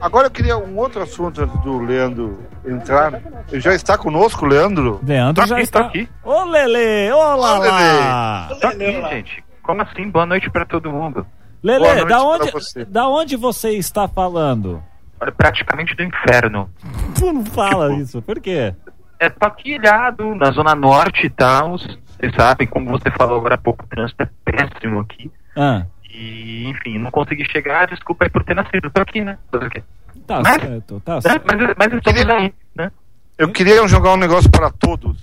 Agora 0.00 0.26
eu 0.28 0.30
queria 0.30 0.56
um 0.56 0.76
outro 0.78 1.02
assunto 1.02 1.42
antes 1.42 1.60
do 1.60 1.78
Leandro 1.78 2.38
entrar. 2.66 3.20
Ele 3.50 3.60
já 3.60 3.74
está 3.74 3.98
conosco, 3.98 4.46
Leandro? 4.46 4.98
Leandro 5.02 5.42
Tô 5.42 5.48
já 5.48 5.56
aqui, 5.56 5.64
está. 5.64 5.80
tô 5.82 5.86
aqui. 5.88 6.08
Ô, 6.24 6.44
Lele! 6.44 7.12
Olá, 7.12 7.58
Ô, 7.58 7.58
Lelê. 7.60 7.70
lá! 7.70 8.48
Tô 8.60 8.66
aqui, 8.68 9.02
gente. 9.10 9.44
Como 9.62 9.82
assim? 9.82 10.08
Boa 10.08 10.24
noite 10.24 10.48
pra 10.50 10.64
todo 10.64 10.90
mundo. 10.90 11.26
Lele, 11.62 12.06
da 12.06 12.22
onde, 12.22 12.50
você. 12.50 12.84
da 12.86 13.06
onde 13.08 13.36
você 13.36 13.72
está 13.72 14.08
falando? 14.08 14.82
Olha, 15.20 15.30
praticamente 15.32 15.94
do 15.94 16.02
inferno. 16.02 16.70
Tu 17.18 17.30
não 17.30 17.44
fala 17.44 17.88
Tipo- 17.90 18.00
isso, 18.00 18.22
por 18.22 18.40
quê? 18.40 18.74
É, 19.18 19.28
tô 19.28 19.46
aqui 19.46 19.74
ilhado, 19.74 20.34
na 20.34 20.50
zona 20.50 20.74
norte 20.74 21.26
e 21.26 21.30
tal. 21.30 21.76
Vocês 21.76 22.34
sabem, 22.34 22.66
como 22.66 22.88
você 22.90 23.10
falou 23.10 23.36
agora 23.36 23.56
há 23.56 23.58
pouco, 23.58 23.84
o 23.84 23.86
trânsito 23.86 24.22
é 24.22 24.28
péssimo 24.50 25.00
aqui. 25.00 25.30
Ah, 25.54 25.82
E, 26.12 26.68
enfim, 26.68 26.98
não 26.98 27.10
consegui 27.10 27.44
chegar. 27.50 27.86
Desculpa 27.86 28.24
aí 28.24 28.30
por 28.30 28.44
ter 28.44 28.54
nascido. 28.54 28.90
Tô 28.90 29.00
aqui, 29.00 29.20
né? 29.22 29.38
Fazer 29.50 29.66
o 29.66 29.70
quê? 29.70 29.82
tá 30.26 30.40
Mas- 30.44 30.62
certo, 30.62 31.00
tá 31.04 31.14
Né? 31.16 31.20
certo. 31.22 31.44
Mas, 31.46 31.74
mas 31.78 31.92
estamos 31.92 32.28
aí, 32.30 32.54
né? 32.74 32.90
Eu 33.38 33.50
queria 33.50 33.86
jogar 33.88 34.12
um 34.12 34.16
negócio 34.16 34.50
para 34.50 34.70
todos. 34.70 35.18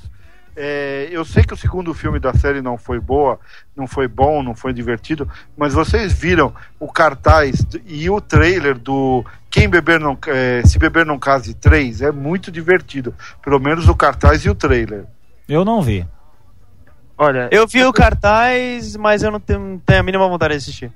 É, 0.60 1.08
eu 1.12 1.24
sei 1.24 1.44
que 1.44 1.54
o 1.54 1.58
segundo 1.58 1.94
filme 1.94 2.18
da 2.20 2.34
série 2.34 2.64
não 2.64 2.80
foi 2.80 3.00
boa, 3.00 3.40
não 3.76 3.86
foi 3.86 4.08
bom, 4.08 4.42
não 4.42 4.56
foi 4.56 4.74
divertido, 4.74 5.30
mas 5.56 5.72
vocês 5.72 6.12
viram 6.12 6.52
o 6.80 6.92
cartaz 6.92 7.64
e 7.86 8.10
o 8.10 8.20
trailer 8.20 8.76
do 8.76 9.24
Quem 9.52 9.70
Beber 9.70 10.00
Não 10.00 10.18
é, 10.26 10.64
Se 10.66 10.80
Beber 10.80 11.06
Não 11.06 11.20
Case 11.20 11.54
3 11.54 12.02
é 12.02 12.12
muito 12.12 12.52
divertido. 12.52 13.14
Pelo 13.44 13.60
menos 13.60 13.88
o 13.88 13.94
cartaz 13.96 14.44
e 14.46 14.50
o 14.50 14.56
trailer. 14.56 15.06
Eu 15.48 15.64
não 15.64 15.80
vi. 15.80 16.04
Olha, 17.18 17.50
Eu 17.52 17.66
vi 17.68 17.84
o 17.84 17.92
cartaz, 17.92 18.96
mas 18.96 19.24
eu 19.24 19.32
não 19.32 19.40
tenho, 19.40 19.60
não 19.60 19.80
tenho 19.80 20.00
a 20.00 20.04
mínima 20.04 20.28
vontade 20.28 20.54
de 20.54 20.58
assistir. 20.58 20.92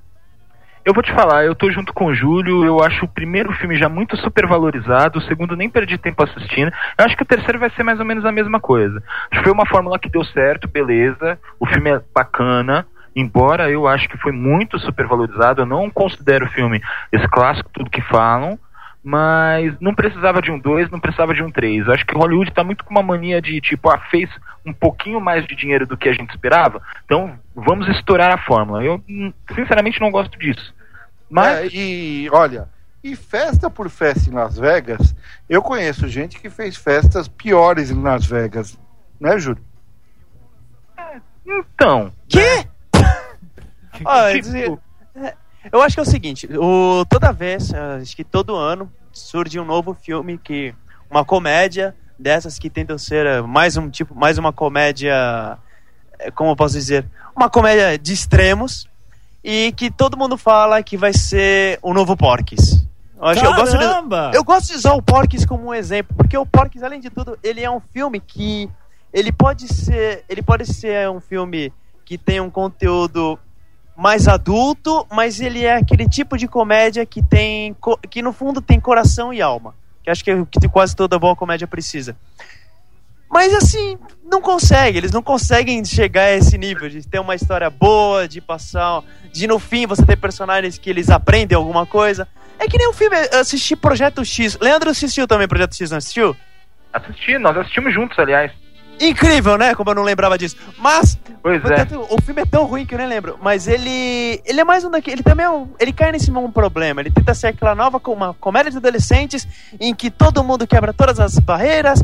Eu 0.83 0.93
vou 0.95 1.03
te 1.03 1.13
falar, 1.13 1.45
eu 1.45 1.53
tô 1.53 1.69
junto 1.71 1.93
com 1.93 2.07
o 2.07 2.15
Júlio, 2.15 2.65
eu 2.65 2.83
acho 2.83 3.05
o 3.05 3.07
primeiro 3.07 3.53
filme 3.53 3.77
já 3.77 3.87
muito 3.87 4.17
super 4.17 4.47
valorizado, 4.47 5.19
o 5.19 5.21
segundo 5.21 5.55
nem 5.55 5.69
perdi 5.69 5.95
tempo 5.95 6.23
assistindo. 6.23 6.71
Eu 6.97 7.05
acho 7.05 7.15
que 7.15 7.21
o 7.21 7.25
terceiro 7.25 7.59
vai 7.59 7.69
ser 7.69 7.83
mais 7.83 7.99
ou 7.99 8.05
menos 8.05 8.25
a 8.25 8.31
mesma 8.31 8.59
coisa. 8.59 9.01
Foi 9.43 9.51
uma 9.51 9.65
fórmula 9.67 9.99
que 9.99 10.09
deu 10.09 10.23
certo, 10.25 10.67
beleza. 10.67 11.37
O 11.59 11.67
filme 11.67 11.91
é 11.91 12.01
bacana, 12.13 12.87
embora 13.15 13.69
eu 13.69 13.87
acho 13.87 14.09
que 14.09 14.17
foi 14.17 14.31
muito 14.31 14.79
super 14.79 15.05
valorizado. 15.05 15.61
Eu 15.61 15.67
não 15.67 15.87
considero 15.89 16.45
o 16.45 16.49
filme 16.49 16.81
esse 17.11 17.27
clássico, 17.27 17.69
tudo 17.71 17.89
que 17.89 18.01
falam. 18.01 18.57
Mas 19.03 19.73
não 19.79 19.95
precisava 19.95 20.41
de 20.41 20.51
um 20.51 20.59
2, 20.59 20.91
não 20.91 20.99
precisava 20.99 21.33
de 21.33 21.41
um 21.41 21.49
3. 21.49 21.89
Acho 21.89 22.05
que 22.05 22.15
Hollywood 22.15 22.51
tá 22.51 22.63
muito 22.63 22.83
com 22.83 22.91
uma 22.91 23.01
mania 23.01 23.41
de 23.41 23.59
tipo, 23.59 23.89
ah, 23.89 23.97
fez 24.11 24.29
um 24.65 24.71
pouquinho 24.71 25.19
mais 25.19 25.45
de 25.45 25.55
dinheiro 25.55 25.87
do 25.87 25.97
que 25.97 26.07
a 26.07 26.13
gente 26.13 26.29
esperava, 26.29 26.81
então 27.03 27.37
vamos 27.55 27.87
estourar 27.89 28.31
a 28.31 28.37
fórmula. 28.37 28.83
Eu, 28.83 29.03
hum, 29.09 29.33
sinceramente, 29.55 29.99
não 29.99 30.11
gosto 30.11 30.37
disso. 30.37 30.73
Mas 31.29 31.73
É, 31.73 31.75
e 31.75 32.29
olha, 32.31 32.69
e 33.03 33.15
festa 33.15 33.69
por 33.69 33.89
festa 33.89 34.29
em 34.29 34.33
Las 34.33 34.57
Vegas, 34.57 35.15
eu 35.49 35.61
conheço 35.61 36.07
gente 36.07 36.39
que 36.39 36.49
fez 36.49 36.75
festas 36.75 37.27
piores 37.27 37.89
em 37.89 37.99
Las 38.01 38.25
Vegas, 38.25 38.77
né, 39.19 39.39
Júlio? 39.39 39.63
Então. 41.45 42.13
Que? 42.29 42.67
Ó, 44.05 44.31
tipo, 44.39 44.79
eu- 45.71 45.81
acho 45.81 45.95
que 45.95 45.99
é 45.99 46.03
o 46.03 46.05
seguinte, 46.05 46.47
o, 46.57 47.03
toda 47.09 47.31
vez, 47.33 47.71
eh, 47.73 47.99
acho 48.01 48.15
que 48.15 48.23
todo 48.23 48.55
ano, 48.55 48.89
surge 49.11 49.59
um 49.59 49.65
novo 49.65 49.93
filme 49.93 50.37
que. 50.37 50.73
Uma 51.09 51.25
comédia 51.25 51.93
dessas 52.17 52.57
que 52.57 52.69
tentam 52.69 52.97
ser 52.97 53.25
eh, 53.25 53.41
mais 53.41 53.75
um 53.75 53.89
tipo, 53.89 54.15
mais 54.15 54.37
uma 54.37 54.53
comédia. 54.53 55.57
eh, 56.19 56.31
Como 56.31 56.51
eu 56.51 56.55
posso 56.55 56.75
dizer? 56.75 57.05
Uma 57.35 57.49
comédia 57.49 57.97
de 57.99 58.13
extremos. 58.13 58.87
E 59.43 59.73
que 59.75 59.89
todo 59.91 60.15
mundo 60.15 60.37
fala 60.37 60.81
que 60.83 60.95
vai 60.95 61.11
ser 61.13 61.79
o 61.81 61.93
novo 61.93 62.15
Porques. 62.15 62.85
Eu, 63.17 63.25
acho, 63.25 63.43
eu, 63.45 63.55
gosto 63.55 63.71
de, 63.77 63.83
Caramba! 63.83 64.31
eu 64.33 64.43
gosto 64.43 64.67
de 64.69 64.75
usar 64.75 64.93
o 64.93 65.01
Porques 65.01 65.45
como 65.45 65.65
um 65.67 65.73
exemplo, 65.73 66.15
porque 66.15 66.37
o 66.37 66.45
Porques, 66.45 66.81
além 66.83 66.99
de 66.99 67.09
tudo, 67.09 67.37
ele 67.43 67.59
é 67.61 67.69
um 67.69 67.79
filme 67.79 68.19
que 68.19 68.69
ele 69.11 69.31
pode 69.31 69.67
ser, 69.67 70.23
ele 70.29 70.41
pode 70.43 70.65
ser 70.71 71.09
um 71.09 71.19
filme 71.19 71.73
que 72.05 72.17
tem 72.17 72.39
um 72.39 72.49
conteúdo 72.51 73.37
mais 74.01 74.27
adulto, 74.27 75.05
mas 75.11 75.39
ele 75.39 75.63
é 75.63 75.75
aquele 75.75 76.09
tipo 76.09 76.35
de 76.35 76.47
comédia 76.47 77.05
que 77.05 77.21
tem 77.21 77.75
que 78.09 78.23
no 78.23 78.33
fundo 78.33 78.59
tem 78.59 78.79
coração 78.79 79.31
e 79.31 79.43
alma, 79.43 79.75
que 80.03 80.09
acho 80.09 80.23
que 80.23 80.31
é 80.31 80.43
que 80.43 80.67
quase 80.67 80.95
toda 80.95 81.19
boa 81.19 81.35
comédia 81.35 81.67
precisa. 81.67 82.17
Mas 83.29 83.53
assim, 83.53 83.99
não 84.25 84.41
consegue, 84.41 84.97
eles 84.97 85.11
não 85.11 85.21
conseguem 85.21 85.85
chegar 85.85 86.23
a 86.23 86.31
esse 86.31 86.57
nível 86.57 86.89
de 86.89 87.07
ter 87.07 87.19
uma 87.19 87.35
história 87.35 87.69
boa, 87.69 88.27
de 88.27 88.41
passar, 88.41 89.03
de 89.31 89.45
no 89.45 89.59
fim 89.59 89.85
você 89.85 90.03
ter 90.03 90.17
personagens 90.17 90.79
que 90.79 90.89
eles 90.89 91.11
aprendem 91.11 91.55
alguma 91.55 91.85
coisa. 91.85 92.27
É 92.57 92.67
que 92.67 92.79
nem 92.79 92.89
um 92.89 92.93
filme, 92.93 93.15
eu 93.31 93.39
assisti 93.39 93.75
Projeto 93.75 94.25
X. 94.25 94.57
Leandro 94.59 94.89
assistiu 94.89 95.27
também 95.27 95.47
Projeto 95.47 95.75
X, 95.75 95.91
não 95.91 95.99
assistiu? 95.99 96.35
Assisti, 96.91 97.37
nós 97.37 97.55
assistimos 97.55 97.93
juntos, 97.93 98.17
aliás. 98.17 98.51
Incrível, 99.01 99.57
né? 99.57 99.75
Como 99.75 99.89
eu 99.89 99.95
não 99.95 100.03
lembrava 100.03 100.37
disso. 100.37 100.55
Mas 100.77 101.19
Pois 101.41 101.59
é. 101.65 101.87
O 102.09 102.21
filme 102.21 102.43
é 102.43 102.45
tão 102.45 102.65
ruim 102.65 102.85
que 102.85 102.93
eu 102.93 102.99
nem 102.99 103.07
lembro. 103.07 103.37
Mas 103.41 103.67
ele. 103.67 104.39
Ele 104.45 104.61
é 104.61 104.63
mais 104.63 104.83
um 104.85 104.91
daquele. 104.91 105.15
Ele 105.15 105.23
também 105.23 105.45
é 105.45 105.49
um, 105.49 105.69
Ele 105.79 105.91
cai 105.91 106.11
nesse 106.11 106.31
mesmo 106.31 106.51
problema. 106.51 107.01
Ele 107.01 107.09
tenta 107.09 107.33
ser 107.33 107.47
aquela 107.47 107.73
nova 107.73 107.99
com 107.99 108.13
uma 108.13 108.33
comédia 108.35 108.71
de 108.71 108.77
adolescentes 108.77 109.47
em 109.79 109.93
que 109.93 110.11
todo 110.11 110.43
mundo 110.43 110.67
quebra 110.67 110.93
todas 110.93 111.19
as 111.19 111.39
barreiras 111.39 112.01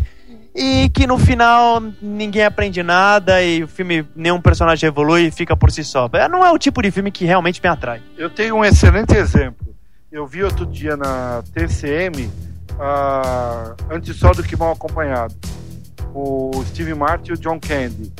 e 0.55 0.89
que 0.89 1.05
no 1.05 1.19
final 1.19 1.79
ninguém 2.01 2.43
aprende 2.43 2.81
nada 2.81 3.43
e 3.43 3.63
o 3.63 3.67
filme, 3.67 4.03
nenhum 4.15 4.41
personagem 4.41 4.87
evolui 4.87 5.27
e 5.27 5.31
fica 5.31 5.55
por 5.55 5.71
si 5.71 5.83
só. 5.83 6.09
É, 6.13 6.27
Não 6.27 6.43
é 6.43 6.51
o 6.51 6.57
tipo 6.57 6.81
de 6.81 6.89
filme 6.89 7.11
que 7.11 7.25
realmente 7.25 7.61
me 7.61 7.69
atrai. 7.69 8.01
Eu 8.17 8.31
tenho 8.31 8.55
um 8.55 8.65
excelente 8.65 9.15
exemplo. 9.15 9.67
Eu 10.11 10.25
vi 10.25 10.43
outro 10.43 10.65
dia 10.65 10.97
na 10.97 11.43
TCM 11.53 12.27
ah, 12.79 13.75
Antes 13.91 14.15
Só 14.15 14.31
do 14.31 14.41
Que 14.41 14.55
Mal 14.55 14.71
Acompanhado. 14.71 15.35
O 16.13 16.51
Steve 16.65 16.93
Martin 16.93 17.31
e 17.31 17.33
o 17.33 17.37
John 17.37 17.59
Candy. 17.59 18.11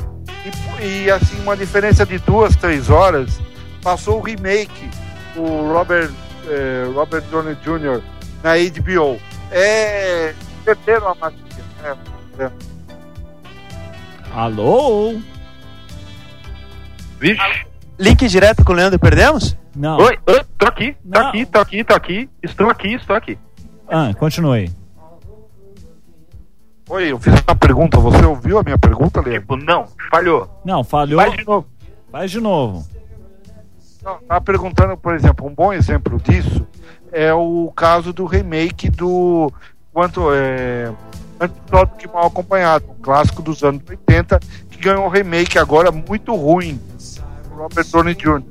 E, 0.80 1.04
e, 1.04 1.10
assim, 1.10 1.40
uma 1.42 1.56
diferença 1.56 2.06
de 2.06 2.18
duas, 2.18 2.54
três 2.56 2.88
horas, 2.90 3.40
passou 3.82 4.18
o 4.18 4.22
remake, 4.22 4.88
o 5.36 5.72
Robert, 5.72 6.10
eh, 6.46 6.84
Robert 6.94 7.22
Downey 7.30 7.56
Jr. 7.56 8.00
na 8.42 8.54
HBO. 8.56 9.18
É. 9.50 10.34
Perderam 10.64 11.08
a 11.08 11.14
magia. 11.14 11.38
né? 12.36 12.50
Alô? 14.34 15.18
Vixe. 17.18 17.66
Link 17.98 18.28
direto 18.28 18.64
com 18.64 18.72
o 18.72 18.76
Leandro, 18.76 18.98
perdemos? 18.98 19.56
Não. 19.74 19.96
Oi, 19.98 20.18
oi, 20.26 20.40
tô 20.56 20.66
aqui, 20.66 20.92
tô 21.12 21.18
Não. 21.18 21.28
aqui, 21.28 21.46
tô 21.46 21.58
aqui, 21.58 21.84
tô 21.84 21.94
aqui. 21.94 22.30
Estou 22.42 22.70
aqui, 22.70 22.94
estou 22.94 23.16
aqui. 23.16 23.38
Ah, 23.88 24.12
continue. 24.18 24.70
Oi, 26.88 27.12
eu 27.12 27.18
fiz 27.18 27.34
uma 27.46 27.54
pergunta. 27.54 27.98
Você 27.98 28.24
ouviu 28.24 28.58
a 28.58 28.62
minha 28.62 28.78
pergunta, 28.78 29.20
Leandro? 29.20 29.40
Tipo, 29.40 29.56
não, 29.56 29.86
falhou. 30.10 30.48
Não, 30.64 30.82
falhou. 30.82 31.20
Faz 31.20 31.32
de 31.36 31.44
novo. 31.44 31.66
Faz 32.10 32.30
de 32.30 32.40
novo. 32.40 32.86
Não, 34.02 34.18
Tava 34.20 34.40
perguntando, 34.40 34.96
por 34.96 35.14
exemplo, 35.14 35.46
um 35.46 35.54
bom 35.54 35.72
exemplo 35.72 36.18
disso 36.18 36.66
é 37.12 37.32
o 37.32 37.72
caso 37.74 38.12
do 38.12 38.26
remake 38.26 38.90
do 38.90 39.50
quanto 39.92 40.32
é 40.32 40.92
Antes 41.40 41.56
só 41.70 41.84
do 41.84 41.96
que 41.96 42.08
mal 42.08 42.26
acompanhado, 42.26 42.84
um 42.90 43.00
clássico 43.00 43.40
dos 43.42 43.62
anos 43.62 43.82
80 43.88 44.40
que 44.70 44.78
ganhou 44.78 45.06
um 45.06 45.08
remake 45.08 45.56
agora 45.56 45.92
muito 45.92 46.34
ruim, 46.34 46.80
do 47.48 47.54
Robert 47.54 47.86
Downey 47.86 48.14
Jr. 48.14 48.42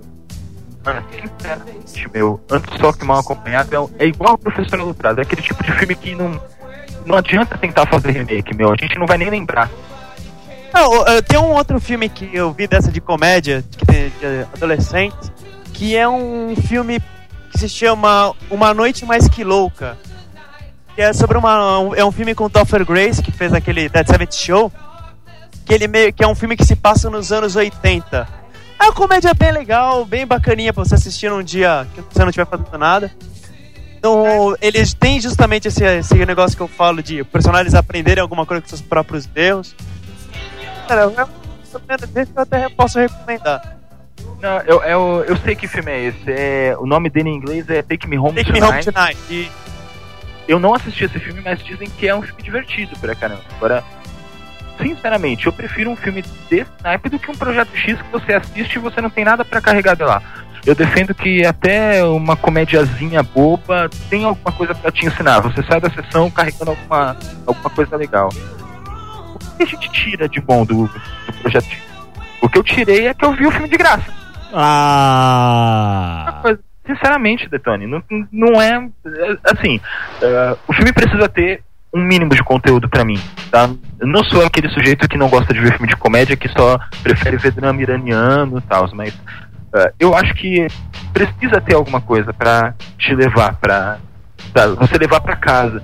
Mano, 0.86 1.06
sinceramente, 1.12 2.10
meu, 2.14 2.40
antes 2.50 2.80
só 2.80 2.94
que 2.94 3.04
mal 3.04 3.20
acompanhado 3.20 3.92
é, 4.00 4.06
é 4.06 4.08
igual 4.08 4.36
o 4.36 4.38
Professor 4.38 4.80
Aluprado. 4.80 5.20
É 5.20 5.24
aquele 5.24 5.42
tipo 5.42 5.62
de 5.62 5.72
filme 5.74 5.96
que 5.96 6.16
não, 6.16 6.40
não 7.08 7.18
adianta 7.18 7.58
tentar 7.58 7.86
fazer 7.88 8.12
remake, 8.12 8.55
meu. 8.55 8.72
A 8.72 8.76
gente 8.76 8.97
não 8.99 9.05
vai 9.08 9.18
nem 9.18 9.30
lembrar. 9.30 9.70
Não, 10.74 11.08
eu- 11.08 11.24
tem 11.24 11.39
um 11.39 11.51
outro 11.53 11.80
filme 11.80 12.10
que 12.10 12.30
eu 12.34 12.51
vi 12.51 12.68
dessa 12.68 12.91
de 12.91 12.99
comédia, 13.01 13.64
de 13.88 14.45
adolescente, 14.53 15.16
que 15.74 15.95
é 15.95 16.08
um 16.08 16.55
filme 16.68 16.99
que 17.51 17.58
se 17.58 17.70
chama 17.70 18.34
Uma 18.51 18.74
Noite 18.74 19.05
Mais 19.05 19.28
Que 19.28 19.43
Louca. 19.43 19.97
Que 20.95 21.01
é 21.01 21.14
sobre 21.14 21.38
uma. 21.38 21.80
um- 21.80 21.95
É 21.95 22.03
um 22.03 22.12
filme 22.12 22.36
com 22.36 22.45
o 22.45 22.49
Topher 22.49 22.86
Grace, 22.86 23.22
que 23.24 23.32
fez 23.32 23.53
aquele 23.53 23.88
Dead 23.88 24.05
Seventh 24.08 24.34
Show. 24.34 24.72
Que, 25.66 25.74
ele 25.74 25.88
meio, 25.88 26.14
que 26.14 26.24
é 26.24 26.28
um 26.28 26.36
filme 26.36 26.55
que 26.55 26.66
se 26.66 26.76
passa 26.76 27.10
nos 27.10 27.32
anos 27.32 27.55
80. 27.55 28.28
É 28.80 28.84
uma 28.84 28.93
comédia 28.93 29.34
bem 29.34 29.51
legal, 29.51 30.05
bem 30.05 30.26
bacaninha 30.26 30.72
pra 30.72 30.84
você 30.86 30.95
assistir 30.95 31.30
num 31.30 31.43
dia 31.43 31.86
que 31.93 32.01
você 32.01 32.20
não 32.20 32.30
estiver 32.30 32.45
fazendo 32.47 32.78
nada. 32.78 33.12
No, 34.08 34.58
eles 34.62 34.93
têm 34.93 35.20
justamente 35.20 35.68
esse, 35.68 35.84
esse 35.84 36.26
negócio 36.26 36.55
que 36.55 36.64
eu 36.64 36.68
falo 36.68 37.03
de 37.03 37.24
personagens 37.26 37.74
aprenderem 37.74 38.22
alguma 38.22 38.45
coisa 38.45 38.62
com 38.62 38.70
seus 38.70 38.82
próprios 38.82 39.28
erros. 39.36 39.76
Cara, 40.88 41.01
eu, 41.01 41.14
eu, 41.18 41.30
até 42.38 42.70
posso 42.70 42.99
recomendar. 42.99 43.78
Não, 44.41 44.60
eu, 44.62 44.82
eu, 44.84 45.26
eu 45.28 45.38
sei 45.38 45.55
que 45.55 45.68
filme 45.68 45.91
é 45.91 46.05
esse. 46.05 46.32
É, 46.32 46.76
o 46.80 46.86
nome 46.86 47.10
dele 47.10 47.30
em 47.30 47.36
inglês 47.36 47.70
é 47.70 47.82
Take 47.82 48.08
Me 48.08 48.18
Home 48.18 48.36
Take 48.36 48.51
Me 48.51 48.60
Tonight. 48.60 48.89
Home 48.89 48.93
Tonight. 48.93 49.18
E 49.30 49.51
Eu 50.47 50.60
não 50.60 50.74
assisti 50.74 51.05
esse 51.05 51.20
filme, 51.20 51.41
mas 51.43 51.60
dizem 51.64 51.89
que 51.89 52.08
é 52.08 52.16
um 52.16 52.22
filme 52.22 52.41
divertido 52.41 52.97
pra 52.99 53.16
caramba. 53.16 53.43
Agora, 53.58 53.84
sinceramente, 54.82 55.47
eu 55.47 55.53
prefiro 55.53 55.89
um 55.89 55.95
filme 55.95 56.24
desse 56.49 56.72
naipe 56.84 57.10
do 57.10 57.20
que 57.20 57.30
um 57.30 57.36
Projeto 57.36 57.76
X 57.76 58.01
que 58.01 58.12
você 58.12 58.34
assiste 58.34 58.76
e 58.76 58.80
você 58.80 59.01
não 59.01 59.10
tem 59.10 59.26
nada 59.26 59.43
pra 59.43 59.60
carregar 59.60 59.95
de 59.95 60.03
lá. 60.03 60.22
Eu 60.68 60.76
defendo 60.76 61.15
que 61.15 61.45
até 61.45 62.03
uma 62.03 62.36
comédiazinha 62.36 63.24
boba 63.24 63.89
tem 64.09 64.26
alguma 64.26 64.51
coisa 64.51 64.76
pra 64.76 64.91
te 64.91 65.05
ensinar. 65.05 65.39
Você 65.39 65.63
sai 65.63 65.80
da 65.80 65.89
sessão 65.89 66.30
carregando 66.30 66.72
alguma, 66.72 67.15
alguma 67.45 67.70
coisa 67.70 67.95
legal. 67.95 68.28
O 69.34 69.39
que 69.55 69.63
a 69.63 69.65
gente 69.65 69.89
tira 69.91 70.28
de 70.28 70.41
bom 70.41 70.65
do, 70.65 70.88
do 70.88 71.34
Projeto? 71.41 71.74
O 72.41 72.49
que 72.49 72.57
eu 72.57 72.63
tirei 72.63 73.07
é 73.07 73.13
que 73.13 73.24
eu 73.24 73.32
vi 73.32 73.47
o 73.47 73.51
filme 73.51 73.70
de 73.70 73.78
graça. 73.78 74.13
Ah! 74.53 76.43
Sinceramente, 76.86 77.47
Detone, 77.49 77.88
não, 77.88 78.03
não 78.30 78.61
é. 78.61 78.89
é, 79.05 79.38
Assim, 79.45 79.80
é, 80.22 80.57
o 80.68 80.74
filme 80.74 80.91
precisa 80.91 81.30
ter 81.30 81.63
um 81.93 82.01
mínimo 82.03 82.36
de 82.36 82.43
conteúdo 82.43 82.89
pra 82.89 83.05
mim, 83.05 83.20
tá? 83.49 83.70
Eu 83.99 84.07
não 84.07 84.24
sou 84.26 84.45
aquele 84.45 84.70
sujeito 84.70 85.07
que 85.07 85.18
não 85.18 85.30
gosta 85.30 85.53
de 85.53 85.59
ver 85.59 85.72
filme 85.72 85.88
de 85.88 85.95
comédia, 85.95 86.36
que 86.36 86.49
só 86.49 86.78
prefere 87.01 87.38
ver 87.38 87.51
drama 87.51 87.82
iraniano 87.82 88.57
e 88.57 88.61
tal, 88.61 88.88
mas 88.93 89.13
é, 89.76 89.93
eu 89.99 90.15
acho 90.15 90.34
que 90.36 90.68
precisa 91.13 91.59
ter 91.61 91.76
alguma 91.76 92.01
coisa 92.01 92.34
pra 92.34 92.74
te 92.97 93.13
levar 93.15 93.55
pra. 93.55 93.97
pra 94.53 94.68
você 94.70 94.97
levar 94.97 95.22
pra 95.22 95.36
casa. 95.36 95.82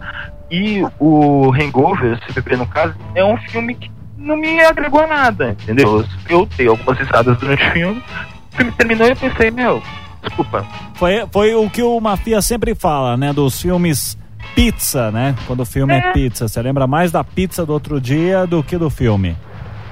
E 0.51 0.83
o 0.99 1.51
Hangover, 1.53 2.19
se 2.25 2.33
beber 2.33 2.57
no 2.57 2.67
caso, 2.67 2.93
é 3.15 3.23
um 3.25 3.37
filme 3.37 3.73
que 3.75 3.91
não 4.17 4.37
me 4.37 4.59
agregou 4.61 5.01
a 5.01 5.07
nada, 5.07 5.49
entendeu? 5.61 6.05
Eu 6.29 6.47
dei 6.57 6.67
algumas 6.67 6.97
risadas 6.99 7.37
durante 7.39 7.63
o 7.67 7.71
filme, 7.71 8.03
o 8.51 8.55
filme 8.55 8.71
terminou 8.73 9.07
e 9.07 9.11
eu 9.11 9.15
pensei, 9.15 9.49
meu, 9.49 9.81
desculpa, 10.21 10.63
Foi, 10.93 11.25
foi 11.31 11.55
o 11.55 11.67
que 11.69 11.81
o 11.81 11.99
Mafia 11.99 12.41
sempre 12.41 12.75
fala, 12.75 13.17
né? 13.17 13.33
Dos 13.33 13.59
filmes 13.59 14.15
pizza, 14.53 15.09
né? 15.11 15.33
Quando 15.47 15.61
o 15.61 15.65
filme 15.65 15.93
é, 15.93 15.97
É. 15.97 16.11
pizza. 16.11 16.47
Você 16.47 16.61
lembra 16.61 16.85
mais 16.85 17.11
da 17.11 17.23
pizza 17.23 17.65
do 17.65 17.73
outro 17.73 17.99
dia 17.99 18.45
do 18.45 18.61
que 18.63 18.77
do 18.77 18.89
filme. 18.91 19.35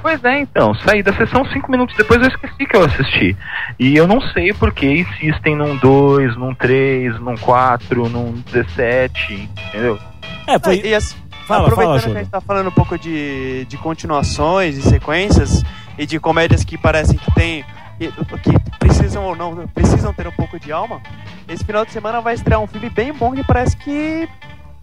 Pois 0.01 0.23
é, 0.23 0.39
então, 0.39 0.73
saí 0.73 1.03
da 1.03 1.13
sessão 1.13 1.45
cinco 1.45 1.69
minutos 1.69 1.95
depois 1.95 2.21
eu 2.21 2.27
esqueci 2.27 2.65
que 2.65 2.75
eu 2.75 2.83
assisti. 2.83 3.37
E 3.79 3.95
eu 3.95 4.07
não 4.07 4.19
sei 4.19 4.53
por 4.53 4.73
que 4.73 4.87
insistem 4.87 5.55
num 5.55 5.77
2, 5.77 6.35
num 6.37 6.55
3, 6.55 7.19
num 7.19 7.37
4, 7.37 8.09
num 8.09 8.33
17, 8.51 9.49
entendeu? 9.67 9.99
É, 10.47 10.57
foi. 10.59 10.81
e 10.81 10.95
assim, 10.95 11.15
Fala, 11.45 11.63
aproveitando 11.63 11.99
fala, 11.99 12.11
que 12.13 12.17
a 12.17 12.23
gente 12.23 12.31
tá 12.31 12.41
falando 12.41 12.67
um 12.67 12.71
pouco 12.71 12.97
de, 12.97 13.65
de 13.65 13.77
continuações 13.77 14.77
e 14.77 14.81
sequências 14.81 15.63
e 15.97 16.05
de 16.05 16.19
comédias 16.19 16.63
que 16.63 16.77
parecem 16.77 17.17
que 17.17 17.31
tem 17.33 17.65
que, 17.99 18.77
precisam 18.79 19.23
ou 19.25 19.35
não 19.35 19.67
precisam 19.67 20.13
ter 20.13 20.27
um 20.27 20.31
pouco 20.31 20.59
de 20.59 20.71
alma. 20.71 21.01
Esse 21.47 21.63
final 21.63 21.85
de 21.85 21.91
semana 21.91 22.21
vai 22.21 22.33
estrear 22.33 22.59
um 22.59 22.67
filme 22.67 22.89
bem 22.89 23.13
bom 23.13 23.33
que 23.33 23.43
parece 23.43 23.75
que 23.77 24.27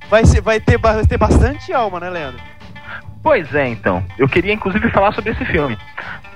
vai 0.08 0.24
ser 0.24 0.40
vai 0.40 0.60
ter 0.60 0.78
vai 0.78 1.04
ter 1.04 1.16
bastante 1.16 1.72
alma, 1.72 1.98
né, 1.98 2.10
Leandro? 2.10 2.40
Pois 3.22 3.54
é, 3.54 3.68
então. 3.68 4.04
Eu 4.16 4.28
queria 4.28 4.52
inclusive 4.52 4.90
falar 4.90 5.12
sobre 5.12 5.32
esse 5.32 5.44
filme. 5.44 5.76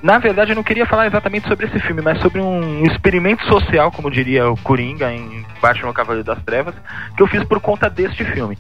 Na 0.03 0.19
verdade, 0.19 0.51
eu 0.51 0.57
não 0.57 0.65
queria 0.65 0.85
falar 0.85 1.07
exatamente 1.07 1.47
sobre 1.47 1.67
esse 1.67 1.79
filme, 1.81 2.03
mas 2.03 2.21
sobre 2.21 2.41
um 2.41 2.85
experimento 2.85 3.47
social, 3.47 3.91
como 3.93 4.11
diria 4.11 4.51
o 4.51 4.57
Coringa 4.57 5.13
em 5.13 5.47
Batman 5.61 5.93
Cavaleiro 5.93 6.27
das 6.27 6.43
Trevas, 6.43 6.75
que 7.17 7.23
eu 7.23 7.29
fiz 7.29 7.45
por 7.45 7.61
conta 7.61 7.89
deste 7.89 8.25
filme. 8.25 8.59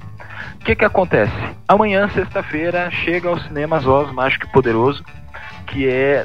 O 0.60 0.64
que 0.64 0.76
que 0.76 0.84
acontece? 0.84 1.32
Amanhã, 1.66 2.08
sexta-feira, 2.10 2.88
chega 2.90 3.28
aos 3.28 3.42
cinemas 3.44 3.84
Oz 3.84 4.12
Mágico 4.12 4.46
e 4.46 4.52
Poderoso, 4.52 5.04
que 5.66 5.88
é... 5.88 6.24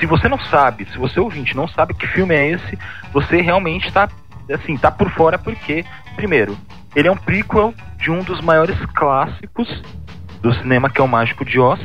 Se 0.00 0.06
você 0.06 0.28
não 0.28 0.38
sabe, 0.38 0.84
se 0.86 0.98
você 0.98 1.20
ouvinte 1.20 1.54
não 1.54 1.68
sabe 1.68 1.94
que 1.94 2.06
filme 2.08 2.34
é 2.34 2.50
esse, 2.50 2.76
você 3.12 3.40
realmente 3.40 3.92
tá, 3.92 4.08
assim, 4.52 4.76
tá 4.76 4.90
por 4.90 5.08
fora 5.10 5.38
porque, 5.38 5.84
primeiro, 6.16 6.58
ele 6.96 7.06
é 7.06 7.12
um 7.12 7.16
prequel 7.16 7.72
de 7.98 8.10
um 8.10 8.18
dos 8.18 8.40
maiores 8.40 8.76
clássicos 8.86 9.68
do 10.40 10.52
cinema, 10.54 10.90
que 10.90 11.00
é 11.00 11.04
o 11.04 11.08
Mágico 11.08 11.44
de 11.44 11.58
Oz, 11.58 11.80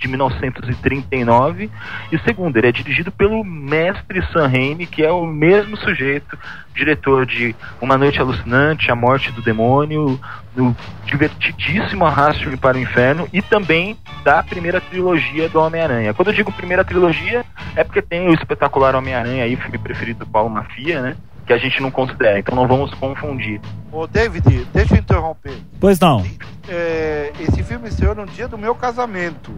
de 0.00 0.08
1939. 0.08 1.70
E 2.10 2.18
segundo, 2.20 2.56
ele 2.56 2.68
é 2.68 2.72
dirigido 2.72 3.12
pelo 3.12 3.44
mestre 3.44 4.22
Sam 4.32 4.48
Raimi, 4.48 4.86
que 4.86 5.02
é 5.02 5.12
o 5.12 5.26
mesmo 5.26 5.76
sujeito, 5.76 6.38
diretor 6.74 7.26
de 7.26 7.54
Uma 7.80 7.98
Noite 7.98 8.20
Alucinante, 8.20 8.90
A 8.90 8.96
Morte 8.96 9.30
do 9.30 9.42
Demônio, 9.42 10.18
do 10.56 10.74
divertidíssimo 11.04 12.06
Arraste-me 12.06 12.56
para 12.56 12.78
o 12.78 12.80
Inferno 12.80 13.28
e 13.32 13.42
também 13.42 13.96
da 14.24 14.42
primeira 14.42 14.80
trilogia 14.80 15.48
do 15.48 15.60
Homem-Aranha. 15.60 16.14
Quando 16.14 16.28
eu 16.28 16.34
digo 16.34 16.50
primeira 16.50 16.84
trilogia, 16.84 17.44
é 17.76 17.84
porque 17.84 18.00
tem 18.00 18.28
o 18.28 18.34
espetacular 18.34 18.96
Homem-Aranha 18.96 19.44
aí, 19.44 19.54
filme 19.56 19.78
preferido 19.78 20.20
do 20.20 20.30
Paulo 20.30 20.48
Mafia, 20.48 21.02
né? 21.02 21.16
Que 21.50 21.54
a 21.54 21.58
gente 21.58 21.82
não 21.82 21.90
considera, 21.90 22.38
então 22.38 22.54
não 22.54 22.68
vamos 22.68 22.94
confundir. 22.94 23.60
Ô, 23.90 24.06
David, 24.06 24.68
deixa 24.72 24.94
eu 24.94 25.00
interromper. 25.00 25.58
Pois 25.80 25.98
não. 25.98 26.24
É, 26.68 27.32
esse 27.40 27.60
filme 27.64 27.88
estreou 27.88 28.14
no 28.14 28.24
dia 28.24 28.46
do 28.46 28.56
meu 28.56 28.72
casamento. 28.72 29.52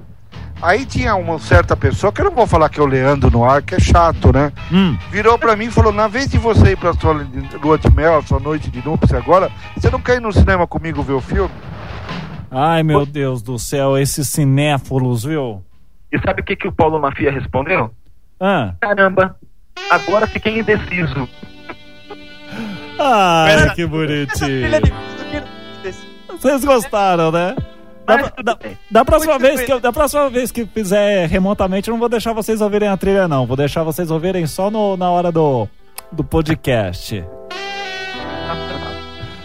Aí 0.62 0.86
tinha 0.86 1.14
uma 1.14 1.38
certa 1.38 1.76
pessoa, 1.76 2.11
que 2.11 2.22
eu 2.22 2.24
não 2.24 2.32
vou 2.32 2.47
falar 2.47 2.70
que 2.70 2.80
é 2.80 2.82
o 2.82 2.86
Leandro 2.86 3.30
no 3.30 3.45
ar, 3.45 3.61
que 3.61 3.74
é 3.74 3.78
chato, 3.78 4.32
né? 4.32 4.51
Hum. 4.72 4.97
Virou 5.11 5.38
pra 5.38 5.55
mim 5.55 5.66
e 5.66 5.70
falou: 5.70 5.93
na 5.93 6.09
vez 6.09 6.30
de 6.30 6.38
você 6.38 6.70
ir 6.70 6.78
pra 6.78 6.95
sua 6.95 7.12
lua 7.62 7.76
de 7.76 7.90
mel, 7.90 8.16
a 8.16 8.22
sua 8.22 8.40
noite 8.40 8.70
de 8.70 8.82
núpcias 8.82 9.12
agora, 9.12 9.51
você 9.76 9.90
não 9.90 10.01
quer 10.01 10.16
ir 10.16 10.20
no 10.20 10.32
cinema 10.32 10.66
comigo 10.66 11.03
ver 11.03 11.12
o 11.12 11.20
filme? 11.20 11.53
Ai, 12.51 12.82
meu 12.82 13.05
Deus 13.05 13.43
do 13.43 13.59
céu, 13.59 13.99
esses 13.99 14.30
cinéfilos, 14.30 15.24
viu? 15.24 15.62
E 16.11 16.18
sabe 16.20 16.40
o 16.40 16.45
que, 16.45 16.57
que 16.57 16.68
o 16.68 16.72
Paulo 16.72 16.99
Mafia 16.99 17.30
respondeu? 17.30 17.90
Ah. 18.40 18.76
Caramba, 18.80 19.36
agora 19.90 20.26
fiquei 20.26 20.59
indeciso. 20.59 21.28
Ai, 23.05 23.74
que 23.74 23.86
bonitinho. 23.86 24.70
Vocês 26.30 26.64
gostaram, 26.64 27.30
né? 27.30 27.55
Da, 28.07 28.16
da- 28.42 28.59
da 28.90 29.05
próxima 29.05 29.34
Muito 29.34 29.42
vez 29.42 29.57
bem. 29.59 29.66
que 29.66 29.72
eu, 29.72 29.80
da 29.80 29.92
próxima 29.92 30.28
vez 30.28 30.50
que 30.50 30.66
fizer 30.66 31.28
remotamente, 31.28 31.88
eu 31.88 31.92
não 31.92 32.00
vou 32.00 32.09
deixar 32.09 32.32
vocês 32.32 32.61
ouvirem 32.61 32.88
a 32.88 32.96
trilha, 32.96 33.28
não. 33.28 33.46
Vou 33.46 33.57
deixar 33.57 33.82
vocês 33.84 34.11
ouvirem 34.11 34.44
só 34.46 34.70
no, 34.70 34.96
na 34.96 35.09
hora 35.11 35.30
do, 35.30 35.68
do 36.11 36.24
podcast. 36.24 37.24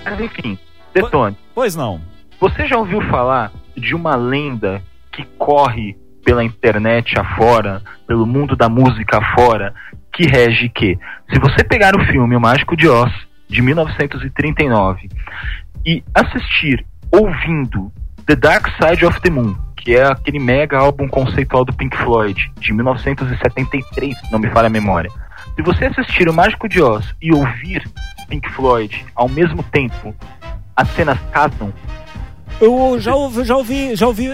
Mas 0.04 0.20
enfim, 0.20 0.58
Detone, 0.94 1.38
Pois 1.54 1.76
não. 1.76 2.02
você 2.40 2.66
já 2.66 2.78
ouviu 2.78 3.02
falar 3.10 3.52
de 3.76 3.94
uma 3.94 4.16
lenda 4.16 4.82
que 5.12 5.24
corre 5.38 5.96
pela 6.26 6.44
internet 6.44 7.18
afora, 7.20 7.82
pelo 8.08 8.26
mundo 8.26 8.56
da 8.56 8.68
música 8.68 9.18
afora, 9.20 9.74
que 10.12 10.26
rege 10.26 10.68
que, 10.70 10.98
se 11.32 11.40
você 11.40 11.64
pegar 11.64 11.96
o 11.96 12.04
filme 12.08 12.36
O 12.36 12.42
Mágico 12.42 12.76
de 12.76 12.88
Oz, 12.88 13.12
de 13.48 13.62
1939, 13.62 15.10
e 15.86 16.04
assistir 16.14 16.86
ouvindo 17.12 17.92
The 18.26 18.36
Dark 18.36 18.68
Side 18.82 19.06
of 19.06 19.22
the 19.22 19.30
Moon, 19.30 19.56
que 19.78 19.96
é 19.96 20.06
aquele 20.06 20.40
mega 20.40 20.78
álbum 20.78 21.08
conceitual 21.08 21.64
do 21.64 21.74
Pink 21.74 21.96
Floyd, 21.96 22.52
de 22.60 22.74
1973, 22.74 24.18
se 24.18 24.32
não 24.32 24.40
me 24.40 24.50
falha 24.50 24.68
a 24.68 24.70
memória. 24.70 25.10
Se 25.56 25.62
você 25.62 25.86
assistir 25.86 26.28
O 26.28 26.34
Mágico 26.34 26.68
de 26.68 26.82
Oz 26.82 27.06
e 27.22 27.34
ouvir 27.34 27.90
Pink 28.28 28.50
Floyd 28.52 29.06
ao 29.16 29.30
mesmo 29.30 29.64
tempo, 29.64 30.14
as 30.76 30.90
cenas 30.90 31.18
casam. 31.32 31.74
Eu 32.60 33.00
já 33.00 33.16
ouvi, 33.16 33.46
já 33.46 33.56
ouvi, 33.56 33.96
já 33.96 34.08
ouvi. 34.08 34.30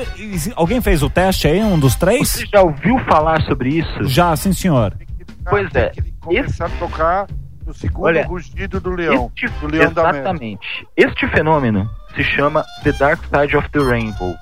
Alguém 0.56 0.82
fez 0.82 1.04
o 1.04 1.10
teste 1.10 1.48
aí, 1.48 1.62
um 1.62 1.78
dos 1.78 1.96
três? 1.96 2.30
Você 2.30 2.46
já 2.46 2.62
ouviu 2.62 2.98
falar 3.00 3.42
sobre 3.44 3.70
isso? 3.70 4.06
Já, 4.06 4.36
sim, 4.36 4.54
senhor. 4.54 4.98
Pois 5.50 5.74
é. 5.76 5.92
Começar 6.22 6.66
a 6.66 6.70
tocar 6.70 7.28
no 7.66 7.74
segundo 7.74 8.06
Olha, 8.06 8.26
rugido 8.26 8.80
do 8.80 8.92
leão. 8.92 9.32
Este, 9.36 9.48
do 9.60 9.68
leão 9.68 9.90
exatamente. 9.92 10.88
Este 10.98 11.28
fenômeno 11.28 11.90
se 12.16 12.24
chama 12.24 12.64
The 12.84 12.92
Dark 12.94 13.20
Side 13.26 13.56
of 13.58 13.70
the 13.70 13.80
Rainbow, 13.80 14.36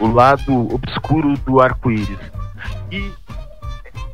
o 0.00 0.06
lado 0.08 0.74
obscuro 0.74 1.36
do 1.38 1.60
arco-íris. 1.60 2.18
E 2.90 3.10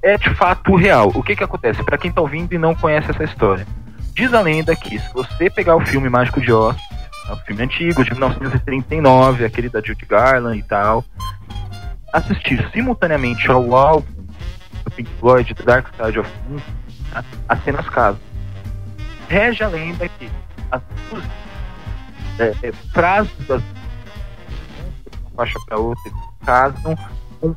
é 0.03 0.17
de 0.17 0.33
fato 0.35 0.75
real. 0.77 1.11
O 1.15 1.23
que 1.23 1.35
que 1.37 1.45
acontece? 1.45 1.83
Para 1.83 1.99
quem 1.99 2.11
tá 2.13 2.21
ouvindo 2.21 2.53
e 2.53 2.59
não 2.59 2.75
conhece 2.75 3.11
essa 3.11 3.25
história, 3.25 3.67
diz 4.15 4.33
a 4.33 4.41
lenda 4.41 4.75
que 4.77 4.99
se 4.99 5.13
você 5.13 5.51
pegar 5.51 5.77
o 5.77 5.81
filme 5.85 6.09
Mágico 6.09 6.41
de 6.41 6.53
Oz, 6.53 6.77
é 7.29 7.33
um 7.33 7.37
filme 7.39 7.63
antigo 7.65 8.05
de 8.05 8.13
1939, 8.13 9.45
aquele 9.45 9.69
da 9.69 9.81
Judy 9.81 10.07
Garland 10.07 10.59
e 10.59 10.63
tal, 10.63 11.05
assistir 12.13 12.65
simultaneamente 12.73 13.51
ao 13.51 13.75
álbum 13.75 14.07
do 14.85 14.91
Pink 14.93 15.11
Floyd, 15.19 15.53
The 15.55 15.63
Dark 15.65 15.89
Side 15.97 16.19
of 16.21 16.31
the 16.31 16.49
Moon, 16.49 16.61
a- 17.15 17.25
as 17.49 17.65
cenas 17.65 17.89
casam. 17.89 18.21
Rege 19.29 19.65
a 19.65 19.69
lenda 19.69 20.09
que 20.09 20.31
as 20.71 20.83
duas 21.11 21.25
é, 22.39 22.55
é, 22.63 22.73
frases 22.93 23.33
das 23.47 23.63
uma 25.23 25.31
faixa 25.37 25.59
para 25.67 25.79
outra 25.79 26.13
casam 26.45 26.97
com 27.41 27.55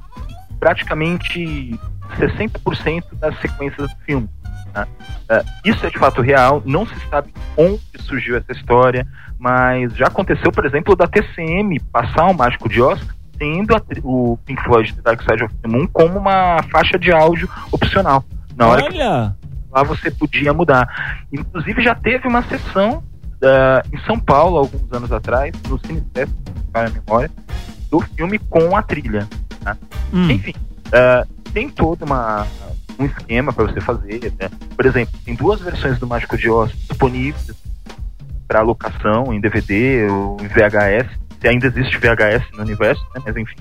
praticamente 0.60 1.80
60% 2.18 3.04
das 3.20 3.40
sequências 3.40 3.90
do 3.90 3.96
filme. 4.06 4.30
tá? 4.74 4.88
Ah, 5.30 5.44
isso 5.64 5.86
é 5.86 5.90
de 5.90 5.98
fato 5.98 6.22
real, 6.22 6.62
não 6.66 6.86
se 6.86 6.96
sabe 7.10 7.34
onde 7.56 7.82
surgiu 8.00 8.36
essa 8.36 8.52
história, 8.52 9.08
mas 9.38 9.96
já 9.96 10.08
aconteceu, 10.08 10.52
por 10.52 10.66
exemplo, 10.66 10.96
da 10.96 11.08
TCM 11.08 11.80
passar 11.92 12.26
o 12.26 12.34
Mágico 12.34 12.68
de 12.68 12.82
Oz 12.82 13.00
tendo 13.38 13.74
a 13.76 13.82
o 14.04 14.38
Pink 14.46 14.62
Floyd 14.64 14.94
The 14.96 15.02
Dark 15.02 15.22
Side 15.22 15.44
of 15.44 15.56
the 15.62 15.68
Moon 15.68 15.88
como 15.88 16.20
uma 16.20 16.62
faixa 16.72 17.00
de 17.00 17.12
áudio 17.12 17.50
opcional. 17.72 18.24
Na 18.56 18.68
hora 18.68 18.84
Olha! 18.84 19.39
Lá 19.72 19.84
você 19.84 20.12
podia 20.12 20.54
mudar. 20.54 21.26
Inclusive 21.32 21.82
já 21.82 21.96
teve 21.96 22.28
uma 22.28 22.44
sessão 22.44 23.04
ah, 23.44 23.82
em 23.92 23.98
São 24.00 24.20
Paulo, 24.20 24.58
alguns 24.58 24.92
anos 24.92 25.12
atrás, 25.12 25.54
no 25.68 25.80
Cine 25.80 26.04
para 26.72 26.88
a 26.88 26.90
memória, 26.90 27.32
do 27.90 28.00
filme 28.02 28.38
com 28.38 28.76
a 28.76 28.82
trilha. 28.82 29.28
tá? 29.64 29.78
Hum. 30.14 30.30
Enfim, 30.30 30.54
ah, 30.94 31.26
tem 31.54 31.70
todo 31.70 32.04
uma, 32.04 32.46
um 32.98 33.06
esquema 33.06 33.54
para 33.54 33.66
você 33.66 33.82
fazer. 33.82 34.34
né? 34.40 34.50
Por 34.76 34.86
exemplo, 34.86 35.18
tem 35.24 35.36
duas 35.36 35.62
versões 35.62 35.98
do 36.00 36.08
Mágico 36.08 36.38
de 36.38 36.50
Oz 36.50 36.72
disponíveis 36.72 37.52
para 38.48 38.62
locação 38.62 39.34
em 39.34 39.40
DVD 39.40 40.08
ou 40.10 40.38
em 40.42 40.48
VHS. 40.48 41.08
Se 41.40 41.48
ainda 41.48 41.68
existe 41.68 41.98
VHS 41.98 42.52
no 42.54 42.64
universo, 42.64 43.02
né? 43.16 43.22
mas 43.26 43.38
enfim. 43.38 43.56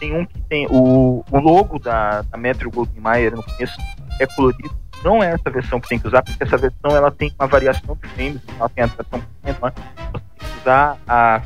Tem 0.00 0.12
um 0.12 0.26
que 0.26 0.40
tem 0.48 0.66
o, 0.68 1.24
o 1.30 1.38
logo 1.38 1.78
da, 1.78 2.22
da 2.22 2.36
Metro 2.36 2.68
Goldwyn 2.68 3.00
Mayer 3.00 3.36
no 3.36 3.42
começo 3.44 3.76
é 4.18 4.26
colorido. 4.26 4.81
Não 5.04 5.22
é 5.22 5.32
essa 5.32 5.50
versão 5.50 5.80
que 5.80 5.88
tem 5.88 5.98
que 5.98 6.06
usar, 6.06 6.22
porque 6.22 6.42
essa 6.42 6.56
versão 6.56 6.96
ela 6.96 7.10
tem 7.10 7.32
uma 7.38 7.48
variação 7.48 7.96
de 8.00 8.08
frames, 8.10 8.40
ela 8.58 8.68
tem 8.68 8.84
a 8.84 8.86
versão 8.86 9.22
menor. 9.44 9.72
Você 10.12 10.22
tem 10.38 10.48
que 10.48 10.60
usar 10.60 10.96
a 11.08 11.40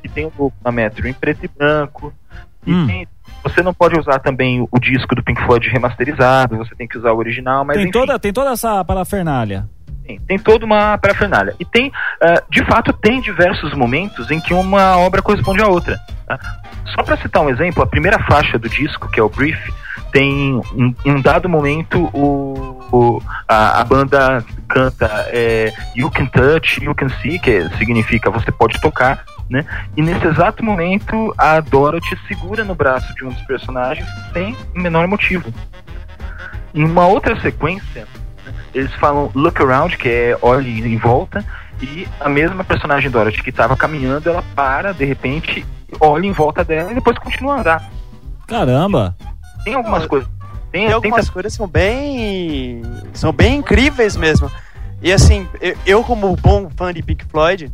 que 0.00 0.08
tem 0.08 0.24
o 0.26 0.32
logo 0.38 0.52
da 0.62 0.70
Metro 0.70 1.08
em 1.08 1.12
preto 1.12 1.44
e 1.44 1.48
branco. 1.48 2.12
E 2.64 2.72
Hum. 2.72 2.86
tem- 2.86 3.08
você 3.42 3.62
não 3.62 3.74
pode 3.74 3.98
usar 3.98 4.18
também 4.20 4.60
o, 4.60 4.68
o 4.70 4.78
disco 4.78 5.14
do 5.14 5.22
Pink 5.24 5.42
Floyd 5.44 5.68
remasterizado, 5.68 6.56
você 6.56 6.74
tem 6.76 6.86
que 6.86 6.96
usar 6.98 7.12
o 7.12 7.16
original, 7.16 7.64
mas 7.64 7.74
Tem 7.76 7.84
enfim, 7.84 7.92
toda, 7.92 8.18
tem 8.18 8.32
toda 8.32 8.50
essa 8.50 8.84
parafernália. 8.84 9.68
tem, 10.06 10.20
tem 10.20 10.38
toda 10.38 10.64
uma 10.64 10.96
parafernália. 10.98 11.54
E 11.58 11.64
tem, 11.64 11.90
ah, 12.22 12.42
de 12.48 12.64
fato, 12.64 12.92
tem 12.92 13.20
diversos 13.20 13.74
momentos 13.74 14.30
em 14.30 14.40
que 14.40 14.54
uma 14.54 14.96
obra 14.98 15.20
corresponde 15.20 15.62
à 15.62 15.66
outra. 15.66 15.98
tá? 16.26 16.38
Só 16.94 17.02
para 17.02 17.16
citar 17.16 17.42
um 17.42 17.50
exemplo, 17.50 17.82
a 17.82 17.86
primeira 17.86 18.18
faixa 18.24 18.58
do 18.58 18.68
disco, 18.68 19.08
que 19.10 19.18
é 19.18 19.22
o 19.22 19.28
Brief, 19.28 19.58
tem 20.12 20.60
em 20.74 20.96
em 21.04 21.12
um 21.12 21.20
dado 21.20 21.48
momento 21.48 22.08
o, 22.14 22.78
o- 22.90 23.22
a, 23.46 23.80
a 23.80 23.84
banda 23.84 24.44
canta 24.68 25.06
é, 25.28 25.72
You 25.96 26.10
Can 26.10 26.26
Touch, 26.26 26.82
You 26.84 26.94
Can 26.94 27.08
See, 27.22 27.38
que 27.38 27.68
significa 27.78 28.30
você 28.30 28.50
pode 28.52 28.80
tocar, 28.80 29.24
né? 29.48 29.64
E 29.96 30.02
nesse 30.02 30.26
exato 30.26 30.64
momento 30.64 31.34
a 31.38 31.60
Dorothy 31.60 32.18
segura 32.26 32.64
no 32.64 32.74
braço 32.74 33.14
de 33.14 33.24
um 33.24 33.28
dos 33.30 33.42
personagens 33.42 34.06
sem 34.32 34.56
o 34.74 34.80
menor 34.80 35.06
motivo. 35.08 35.52
Em 36.74 36.84
uma 36.84 37.06
outra 37.06 37.38
sequência, 37.40 38.06
eles 38.74 38.92
falam 38.96 39.30
look 39.34 39.60
around, 39.62 39.96
que 39.96 40.08
é 40.08 40.38
olhe 40.42 40.80
em 40.86 40.96
volta, 40.98 41.44
e 41.80 42.06
a 42.20 42.28
mesma 42.28 42.62
personagem 42.62 43.10
Dorothy 43.10 43.42
que 43.42 43.50
estava 43.50 43.76
caminhando, 43.76 44.28
ela 44.28 44.44
para, 44.54 44.92
de 44.92 45.04
repente, 45.04 45.64
olha 46.00 46.26
em 46.26 46.32
volta 46.32 46.62
dela 46.64 46.90
e 46.90 46.94
depois 46.94 47.18
continua 47.18 47.54
a 47.56 47.60
andar. 47.60 47.90
Caramba! 48.46 49.16
Tem 49.64 49.74
algumas 49.74 50.04
Ah, 50.04 50.08
coisas. 50.08 50.28
Tem, 50.28 50.80
Tem 50.82 50.86
tem 50.86 50.92
algumas 50.94 51.30
coisas 51.30 51.52
que 51.52 51.56
são 51.56 51.66
bem. 51.68 52.82
são 53.12 53.32
bem 53.32 53.56
incríveis 53.56 54.16
mesmo. 54.16 54.50
E 55.02 55.12
assim, 55.12 55.46
eu, 55.60 55.76
eu 55.86 56.04
como 56.04 56.34
bom 56.36 56.68
fã 56.76 56.92
de 56.92 57.02
Pink 57.02 57.24
Floyd, 57.26 57.70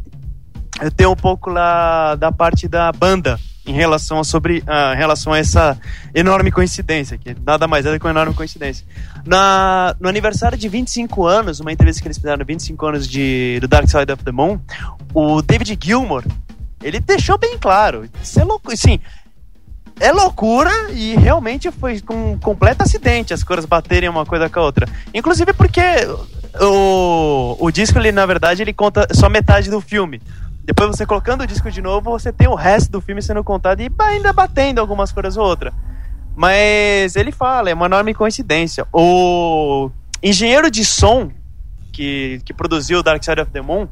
eu 0.83 0.91
tenho 0.91 1.11
um 1.13 1.17
pouco 1.17 1.51
lá 1.51 2.15
da 2.17 2.31
parte 2.31 2.69
da 2.69 2.93
banda 2.93 3.39
em 3.67 3.73
relação 3.73 4.19
a, 4.21 4.25
sobre, 4.25 4.63
ah, 4.67 4.93
em 4.95 4.97
relação 4.99 5.33
a 5.33 5.39
essa 5.39 5.79
enorme 6.15 6.53
coincidência, 6.53 7.17
que 7.17 7.35
nada 7.47 7.67
mais 7.67 7.87
é 7.87 7.93
do 7.93 7.99
que 7.99 8.05
uma 8.05 8.11
enorme 8.13 8.35
coincidência. 8.35 8.85
Na, 9.25 9.97
no 9.99 10.07
aniversário 10.09 10.59
de 10.59 10.69
25 10.69 11.25
anos, 11.27 11.61
uma 11.61 11.73
entrevista 11.73 12.03
que 12.03 12.09
eles 12.09 12.19
fizeram 12.19 12.45
25 12.45 12.87
anos 12.87 13.09
de, 13.09 13.59
do 13.61 13.67
Dark 13.67 13.89
Side 13.89 14.13
of 14.13 14.23
the 14.23 14.31
Moon, 14.33 14.61
o 15.15 15.41
David 15.41 15.79
Gilmour, 15.83 16.23
ele 16.83 17.01
deixou 17.01 17.39
bem 17.39 17.57
claro, 17.59 18.07
isso 18.23 18.39
é 18.39 18.45
louco, 18.45 18.71
assim, 18.71 19.01
é 20.01 20.11
loucura 20.13 20.71
e 20.93 21.15
realmente 21.17 21.71
foi 21.71 22.03
um 22.11 22.39
completo 22.39 22.83
acidente 22.83 23.33
as 23.33 23.45
cores 23.45 23.65
baterem 23.65 24.09
uma 24.09 24.27
coisa 24.27 24.49
com 24.49 24.61
a 24.61 24.63
outra. 24.63 24.89
Inclusive 25.13 25.53
porque 25.53 25.81
o, 26.61 27.57
o 27.59 27.71
disco, 27.71 27.99
ele, 27.99 28.13
na 28.13 28.27
verdade, 28.27 28.63
ele 28.63 28.73
conta 28.73 29.07
só 29.13 29.29
metade 29.29 29.71
do 29.71 29.81
filme. 29.81 30.21
Depois 30.65 30.89
você 30.89 31.05
colocando 31.05 31.43
o 31.43 31.47
disco 31.47 31.71
de 31.71 31.83
novo, 31.83 32.11
você 32.11 32.33
tem 32.33 32.49
o 32.49 32.55
resto 32.55 32.91
do 32.91 33.01
filme 33.01 33.21
sendo 33.21 33.45
contado 33.45 33.81
e 33.81 33.91
ainda 33.99 34.33
batendo 34.33 34.81
algumas 34.81 35.13
coisas 35.13 35.37
ou 35.37 35.45
outra. 35.45 35.73
Mas 36.35 37.15
ele 37.17 37.31
fala, 37.31 37.71
é 37.71 37.75
uma 37.75 37.87
enorme 37.87 38.15
coincidência. 38.15 38.87
O 38.93 39.91
engenheiro 40.23 40.71
de 40.71 40.85
som 40.85 41.31
que, 41.93 42.41
que 42.45 42.53
produziu 42.53 43.03
Dark 43.03 43.23
Side 43.23 43.41
of 43.41 43.51
the 43.53 43.61
Moon, 43.61 43.87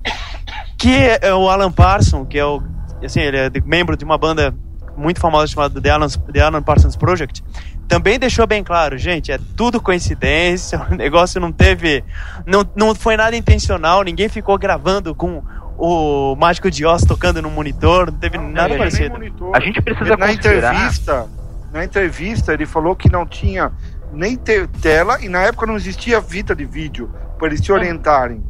que 0.77 0.95
é 1.21 1.33
o 1.33 1.49
Alan 1.49 1.71
Parsons, 1.71 2.27
que 2.29 2.39
é 2.39 2.45
o 2.45 2.63
assim, 3.05 3.21
ele 3.21 3.37
é 3.37 3.51
membro 3.65 3.97
de 3.97 4.05
uma 4.05 4.17
banda 4.17 4.55
muito 4.97 5.21
famosa 5.21 5.47
chamada 5.47 5.81
The 5.81 5.91
Alan, 5.91 6.09
The 6.09 6.41
Alan 6.41 6.63
Parsons 6.63 6.97
Project, 6.97 7.43
também 7.89 8.19
deixou 8.19 8.47
bem 8.47 8.63
claro, 8.65 8.97
gente, 8.97 9.31
é 9.33 9.39
tudo 9.57 9.81
coincidência, 9.81 10.81
o 10.91 10.95
negócio 10.95 11.41
não 11.41 11.53
teve, 11.53 12.05
não, 12.47 12.65
não 12.77 12.95
foi 12.95 13.17
nada 13.17 13.37
intencional, 13.37 14.03
ninguém 14.03 14.29
ficou 14.29 14.57
gravando 14.59 15.15
com 15.15 15.43
o 15.77 16.37
Mágico 16.37 16.71
de 16.71 16.85
Oz 16.87 17.03
tocando 17.05 17.43
no 17.43 17.51
monitor, 17.51 18.11
não 18.13 18.19
teve 18.19 18.39
nada 18.39 18.69
Ele 18.69 18.69
nem 18.69 18.79
parecido. 18.79 19.11
monitor. 19.11 19.57
A 19.57 19.61
gente 19.61 19.81
precisa 19.83 20.17
na 20.17 20.27
considerar- 20.29 20.75
entrevista, 20.75 21.27
na 21.73 21.85
entrevista 21.85 22.53
ele 22.53 22.67
falou 22.67 22.95
que 22.95 23.11
não 23.11 23.27
tinha 23.27 23.73
nem 24.13 24.37
te- 24.37 24.67
tela 24.81 25.19
e 25.23 25.29
na 25.29 25.43
época 25.43 25.67
não 25.67 25.75
existia 25.75 26.21
fita 26.23 26.55
de 26.55 26.65
vídeo 26.67 27.11
para 27.39 27.49
eles 27.49 27.61
se 27.65 27.73
orientarem. 27.73 28.43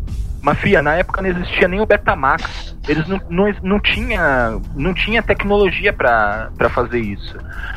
Mafia, 0.42 0.82
na 0.82 0.94
época 0.96 1.22
não 1.22 1.28
existia 1.30 1.68
nem 1.68 1.80
o 1.80 1.86
Betamax. 1.86 2.76
Eles 2.88 3.06
não, 3.06 3.20
não, 3.30 3.54
não 3.62 3.80
tinha 3.80 4.58
não 4.74 4.92
tinha 4.92 5.22
tecnologia 5.22 5.92
para 5.92 6.50
fazer 6.70 6.98
isso. 6.98 7.36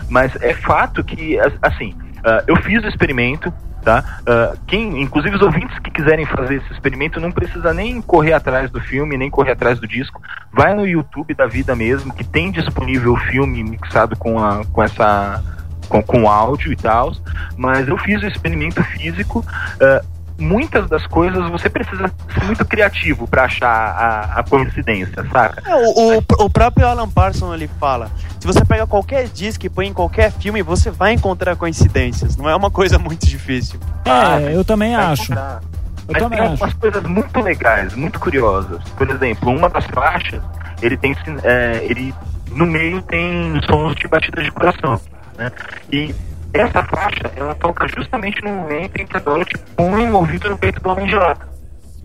Mas 0.09 0.35
é 0.41 0.53
fato 0.53 1.03
que, 1.03 1.39
as- 1.39 1.53
assim, 1.61 1.95
ah, 2.25 2.43
eu 2.47 2.55
fiz 2.57 2.83
o 2.83 2.87
experimento, 2.87 3.53
tá? 3.83 4.03
Ah, 4.27 4.55
quem, 4.65 4.99
inclusive 4.99 5.35
os 5.35 5.43
ouvintes 5.43 5.77
que 5.79 5.91
quiserem 5.91 6.25
fazer 6.25 6.55
esse 6.55 6.73
experimento 6.73 7.19
não 7.19 7.31
precisa 7.31 7.71
nem 7.71 8.01
correr 8.01 8.33
atrás 8.33 8.71
do 8.71 8.81
filme, 8.81 9.15
nem 9.15 9.29
correr 9.29 9.51
atrás 9.51 9.79
do 9.79 9.87
disco. 9.87 10.19
Vai 10.51 10.73
no 10.73 10.87
YouTube 10.87 11.35
da 11.35 11.45
vida 11.45 11.75
mesmo, 11.75 12.11
que 12.13 12.23
tem 12.23 12.49
disponível 12.51 13.13
o 13.13 13.17
filme 13.17 13.63
mixado 13.63 14.15
com, 14.17 14.43
a, 14.43 14.65
com 14.73 14.81
essa 14.81 15.43
com, 15.87 16.01
com 16.01 16.27
áudio 16.27 16.71
e 16.73 16.75
tal, 16.75 17.13
mas 17.55 17.87
eu 17.87 17.95
fiz 17.99 18.19
o 18.23 18.25
experimento 18.25 18.83
físico. 18.85 19.45
ah, 19.79 20.01
muitas 20.37 20.87
das 20.89 21.05
coisas 21.07 21.49
você 21.49 21.69
precisa 21.69 22.11
ser 22.33 22.43
muito 22.45 22.65
criativo 22.65 23.27
para 23.27 23.45
achar 23.45 23.67
a, 23.69 24.39
a 24.39 24.43
coincidência, 24.43 25.25
saca? 25.31 25.63
É, 25.65 25.75
o, 25.75 26.17
o, 26.17 26.45
o 26.45 26.49
próprio 26.49 26.87
Alan 26.87 27.09
Parsons 27.09 27.53
ele 27.53 27.69
fala: 27.79 28.11
se 28.39 28.45
você 28.45 28.63
pega 28.63 28.85
qualquer 28.85 29.27
disco 29.27 29.65
e 29.65 29.69
põe 29.69 29.87
em 29.87 29.93
qualquer 29.93 30.31
filme, 30.31 30.61
você 30.61 30.91
vai 30.91 31.13
encontrar 31.13 31.55
coincidências. 31.55 32.35
Não 32.35 32.49
é 32.49 32.55
uma 32.55 32.69
coisa 32.69 32.99
muito 32.99 33.25
difícil. 33.25 33.79
É, 34.05 34.55
eu 34.55 34.63
também 34.63 34.95
acho. 34.95 35.23
encontrar. 35.23 35.61
Eu 36.07 36.13
Mas 36.13 36.21
também 36.21 36.37
tem 36.37 36.47
acho. 36.47 36.51
algumas 36.51 36.73
coisas 36.75 37.03
muito 37.03 37.41
legais, 37.41 37.95
muito 37.95 38.19
curiosas. 38.19 38.83
Por 38.95 39.09
exemplo, 39.09 39.49
uma 39.49 39.69
das 39.69 39.85
faixas, 39.87 40.41
ele 40.81 40.97
tem 40.97 41.15
é, 41.43 41.79
ele 41.83 42.13
no 42.51 42.65
meio 42.65 43.01
tem 43.01 43.59
sons 43.67 43.95
de 43.95 44.07
batida 44.07 44.43
de 44.43 44.51
coração, 44.51 44.99
né? 45.37 45.51
E 45.91 46.13
essa 46.57 46.83
faixa, 46.83 47.31
ela 47.35 47.55
toca 47.55 47.87
justamente 47.87 48.43
no 48.43 48.51
momento 48.51 48.97
em 48.97 49.05
que 49.05 49.17
a 49.17 49.19
Dorothy 49.19 49.57
põe 49.75 50.09
o 50.09 50.15
ouvido 50.15 50.49
no 50.49 50.57
peito 50.57 50.81
do 50.81 50.89
homem 50.89 51.07
de 51.07 51.15
lata, 51.15 51.47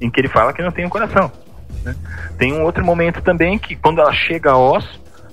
em 0.00 0.10
que 0.10 0.20
ele 0.20 0.28
fala 0.28 0.52
que 0.52 0.62
não 0.62 0.70
tem 0.70 0.84
um 0.86 0.90
coração. 0.90 1.30
né? 1.84 1.94
Tem 2.38 2.52
um 2.52 2.62
outro 2.64 2.84
momento 2.84 3.22
também 3.22 3.58
que 3.58 3.76
quando 3.76 4.00
ela 4.00 4.12
chega 4.12 4.52
a 4.52 4.58
Oz, 4.58 4.84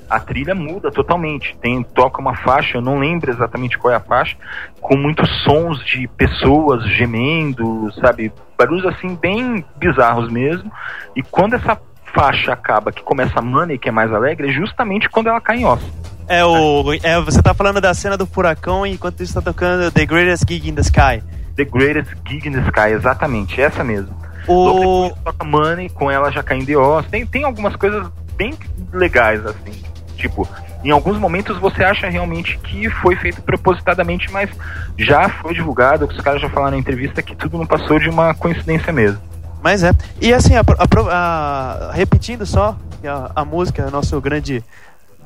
a 0.10 0.20
trilha 0.20 0.56
muda 0.56 0.92
totalmente. 0.92 1.58
Tem 1.62 1.84
toca 1.84 2.22
uma 2.22 2.36
faixa, 2.36 2.78
eu 2.78 2.82
não 2.82 3.00
lembro 3.00 3.30
exatamente 3.30 3.78
qual 3.78 3.94
é 3.94 3.98
a 3.98 4.02
faixa, 4.02 4.38
com 4.80 4.96
muitos 4.96 5.30
sons 5.44 5.84
de 5.86 6.08
pessoas 6.08 6.84
gemendo, 6.92 7.92
sabe? 8.00 8.32
Barulhos 8.58 8.86
assim 8.86 9.16
bem 9.16 9.66
bizarros 9.78 10.32
mesmo. 10.32 10.72
E 11.16 11.22
quando 11.22 11.56
essa 11.56 11.78
faixa 12.14 12.54
acaba, 12.54 12.92
que 12.92 13.04
começa 13.04 13.40
a 13.40 13.42
Money, 13.42 13.78
que 13.78 13.90
é 13.90 13.92
mais 13.92 14.12
alegre, 14.14 14.50
é 14.50 14.52
justamente 14.52 15.10
quando 15.10 15.28
ela 15.28 15.42
cai 15.42 15.58
em 15.58 15.66
Oz. 15.66 15.82
É 16.28 16.44
o. 16.46 16.94
É, 17.04 17.20
você 17.22 17.42
tá 17.42 17.54
falando 17.54 17.80
da 17.80 17.94
cena 17.94 18.18
do 18.18 18.26
furacão 18.26 18.86
enquanto 18.86 19.24
isso 19.24 19.34
tá 19.34 19.42
tocando 19.42 19.92
The 19.92 20.06
Greatest 20.06 20.44
Gig 20.48 20.70
in 20.70 20.76
the 20.76 20.82
Sky. 20.82 21.24
The 21.56 21.66
Greatest 21.66 22.14
Gig 22.28 22.48
in 22.48 22.52
the 22.52 22.62
Sky, 22.68 22.92
exatamente, 22.94 23.60
essa 23.62 23.84
mesmo. 23.84 24.16
O. 24.48 25.12
Toca 25.24 25.46
Money, 25.46 25.90
com 25.90 26.10
ela 26.12 26.32
já 26.32 26.44
caindo 26.44 26.70
em 26.70 26.76
Oz. 26.76 27.06
Tem, 27.08 27.26
tem 27.26 27.44
algumas 27.44 27.76
coisas 27.76 28.08
bem 28.36 28.54
legais, 28.94 29.46
assim. 29.46 29.72
Tipo, 30.16 30.48
em 30.84 30.92
alguns 30.92 31.18
momentos 31.18 31.58
você 31.60 31.84
acha 31.84 32.10
realmente 32.10 32.58
que 32.60 32.90
foi 32.90 33.16
feito 33.16 33.42
propositadamente, 33.42 34.32
mas 34.32 34.50
já 34.98 35.30
foi 35.30 35.54
divulgado, 35.54 36.08
que 36.08 36.16
os 36.16 36.22
caras 36.22 36.42
já 36.42 36.50
falaram 36.50 36.72
na 36.72 36.78
entrevista 36.80 37.22
que 37.22 37.36
tudo 37.36 37.58
não 37.58 37.66
passou 37.66 38.00
de 38.00 38.10
uma 38.10 38.34
coincidência 38.34 38.92
mesmo. 38.92 39.20
Mas 39.62 39.84
é. 39.84 39.92
E 40.22 40.34
assim, 40.34 40.56
a, 40.56 40.62
a- 40.62 41.90
a- 41.90 41.92
repetindo 41.94 42.46
só, 42.46 42.78
a, 43.06 43.42
a 43.42 43.46
música, 43.46 43.90
nosso 43.92 44.20
grande 44.22 44.64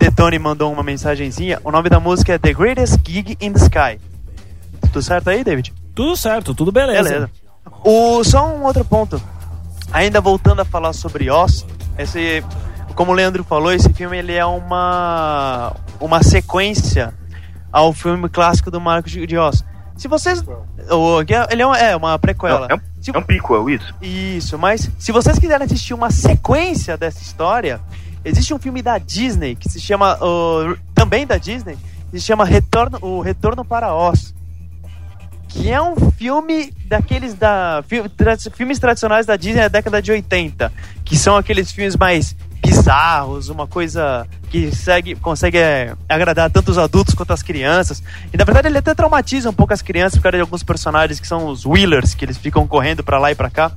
Detone 0.01 0.39
mandou 0.39 0.73
uma 0.73 0.81
mensagenzinha. 0.83 1.59
O 1.63 1.71
nome 1.71 1.87
da 1.89 1.99
música 1.99 2.33
é 2.33 2.37
The 2.39 2.53
Greatest 2.53 2.97
Gig 3.07 3.37
in 3.39 3.53
the 3.53 3.59
Sky. 3.59 3.99
Tudo 4.81 5.01
certo 5.01 5.29
aí, 5.29 5.43
David? 5.43 5.71
Tudo 5.93 6.15
certo, 6.17 6.55
tudo 6.55 6.71
beleza. 6.71 7.03
Beleza. 7.09 7.29
O, 7.83 8.23
só 8.23 8.47
um 8.47 8.63
outro 8.63 8.83
ponto. 8.83 9.21
Ainda 9.93 10.19
voltando 10.19 10.61
a 10.61 10.65
falar 10.65 10.93
sobre 10.93 11.29
Oz, 11.29 11.65
esse, 11.97 12.43
como 12.95 13.11
o 13.11 13.13
Leandro 13.13 13.43
falou, 13.43 13.71
esse 13.71 13.91
filme 13.93 14.17
ele 14.17 14.33
é 14.33 14.43
uma, 14.45 15.75
uma 15.99 16.23
sequência 16.23 17.13
ao 17.71 17.93
filme 17.93 18.27
clássico 18.27 18.71
do 18.71 18.81
Marcos 18.81 19.11
de 19.11 19.37
Oz. 19.37 19.63
Se 19.97 20.07
vocês. 20.07 20.43
o- 20.89 21.21
ele 21.51 21.61
é 21.61 21.65
uma, 21.65 21.77
é 21.77 21.95
uma 21.95 22.17
prequela. 22.17 22.67
É, 22.69 22.73
um, 22.75 22.79
Se- 23.01 23.15
é 23.15 23.17
um 23.19 23.21
prequel, 23.21 23.69
isso? 23.69 23.93
Isso, 24.01 24.57
mas 24.57 24.89
se 24.97 25.11
vocês 25.11 25.37
quiserem 25.37 25.65
assistir 25.65 25.93
uma 25.93 26.09
sequência 26.09 26.97
dessa 26.97 27.21
história, 27.21 27.79
existe 28.24 28.53
um 28.53 28.59
filme 28.59 28.82
da 28.82 28.97
Disney 28.97 29.55
que 29.55 29.69
se 29.69 29.80
chama. 29.80 30.15
uh, 30.17 30.78
também 30.93 31.26
da 31.26 31.38
Disney, 31.38 31.78
que 32.11 32.19
se 32.19 32.26
chama 32.26 32.45
Retorno, 32.45 32.99
O 33.01 33.22
Retorno 33.22 33.63
para 33.65 33.93
Oz. 33.93 34.34
Que 35.49 35.69
é 35.69 35.82
um 35.82 35.95
filme 36.11 36.72
daqueles 36.88 37.34
da. 37.34 37.84
fi- 37.88 38.07
tra- 38.09 38.38
filmes 38.53 38.80
tradicionais 38.80 39.26
da 39.26 39.36
Disney 39.36 39.61
da 39.61 39.67
década 39.67 40.01
de 40.01 40.11
80. 40.11 40.72
Que 41.03 41.17
são 41.17 41.36
aqueles 41.36 41.72
filmes 41.72 41.95
mais 41.97 42.36
bizarros, 42.63 43.49
uma 43.49 43.65
coisa 43.67 44.26
que 44.49 44.74
segue, 44.74 45.15
consegue 45.15 45.57
é, 45.57 45.93
agradar 46.07 46.49
tanto 46.51 46.69
os 46.72 46.78
adultos 46.78 47.13
quanto 47.15 47.34
as 47.34 47.41
crianças. 47.43 48.01
E 48.32 48.38
na 48.38 48.45
verdade 48.45 48.67
ele 48.67 48.78
até 48.78 48.93
traumatiza 48.93 49.49
um 49.49 49.53
pouco 49.53 49.74
as 49.74 49.82
crianças 49.82 50.17
por 50.19 50.24
causa 50.24 50.38
de 50.38 50.41
alguns 50.41 50.63
personagens 50.63 51.19
que 51.19 51.28
são 51.28 51.47
os 51.47 51.65
Wheelers, 51.65 52.13
que 52.13 52.24
eles 52.24 52.38
ficam 52.38 52.65
correndo 52.67 53.03
pra 53.03 53.17
lá 53.19 53.32
e 53.32 53.36
pra 53.36 53.49
cá. 53.49 53.72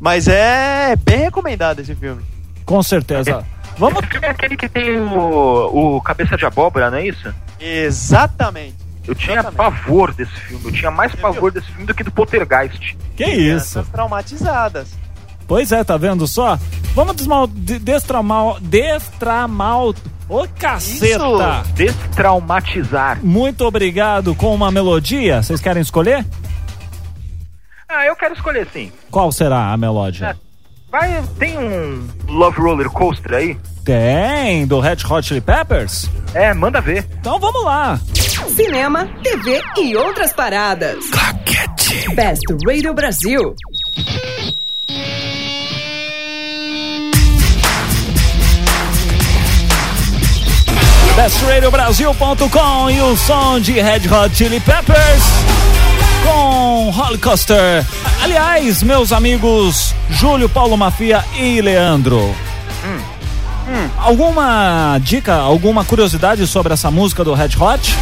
Mas 0.00 0.26
é 0.28 0.94
bem 0.96 1.18
recomendado 1.18 1.80
esse 1.80 1.94
filme. 1.94 2.22
Com 2.64 2.82
certeza. 2.82 3.44
Vamos. 3.78 3.98
Esse 4.02 4.08
filme 4.12 4.26
é 4.26 4.30
aquele 4.30 4.56
que 4.56 4.68
tem 4.68 4.98
o, 5.00 5.96
o 5.96 6.00
Cabeça 6.02 6.36
de 6.36 6.44
Abóbora, 6.46 6.90
não 6.90 6.98
é 6.98 7.06
isso? 7.08 7.32
Exatamente. 7.60 8.76
Eu 9.06 9.14
tinha 9.14 9.34
Exatamente. 9.40 9.56
pavor 9.56 10.14
desse 10.14 10.32
filme. 10.32 10.64
Eu 10.64 10.72
tinha 10.72 10.90
mais 10.90 11.12
Você 11.12 11.18
pavor 11.18 11.50
desse 11.52 11.66
filme 11.68 11.84
do 11.86 11.94
que 11.94 12.02
do 12.04 12.10
Poltergeist. 12.10 12.96
Que 13.16 13.24
isso? 13.24 13.34
Crianças 13.74 13.88
traumatizadas. 13.88 14.88
Pois 15.46 15.72
é, 15.72 15.84
tá 15.84 15.96
vendo 15.98 16.26
só? 16.26 16.58
Vamos 16.94 17.14
desmal, 17.16 17.46
de- 17.46 17.78
destramar. 17.78 18.58
Destramar. 18.60 19.78
Ô 20.26 20.48
caceta! 20.58 21.62
Destraumatizar. 21.74 23.18
Muito 23.22 23.62
obrigado 23.66 24.34
com 24.34 24.54
uma 24.54 24.70
melodia. 24.70 25.42
Vocês 25.42 25.60
querem 25.60 25.82
escolher? 25.82 26.24
Ah, 27.86 28.06
eu 28.06 28.16
quero 28.16 28.32
escolher 28.34 28.66
sim. 28.72 28.90
Qual 29.10 29.30
será 29.30 29.70
a 29.72 29.76
melodia? 29.76 30.34
Vai, 30.94 31.24
tem 31.40 31.58
um 31.58 32.06
Love 32.28 32.60
Roller 32.60 32.88
Coaster 32.88 33.34
aí? 33.34 33.58
Tem, 33.84 34.64
do 34.64 34.78
Red 34.78 34.98
Hot 35.10 35.26
Chili 35.26 35.40
Peppers? 35.40 36.08
É, 36.32 36.54
manda 36.54 36.80
ver. 36.80 37.04
Então 37.18 37.36
vamos 37.40 37.64
lá. 37.64 37.98
Cinema, 38.54 39.10
TV 39.20 39.60
e 39.76 39.96
outras 39.96 40.32
paradas. 40.32 41.04
Best 42.14 42.44
Radio 42.64 42.94
Brasil. 42.94 43.56
BestRadioBrasil.com 51.16 52.90
e 52.90 53.00
o 53.00 53.16
som 53.16 53.58
de 53.58 53.72
Red 53.72 54.02
Hot 54.14 54.36
Chili 54.36 54.60
Peppers 54.60 55.63
com 56.24 56.90
Rollercoaster. 56.90 57.84
Aliás, 58.22 58.82
meus 58.82 59.12
amigos 59.12 59.94
Júlio, 60.10 60.48
Paulo 60.48 60.76
Mafia 60.76 61.24
e 61.36 61.60
Leandro. 61.60 62.34
Hum. 63.68 63.88
Alguma 63.98 64.98
dica, 65.00 65.34
alguma 65.34 65.84
curiosidade 65.84 66.46
sobre 66.46 66.72
essa 66.74 66.90
música 66.90 67.24
do 67.24 67.34
Red 67.34 67.50
Hot? 67.58 67.96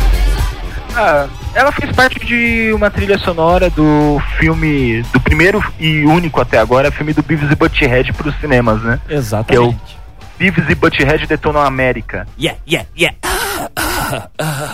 Ah, 0.95 1.27
ela 1.55 1.73
fez 1.73 1.91
parte 1.93 2.19
de 2.19 2.73
uma 2.75 2.91
trilha 2.91 3.19
sonora 3.19 3.71
do 3.71 4.21
filme, 4.39 5.03
do 5.13 5.21
primeiro 5.21 5.63
e 5.79 6.05
único 6.05 6.41
até 6.41 6.59
agora, 6.59 6.91
filme 6.91 7.13
do 7.13 7.23
Beavis 7.23 7.51
e 7.51 7.55
Butthead 7.55 8.13
para 8.13 8.29
os 8.29 8.41
cinemas, 8.41 8.83
né? 8.83 9.01
Exatamente. 9.09 10.02
Beavis 10.39 10.69
e 10.69 10.75
Butthead 10.75 11.27
Detonam 11.27 11.61
a 11.63 11.67
América. 11.67 12.27
Yeah, 12.39 12.59
yeah, 12.69 12.89
yeah. 12.99 13.17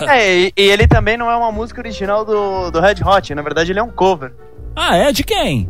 É, 0.09 0.35
e, 0.37 0.53
e 0.57 0.61
ele 0.69 0.87
também 0.87 1.15
não 1.17 1.29
é 1.29 1.35
uma 1.35 1.51
música 1.51 1.79
original 1.81 2.25
do, 2.25 2.71
do 2.71 2.79
Red 2.79 2.95
Hot, 3.05 3.33
na 3.35 3.41
verdade 3.41 3.71
ele 3.71 3.79
é 3.79 3.83
um 3.83 3.89
cover. 3.91 4.31
Ah, 4.75 4.95
é? 4.97 5.11
De 5.11 5.23
quem? 5.23 5.69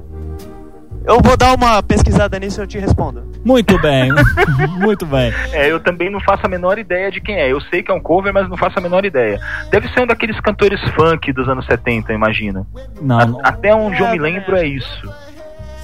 Eu 1.06 1.20
vou 1.22 1.36
dar 1.36 1.56
uma 1.56 1.82
pesquisada 1.82 2.38
nisso 2.38 2.60
e 2.60 2.64
eu 2.64 2.68
te 2.68 2.78
respondo. 2.78 3.24
Muito 3.44 3.80
bem, 3.82 4.12
muito 4.80 5.06
bem. 5.06 5.34
É, 5.54 5.72
eu 5.72 5.80
também 5.80 6.10
não 6.10 6.20
faço 6.20 6.46
a 6.46 6.50
menor 6.50 6.78
ideia 6.78 7.10
de 7.10 7.20
quem 7.22 7.36
é. 7.36 7.52
Eu 7.52 7.60
sei 7.62 7.82
que 7.82 7.90
é 7.90 7.94
um 7.94 8.02
cover, 8.02 8.34
mas 8.34 8.48
não 8.50 8.58
faço 8.58 8.78
a 8.78 8.82
menor 8.82 9.06
ideia. 9.06 9.40
Deve 9.72 9.88
ser 9.94 10.02
um 10.02 10.08
daqueles 10.08 10.40
cantores 10.42 10.80
funk 10.92 11.32
dos 11.32 11.48
anos 11.48 11.66
70, 11.66 12.14
imagina. 12.14 12.68
Não, 13.02 13.18
A- 13.40 13.48
até 13.50 13.74
onde 13.74 14.00
eu 14.02 14.10
me 14.12 14.20
lembro 14.20 14.56
é 14.58 14.68
isso. 14.68 15.10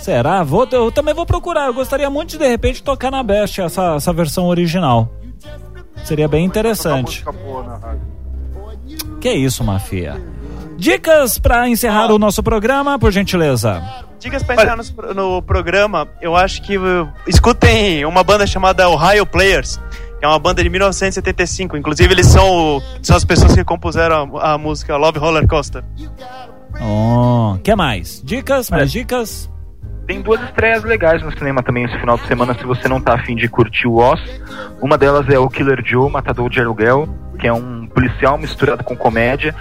Será? 0.06 0.44
Vou, 0.44 0.68
eu 0.72 0.92
também 0.92 1.14
vou 1.14 1.26
procurar. 1.26 1.66
Eu 1.66 1.74
gostaria 1.74 2.10
muito 2.10 2.32
de, 2.32 2.38
de 2.38 2.48
repente, 2.48 2.84
tocar 2.84 3.10
na 3.10 3.24
Best 3.24 3.60
essa, 3.60 3.96
essa 3.96 4.14
versão 4.14 4.46
original. 4.46 5.12
Seria 6.04 6.28
bem 6.28 6.46
interessante. 6.46 7.26
Que 9.20 9.32
isso, 9.32 9.64
Mafia? 9.64 10.22
Dicas 10.78 11.40
pra 11.40 11.68
encerrar 11.68 12.12
o 12.12 12.20
nosso 12.20 12.44
programa, 12.44 13.00
por 13.00 13.12
gentileza. 13.12 13.82
Dicas 14.20 14.44
pra 14.44 14.56
entrar 14.56 14.78
no, 14.78 15.14
no 15.14 15.42
programa, 15.42 16.08
eu 16.22 16.36
acho 16.36 16.62
que 16.62 16.78
uh, 16.78 17.08
escutem 17.28 18.06
uma 18.06 18.24
banda 18.24 18.46
chamada 18.46 18.90
Ohio 18.90 19.26
Players, 19.26 19.80
que 20.20 20.26
é 20.26 20.28
uma 20.28 20.38
banda 20.38 20.62
de 20.62 20.70
1975. 20.70 21.78
Inclusive, 21.78 22.14
eles 22.14 22.28
são, 22.28 22.82
são 23.02 23.16
as 23.16 23.26
pessoas 23.26 23.56
que 23.56 23.64
compuseram 23.64 24.38
a, 24.38 24.54
a 24.54 24.58
música 24.58 24.96
Love 24.98 25.18
Roller 25.18 25.48
Coaster. 25.48 25.84
Oh, 26.80 27.58
que 27.64 27.76
mais? 27.76 28.22
Dicas? 28.24 28.70
Mais 28.70 28.92
dicas? 28.92 29.50
Tem 30.08 30.22
duas 30.22 30.42
estreias 30.44 30.84
legais 30.84 31.24
no 31.24 31.32
cinema 31.32 31.64
também 31.64 31.86
esse 31.86 31.98
final 31.98 32.18
de 32.18 32.28
semana, 32.28 32.54
se 32.54 32.64
você 32.64 32.88
não 32.88 33.02
tá 33.02 33.16
afim 33.16 33.36
de 33.36 33.48
curtir 33.48 33.88
o 33.88 33.96
Oz. 33.96 34.22
Uma 34.80 34.98
delas 34.98 35.28
é 35.30 35.40
o 35.40 35.50
Killer 35.50 35.82
Joe, 35.84 36.12
Matador 36.12 36.50
de 36.50 36.60
Aluguel, 36.60 37.10
que 37.40 37.48
é 37.48 37.54
um 37.54 37.88
policial 37.88 38.38
misturado 38.38 38.84
com 38.84 38.96
comédia, 38.96 39.56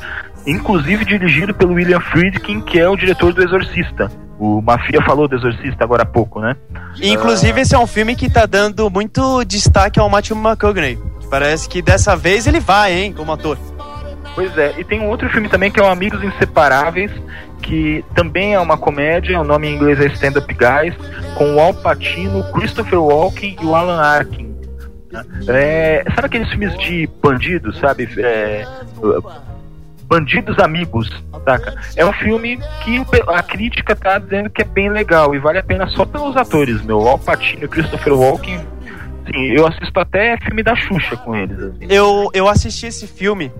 inclusive 0.46 1.04
dirigido 1.04 1.54
pelo 1.54 1.74
William 1.74 2.00
Friedkin, 2.00 2.60
que 2.60 2.78
é 2.78 2.88
o 2.88 2.96
diretor 2.96 3.32
do 3.32 3.42
Exorcista. 3.42 4.10
O 4.38 4.60
Mafia 4.60 5.00
falou 5.02 5.26
do 5.26 5.36
Exorcista 5.36 5.82
agora 5.82 6.02
há 6.02 6.06
pouco, 6.06 6.40
né? 6.40 6.56
E, 7.00 7.10
inclusive, 7.10 7.60
esse 7.60 7.74
é 7.74 7.78
um 7.78 7.86
filme 7.86 8.14
que 8.14 8.28
tá 8.28 8.44
dando 8.44 8.90
muito 8.90 9.44
destaque 9.44 9.98
ao 9.98 10.10
Matthew 10.10 10.36
McConaughey. 10.36 10.98
Parece 11.30 11.68
que 11.68 11.80
dessa 11.80 12.14
vez 12.14 12.46
ele 12.46 12.60
vai, 12.60 12.92
hein, 12.92 13.12
como 13.12 13.32
ator. 13.32 13.56
Pois 14.34 14.56
é, 14.58 14.74
e 14.76 14.84
tem 14.84 15.00
um 15.00 15.08
outro 15.08 15.28
filme 15.30 15.48
também 15.48 15.70
que 15.70 15.78
é 15.78 15.82
o 15.82 15.86
Amigos 15.86 16.22
Inseparáveis, 16.22 17.12
que 17.64 18.04
também 18.14 18.54
é 18.54 18.60
uma 18.60 18.76
comédia, 18.76 19.40
o 19.40 19.44
nome 19.44 19.68
em 19.68 19.74
inglês 19.74 19.98
é 19.98 20.06
Stand 20.06 20.38
Up 20.38 20.54
Guys, 20.54 20.94
com 21.36 21.54
o 21.54 21.60
Al 21.60 21.72
Pacino, 21.74 22.44
Christopher 22.52 23.00
Walken 23.00 23.56
e 23.60 23.64
o 23.64 23.74
Alan 23.74 24.00
Arkin. 24.00 24.54
né? 25.10 25.24
É, 25.48 26.04
sabe 26.14 26.26
aqueles 26.26 26.48
filmes 26.50 26.76
de 26.78 27.08
bandidos, 27.22 27.78
sabe? 27.78 28.08
É, 28.18 28.66
bandidos 30.06 30.58
amigos, 30.58 31.08
saca? 31.44 31.74
É 31.96 32.04
um 32.04 32.12
filme 32.12 32.58
que 32.82 33.02
a 33.28 33.42
crítica 33.42 33.96
tá 33.96 34.18
dizendo 34.18 34.50
que 34.50 34.60
é 34.62 34.64
bem 34.64 34.90
legal 34.90 35.34
e 35.34 35.38
vale 35.38 35.58
a 35.58 35.62
pena 35.62 35.86
só 35.88 36.04
pelos 36.04 36.36
atores, 36.36 36.82
meu. 36.82 37.00
Al 37.08 37.18
Pacino 37.18 37.64
e 37.64 37.68
Christopher 37.68 38.12
Walken. 38.12 38.58
Sim, 39.26 39.52
eu 39.52 39.66
assisto 39.66 39.98
até 39.98 40.36
filme 40.36 40.62
da 40.62 40.76
Xuxa 40.76 41.16
com 41.16 41.34
eles. 41.34 41.58
assim. 41.58 41.86
Eu, 41.88 42.28
eu 42.34 42.46
assisti 42.46 42.86
esse 42.86 43.06
filme 43.06 43.50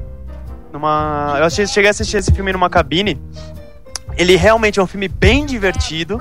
numa. 0.71 1.39
Eu 1.41 1.49
cheguei 1.67 1.89
a 1.89 1.91
assistir 1.91 2.19
esse 2.19 2.31
filme 2.33 2.53
numa 2.53 2.69
cabine. 2.69 3.19
Ele 4.17 4.37
realmente 4.37 4.79
é 4.79 4.83
um 4.83 4.87
filme 4.87 5.09
bem 5.09 5.45
divertido. 5.47 6.21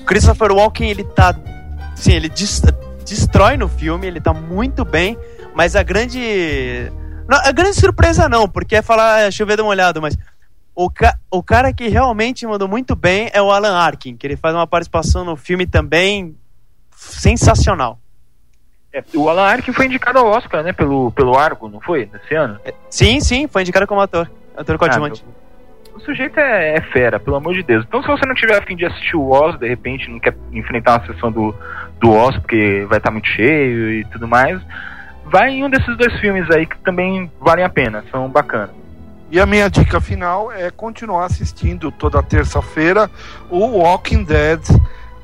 O 0.00 0.04
Christopher 0.04 0.52
Walken, 0.52 0.90
ele 0.90 1.04
tá. 1.04 1.34
Sim, 1.94 2.12
ele 2.12 2.28
des- 2.28 2.62
destrói 3.04 3.56
no 3.56 3.68
filme, 3.68 4.06
ele 4.06 4.20
tá 4.20 4.32
muito 4.32 4.84
bem, 4.84 5.16
mas 5.54 5.74
a 5.76 5.82
grande. 5.82 6.90
Não, 7.28 7.38
a 7.38 7.52
grande 7.52 7.76
surpresa 7.76 8.28
não, 8.28 8.48
porque 8.48 8.76
é 8.76 8.82
falar 8.82 9.20
é 9.20 9.30
chover 9.30 9.56
de 9.56 9.62
uma 9.62 9.70
olhada, 9.70 10.00
mas. 10.00 10.16
O, 10.74 10.88
ca... 10.88 11.18
o 11.30 11.42
cara 11.42 11.72
que 11.72 11.88
realmente 11.88 12.46
mandou 12.46 12.66
muito 12.66 12.94
bem 12.96 13.28
é 13.34 13.42
o 13.42 13.50
Alan 13.50 13.76
Arkin, 13.76 14.16
que 14.16 14.26
ele 14.26 14.36
faz 14.36 14.54
uma 14.54 14.66
participação 14.66 15.24
no 15.24 15.36
filme 15.36 15.66
também 15.66 16.36
sensacional. 16.96 17.98
É, 18.92 19.02
o 19.14 19.28
Alan 19.28 19.42
Arkin 19.42 19.72
foi 19.72 19.86
indicado 19.86 20.18
ao 20.18 20.26
Oscar, 20.26 20.62
né? 20.62 20.72
Pelo, 20.72 21.10
pelo 21.12 21.36
Argo, 21.36 21.68
não 21.68 21.80
foi? 21.80 22.08
Nesse 22.12 22.34
ano? 22.34 22.58
Sim, 22.88 23.20
sim, 23.20 23.46
foi 23.46 23.62
indicado 23.62 23.86
como 23.86 24.00
ator. 24.00 24.30
Ator 24.56 24.78
coadjuvante. 24.78 25.24
Ah, 25.26 25.39
O 25.94 26.00
sujeito 26.00 26.38
é, 26.38 26.76
é 26.76 26.80
fera, 26.80 27.20
pelo 27.20 27.36
amor 27.36 27.54
de 27.54 27.62
Deus. 27.62 27.84
Então, 27.86 28.02
se 28.02 28.08
você 28.08 28.24
não 28.26 28.34
tiver 28.34 28.56
afim 28.56 28.76
de 28.76 28.86
assistir 28.86 29.16
o 29.16 29.30
Oz, 29.30 29.58
de 29.58 29.68
repente 29.68 30.10
não 30.10 30.18
quer 30.18 30.34
enfrentar 30.52 30.98
uma 30.98 31.06
sessão 31.06 31.30
do, 31.30 31.54
do 32.00 32.10
Oz, 32.10 32.36
porque 32.38 32.86
vai 32.88 32.98
estar 32.98 33.10
muito 33.10 33.28
cheio 33.28 33.90
e 33.90 34.04
tudo 34.06 34.26
mais, 34.26 34.60
vai 35.26 35.50
em 35.50 35.64
um 35.64 35.70
desses 35.70 35.96
dois 35.96 36.18
filmes 36.20 36.50
aí 36.50 36.66
que 36.66 36.78
também 36.78 37.30
valem 37.40 37.64
a 37.64 37.68
pena, 37.68 38.04
são 38.10 38.28
bacanas. 38.28 38.80
E 39.30 39.38
a 39.38 39.46
minha 39.46 39.70
dica 39.70 40.00
final 40.00 40.50
é 40.50 40.70
continuar 40.72 41.26
assistindo 41.26 41.92
toda 41.92 42.20
terça-feira 42.20 43.08
o 43.48 43.78
Walking 43.78 44.24
Dead, 44.24 44.60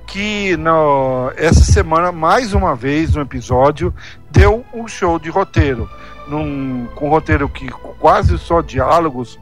que 0.06 0.56
no, 0.56 1.32
essa 1.36 1.64
semana, 1.64 2.12
mais 2.12 2.54
uma 2.54 2.76
vez 2.76 3.16
no 3.16 3.22
episódio, 3.22 3.92
deu 4.30 4.64
um 4.72 4.86
show 4.86 5.18
de 5.18 5.28
roteiro. 5.28 5.90
Num, 6.28 6.86
com 6.94 7.08
roteiro 7.08 7.48
que 7.48 7.68
quase 8.00 8.36
só 8.38 8.60
diálogos, 8.60 9.38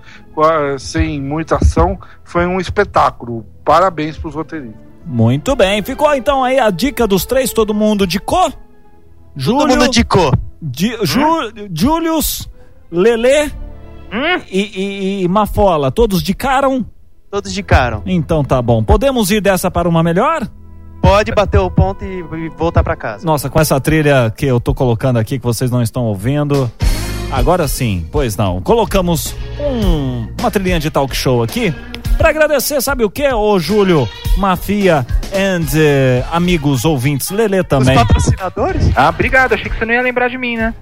sem 0.78 1.20
muita 1.20 1.56
ação, 1.56 1.98
foi 2.22 2.46
um 2.46 2.60
espetáculo. 2.60 3.44
parabéns 3.64 4.18
pros 4.18 4.34
roteiristas. 4.34 4.78
Muito 5.06 5.56
bem. 5.56 5.82
Ficou 5.82 6.12
então 6.14 6.44
aí 6.44 6.58
a 6.58 6.68
dica 6.70 7.06
dos 7.06 7.24
três, 7.24 7.52
todo 7.52 7.72
mundo 7.72 8.06
de 8.06 8.20
co? 8.20 8.50
Todo 9.42 9.68
mundo 9.68 9.86
indicou. 9.86 10.32
Di, 10.60 10.96
Ju, 11.02 11.24
Julius, 11.72 12.48
Lelê 12.90 13.46
Hum? 14.12 14.40
e, 14.50 14.60
e- 14.60 15.22
e 15.24 15.28
Mafola, 15.28 15.90
todos 15.90 16.22
dicaram? 16.22 16.84
Todos 17.30 17.50
indicaram. 17.50 18.02
Então 18.06 18.44
tá 18.44 18.60
bom. 18.62 18.84
Podemos 18.84 19.30
ir 19.30 19.40
dessa 19.40 19.70
para 19.70 19.88
uma 19.88 20.02
melhor? 20.02 20.46
Pode 21.04 21.32
bater 21.32 21.58
o 21.58 21.70
ponto 21.70 22.02
e 22.02 22.20
e 22.20 22.48
voltar 22.48 22.82
pra 22.82 22.96
casa. 22.96 23.26
Nossa, 23.26 23.50
com 23.50 23.60
essa 23.60 23.78
trilha 23.78 24.32
que 24.34 24.46
eu 24.46 24.58
tô 24.58 24.74
colocando 24.74 25.18
aqui 25.18 25.38
que 25.38 25.44
vocês 25.44 25.70
não 25.70 25.82
estão 25.82 26.04
ouvindo. 26.04 26.70
Agora 27.30 27.68
sim, 27.68 28.06
pois 28.10 28.38
não. 28.38 28.62
Colocamos 28.62 29.36
um- 29.60 30.26
uma 30.40 30.50
trilhinha 30.50 30.80
de 30.80 30.90
talk 30.90 31.14
show 31.14 31.42
aqui 31.42 31.74
para 32.16 32.30
agradecer, 32.30 32.80
sabe 32.80 33.04
o 33.04 33.10
que, 33.10 33.26
ô 33.32 33.58
Júlio, 33.58 34.08
Mafia 34.38 35.04
and 35.34 35.66
eh, 35.76 36.24
amigos 36.32 36.86
ouvintes, 36.86 37.28
Lelê 37.30 37.60
Os 37.60 37.66
também. 37.66 37.96
patrocinadores? 37.96 38.90
Ah, 38.96 39.10
obrigado. 39.10 39.52
Achei 39.52 39.70
que 39.70 39.76
você 39.78 39.84
não 39.84 39.92
ia 39.92 40.00
lembrar 40.00 40.28
de 40.28 40.38
mim, 40.38 40.56
né? 40.56 40.72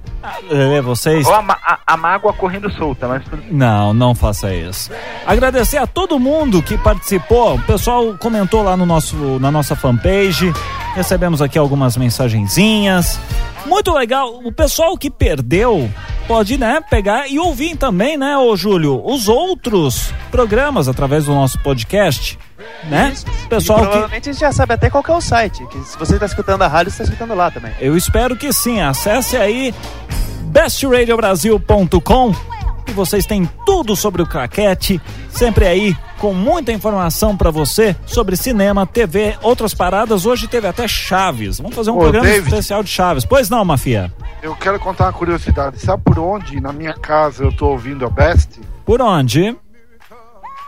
Lelê, 0.50 0.80
vocês 0.80 1.26
Ou 1.26 1.34
a, 1.34 1.40
a- 1.64 1.78
a 1.86 1.96
mágoa 1.96 2.32
correndo 2.32 2.70
solta, 2.72 3.08
mas 3.08 3.22
Não, 3.50 3.92
não 3.94 4.14
faça 4.14 4.54
isso. 4.54 4.90
Agradecer 5.26 5.78
a 5.78 5.86
todo 5.86 6.18
mundo 6.18 6.62
que 6.62 6.76
participou. 6.78 7.54
O 7.56 7.62
pessoal 7.62 8.14
comentou 8.18 8.62
lá 8.62 8.76
no 8.76 8.86
nosso, 8.86 9.16
na 9.40 9.50
nossa 9.50 9.74
fanpage. 9.76 10.52
Recebemos 10.94 11.40
aqui 11.42 11.58
algumas 11.58 11.96
mensagenzinhas. 11.96 13.18
Muito 13.66 13.92
legal. 13.92 14.40
O 14.44 14.50
pessoal 14.52 14.96
que 14.96 15.10
perdeu 15.10 15.88
pode, 16.26 16.58
né, 16.58 16.80
pegar 16.90 17.28
e 17.30 17.38
ouvir 17.38 17.76
também, 17.76 18.16
né, 18.16 18.36
ô 18.36 18.56
Júlio, 18.56 19.00
os 19.04 19.28
outros 19.28 20.12
programas 20.30 20.88
através 20.88 21.26
do 21.26 21.34
nosso 21.34 21.58
podcast, 21.60 22.38
né? 22.84 23.14
Pessoal 23.48 23.78
e 23.78 23.82
que 23.82 23.88
provavelmente 23.88 24.28
a 24.28 24.32
gente 24.32 24.40
já 24.40 24.52
sabe 24.52 24.74
até 24.74 24.90
qual 24.90 25.02
que 25.02 25.10
é 25.10 25.14
o 25.14 25.20
site. 25.20 25.66
Que 25.66 25.78
se 25.84 25.98
você 25.98 26.14
está 26.14 26.26
escutando 26.26 26.62
a 26.62 26.68
rádio, 26.68 26.90
você 26.92 27.02
está 27.02 27.12
escutando 27.14 27.36
lá 27.36 27.50
também. 27.50 27.72
Eu 27.80 27.96
espero 27.96 28.36
que 28.36 28.52
sim. 28.52 28.80
Acesse 28.80 29.36
aí 29.36 29.74
bestradiobrasil.com 30.44 32.34
e 32.86 32.92
vocês 32.92 33.24
têm 33.24 33.48
tudo 33.64 33.94
sobre 33.94 34.22
o 34.22 34.26
Claquete, 34.26 35.00
sempre 35.30 35.66
aí 35.66 35.96
com 36.18 36.32
muita 36.34 36.72
informação 36.72 37.36
pra 37.36 37.50
você 37.50 37.96
sobre 38.06 38.36
cinema, 38.36 38.86
TV, 38.86 39.36
outras 39.42 39.72
paradas. 39.74 40.26
Hoje 40.26 40.46
teve 40.46 40.66
até 40.66 40.86
Chaves. 40.86 41.58
Vamos 41.58 41.74
fazer 41.74 41.90
um 41.90 41.96
Ô, 41.96 42.00
programa 42.00 42.26
David. 42.26 42.48
especial 42.48 42.82
de 42.82 42.90
Chaves. 42.90 43.24
Pois 43.24 43.48
não, 43.48 43.64
Mafia? 43.64 44.12
Eu 44.42 44.54
quero 44.56 44.78
contar 44.78 45.04
uma 45.06 45.12
curiosidade. 45.12 45.78
Sabe 45.80 46.02
por 46.04 46.18
onde 46.18 46.60
na 46.60 46.72
minha 46.72 46.94
casa 46.94 47.44
eu 47.44 47.52
tô 47.52 47.68
ouvindo 47.68 48.04
a 48.04 48.10
Best? 48.10 48.60
Por 48.84 49.00
onde? 49.00 49.56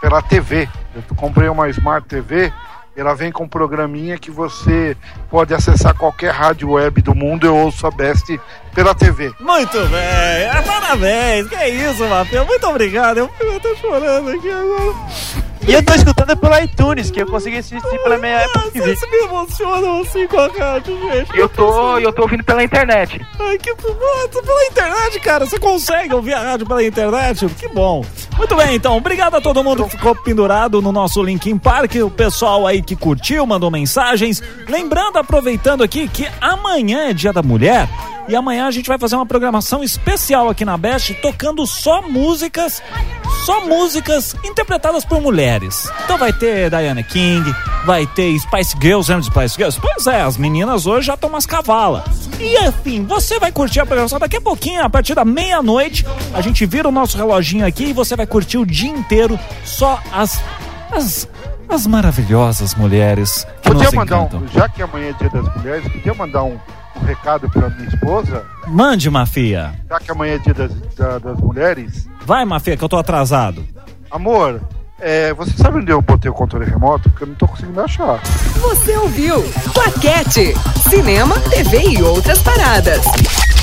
Pela 0.01 0.23
TV. 0.23 0.69
Eu 0.95 1.03
comprei 1.17 1.49
uma 1.49 1.69
Smart 1.69 2.07
TV. 2.07 2.53
Ela 2.97 3.15
vem 3.15 3.33
com 3.33 3.45
um 3.45 3.49
programinha 3.49 4.17
que 4.17 4.31
você 4.31 4.97
pode 5.29 5.53
acessar 5.53 5.97
qualquer 5.97 6.33
rádio 6.33 6.71
web 6.71 7.03
do 7.03 7.15
mundo. 7.15 7.45
Eu 7.45 7.57
ouço 7.57 7.87
a 7.87 7.91
Best 7.91 8.41
pela 8.73 8.95
TV. 8.95 9.33
Muito 9.41 9.79
bem, 9.89 10.49
ah, 10.49 10.63
parabéns, 10.65 11.49
que 11.49 11.65
isso, 11.67 12.07
Mafia, 12.09 12.45
muito 12.45 12.67
obrigado, 12.67 13.19
eu, 13.19 13.31
eu 13.41 13.61
tô 13.61 13.75
chorando 13.77 14.31
aqui 14.31 14.51
agora. 14.51 15.54
E 15.67 15.73
eu 15.73 15.83
tô 15.83 15.95
escutando 15.95 16.37
pelo 16.37 16.59
iTunes, 16.59 17.11
que 17.11 17.23
eu 17.23 17.27
consegui 17.27 17.57
assistir 17.57 17.99
pela 18.03 18.19
minha 18.19 18.45
Apple 18.45 18.71
TV. 18.71 18.95
Vocês 18.95 19.11
me 19.11 19.17
emocionam 19.25 20.03
assim 20.03 20.27
com 20.27 20.39
a 20.39 20.49
rádio, 20.49 20.99
gente. 21.01 21.39
Eu 21.39 21.49
tô, 21.49 21.99
eu 21.99 22.13
tô 22.13 22.23
ouvindo 22.23 22.45
pela 22.45 22.63
internet. 22.63 23.27
Ai, 23.41 23.57
que 23.57 23.75
bom, 23.75 24.43
pela 24.43 24.65
internet, 24.67 25.21
cara. 25.21 25.47
Você 25.47 25.59
consegue 25.59 26.15
ouvir 26.15 26.35
a 26.35 26.41
rádio 26.41 26.67
pela 26.67 26.85
internet? 26.85 27.49
Que 27.49 27.69
bom. 27.69 28.05
Muito 28.37 28.55
bem, 28.57 28.75
então. 28.75 28.97
Obrigado 28.97 29.37
a 29.37 29.41
todo 29.41 29.65
mundo 29.65 29.85
que 29.85 29.93
ficou 29.93 30.15
pendurado 30.15 30.83
no 30.83 30.93
nosso 30.93 31.23
Linkin 31.23 31.57
Park. 31.57 31.95
O 31.97 32.11
pessoal 32.11 32.67
aí 32.67 32.83
que 32.83 32.95
curtiu, 32.95 33.47
mandou 33.47 33.71
mensagens. 33.71 34.43
Lembrando, 34.69 35.19
aproveitando 35.19 35.83
aqui, 35.83 36.09
que 36.09 36.29
amanhã 36.43 37.09
é 37.09 37.15
dia 37.15 37.33
da 37.33 37.43
mulher. 37.43 37.89
E 38.27 38.35
amanhã 38.35 38.67
a 38.67 38.71
gente 38.71 38.89
vai 38.89 38.99
fazer 38.99 39.17
uma 39.17 39.27
programação 39.27 39.85
especial 39.85 40.49
aqui 40.49 40.65
na 40.65 40.79
Best, 40.79 41.15
tocando 41.21 41.67
só 41.67 42.01
músicas, 42.03 42.83
só 43.45 43.67
músicas 43.67 44.35
interpretadas 44.45 45.05
por 45.05 45.21
mulheres. 45.21 45.54
Então 46.05 46.19
vai 46.19 46.33
ter 46.33 46.69
Diana 46.71 47.03
King, 47.03 47.55
vai 47.85 48.07
ter 48.07 48.37
Spice 48.39 48.77
Girls, 48.81 49.11
lembra 49.11 49.23
de 49.29 49.31
Spice 49.35 49.57
Girls? 49.57 49.79
Pois 49.81 50.07
é, 50.07 50.23
as 50.23 50.37
meninas 50.37 50.87
hoje 50.87 51.07
já 51.07 51.15
estão 51.15 51.29
umas 51.31 51.47
cavalas. 51.47 52.05
E 52.41 52.57
enfim, 52.67 53.05
você 53.05 53.39
vai 53.39 53.53
curtir 53.53 53.81
a 53.81 53.87
programação 53.87 54.19
daqui 54.19 54.37
a 54.37 54.41
pouquinho, 54.41 54.83
a 54.85 54.91
partir 54.91 55.15
da 55.15 55.25
meia-noite, 55.25 56.05
a 56.35 56.41
gente 56.41 56.65
vira 56.67 56.89
o 56.89 56.93
nosso 56.93 57.17
reloginho 57.17 57.67
aqui 57.67 57.85
e 57.87 57.93
você 57.93 58.17
vai 58.17 58.27
curtir 58.27 58.59
o 58.59 58.67
dia 58.67 58.91
inteiro 58.91 59.39
só 59.65 60.01
as 60.13 60.41
as, 60.93 61.29
as 61.69 61.87
maravilhosas 61.87 62.75
mulheres 62.75 63.47
que 63.63 63.69
Podia 63.71 63.85
nos 63.87 63.95
mandar 63.95 64.17
encantam. 64.19 64.41
um, 64.41 64.49
já 64.49 64.69
que 64.69 64.83
amanhã 64.83 65.09
é 65.09 65.13
dia 65.13 65.29
das 65.31 65.57
mulheres, 65.57 65.93
podia 65.93 66.15
mandar 66.15 66.45
um, 66.45 66.59
um 66.97 67.05
recado 67.05 67.49
pra 67.51 67.69
minha 67.71 67.89
esposa, 67.89 68.45
Mande, 68.69 69.11
Mafia. 69.11 69.75
já 69.91 69.99
que 69.99 70.11
amanhã 70.13 70.35
é 70.35 70.39
dia 70.39 70.55
das, 70.55 70.73
da- 70.97 71.19
das 71.19 71.39
mulheres. 71.41 72.09
Vai, 72.25 72.45
Mafia, 72.45 72.77
que 72.77 72.85
eu 72.85 72.89
tô 72.89 72.97
atrasado. 72.97 73.65
Amor, 74.11 74.61
é, 75.01 75.35
você 75.35 75.53
sabe 75.57 75.79
onde 75.79 75.91
eu 75.91 76.01
botei 76.01 76.31
o 76.31 76.35
controle 76.35 76.65
remoto? 76.65 77.11
Porque 77.11 77.25
eu 77.25 77.29
não 77.29 77.35
tô 77.35 77.49
conseguindo 77.49 77.81
achar. 77.81 78.21
Você 78.61 78.97
ouviu 78.97 79.43
Claquete. 79.73 80.55
Cinema, 80.89 81.39
TV 81.51 81.79
e 81.91 82.03
outras 82.03 82.41
paradas. 82.43 83.05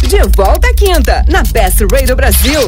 De 0.01 0.19
volta 0.35 0.67
à 0.67 0.73
quinta, 0.73 1.25
na 1.29 1.43
Best 1.43 1.85
Radio 1.91 2.15
Brasil. 2.15 2.59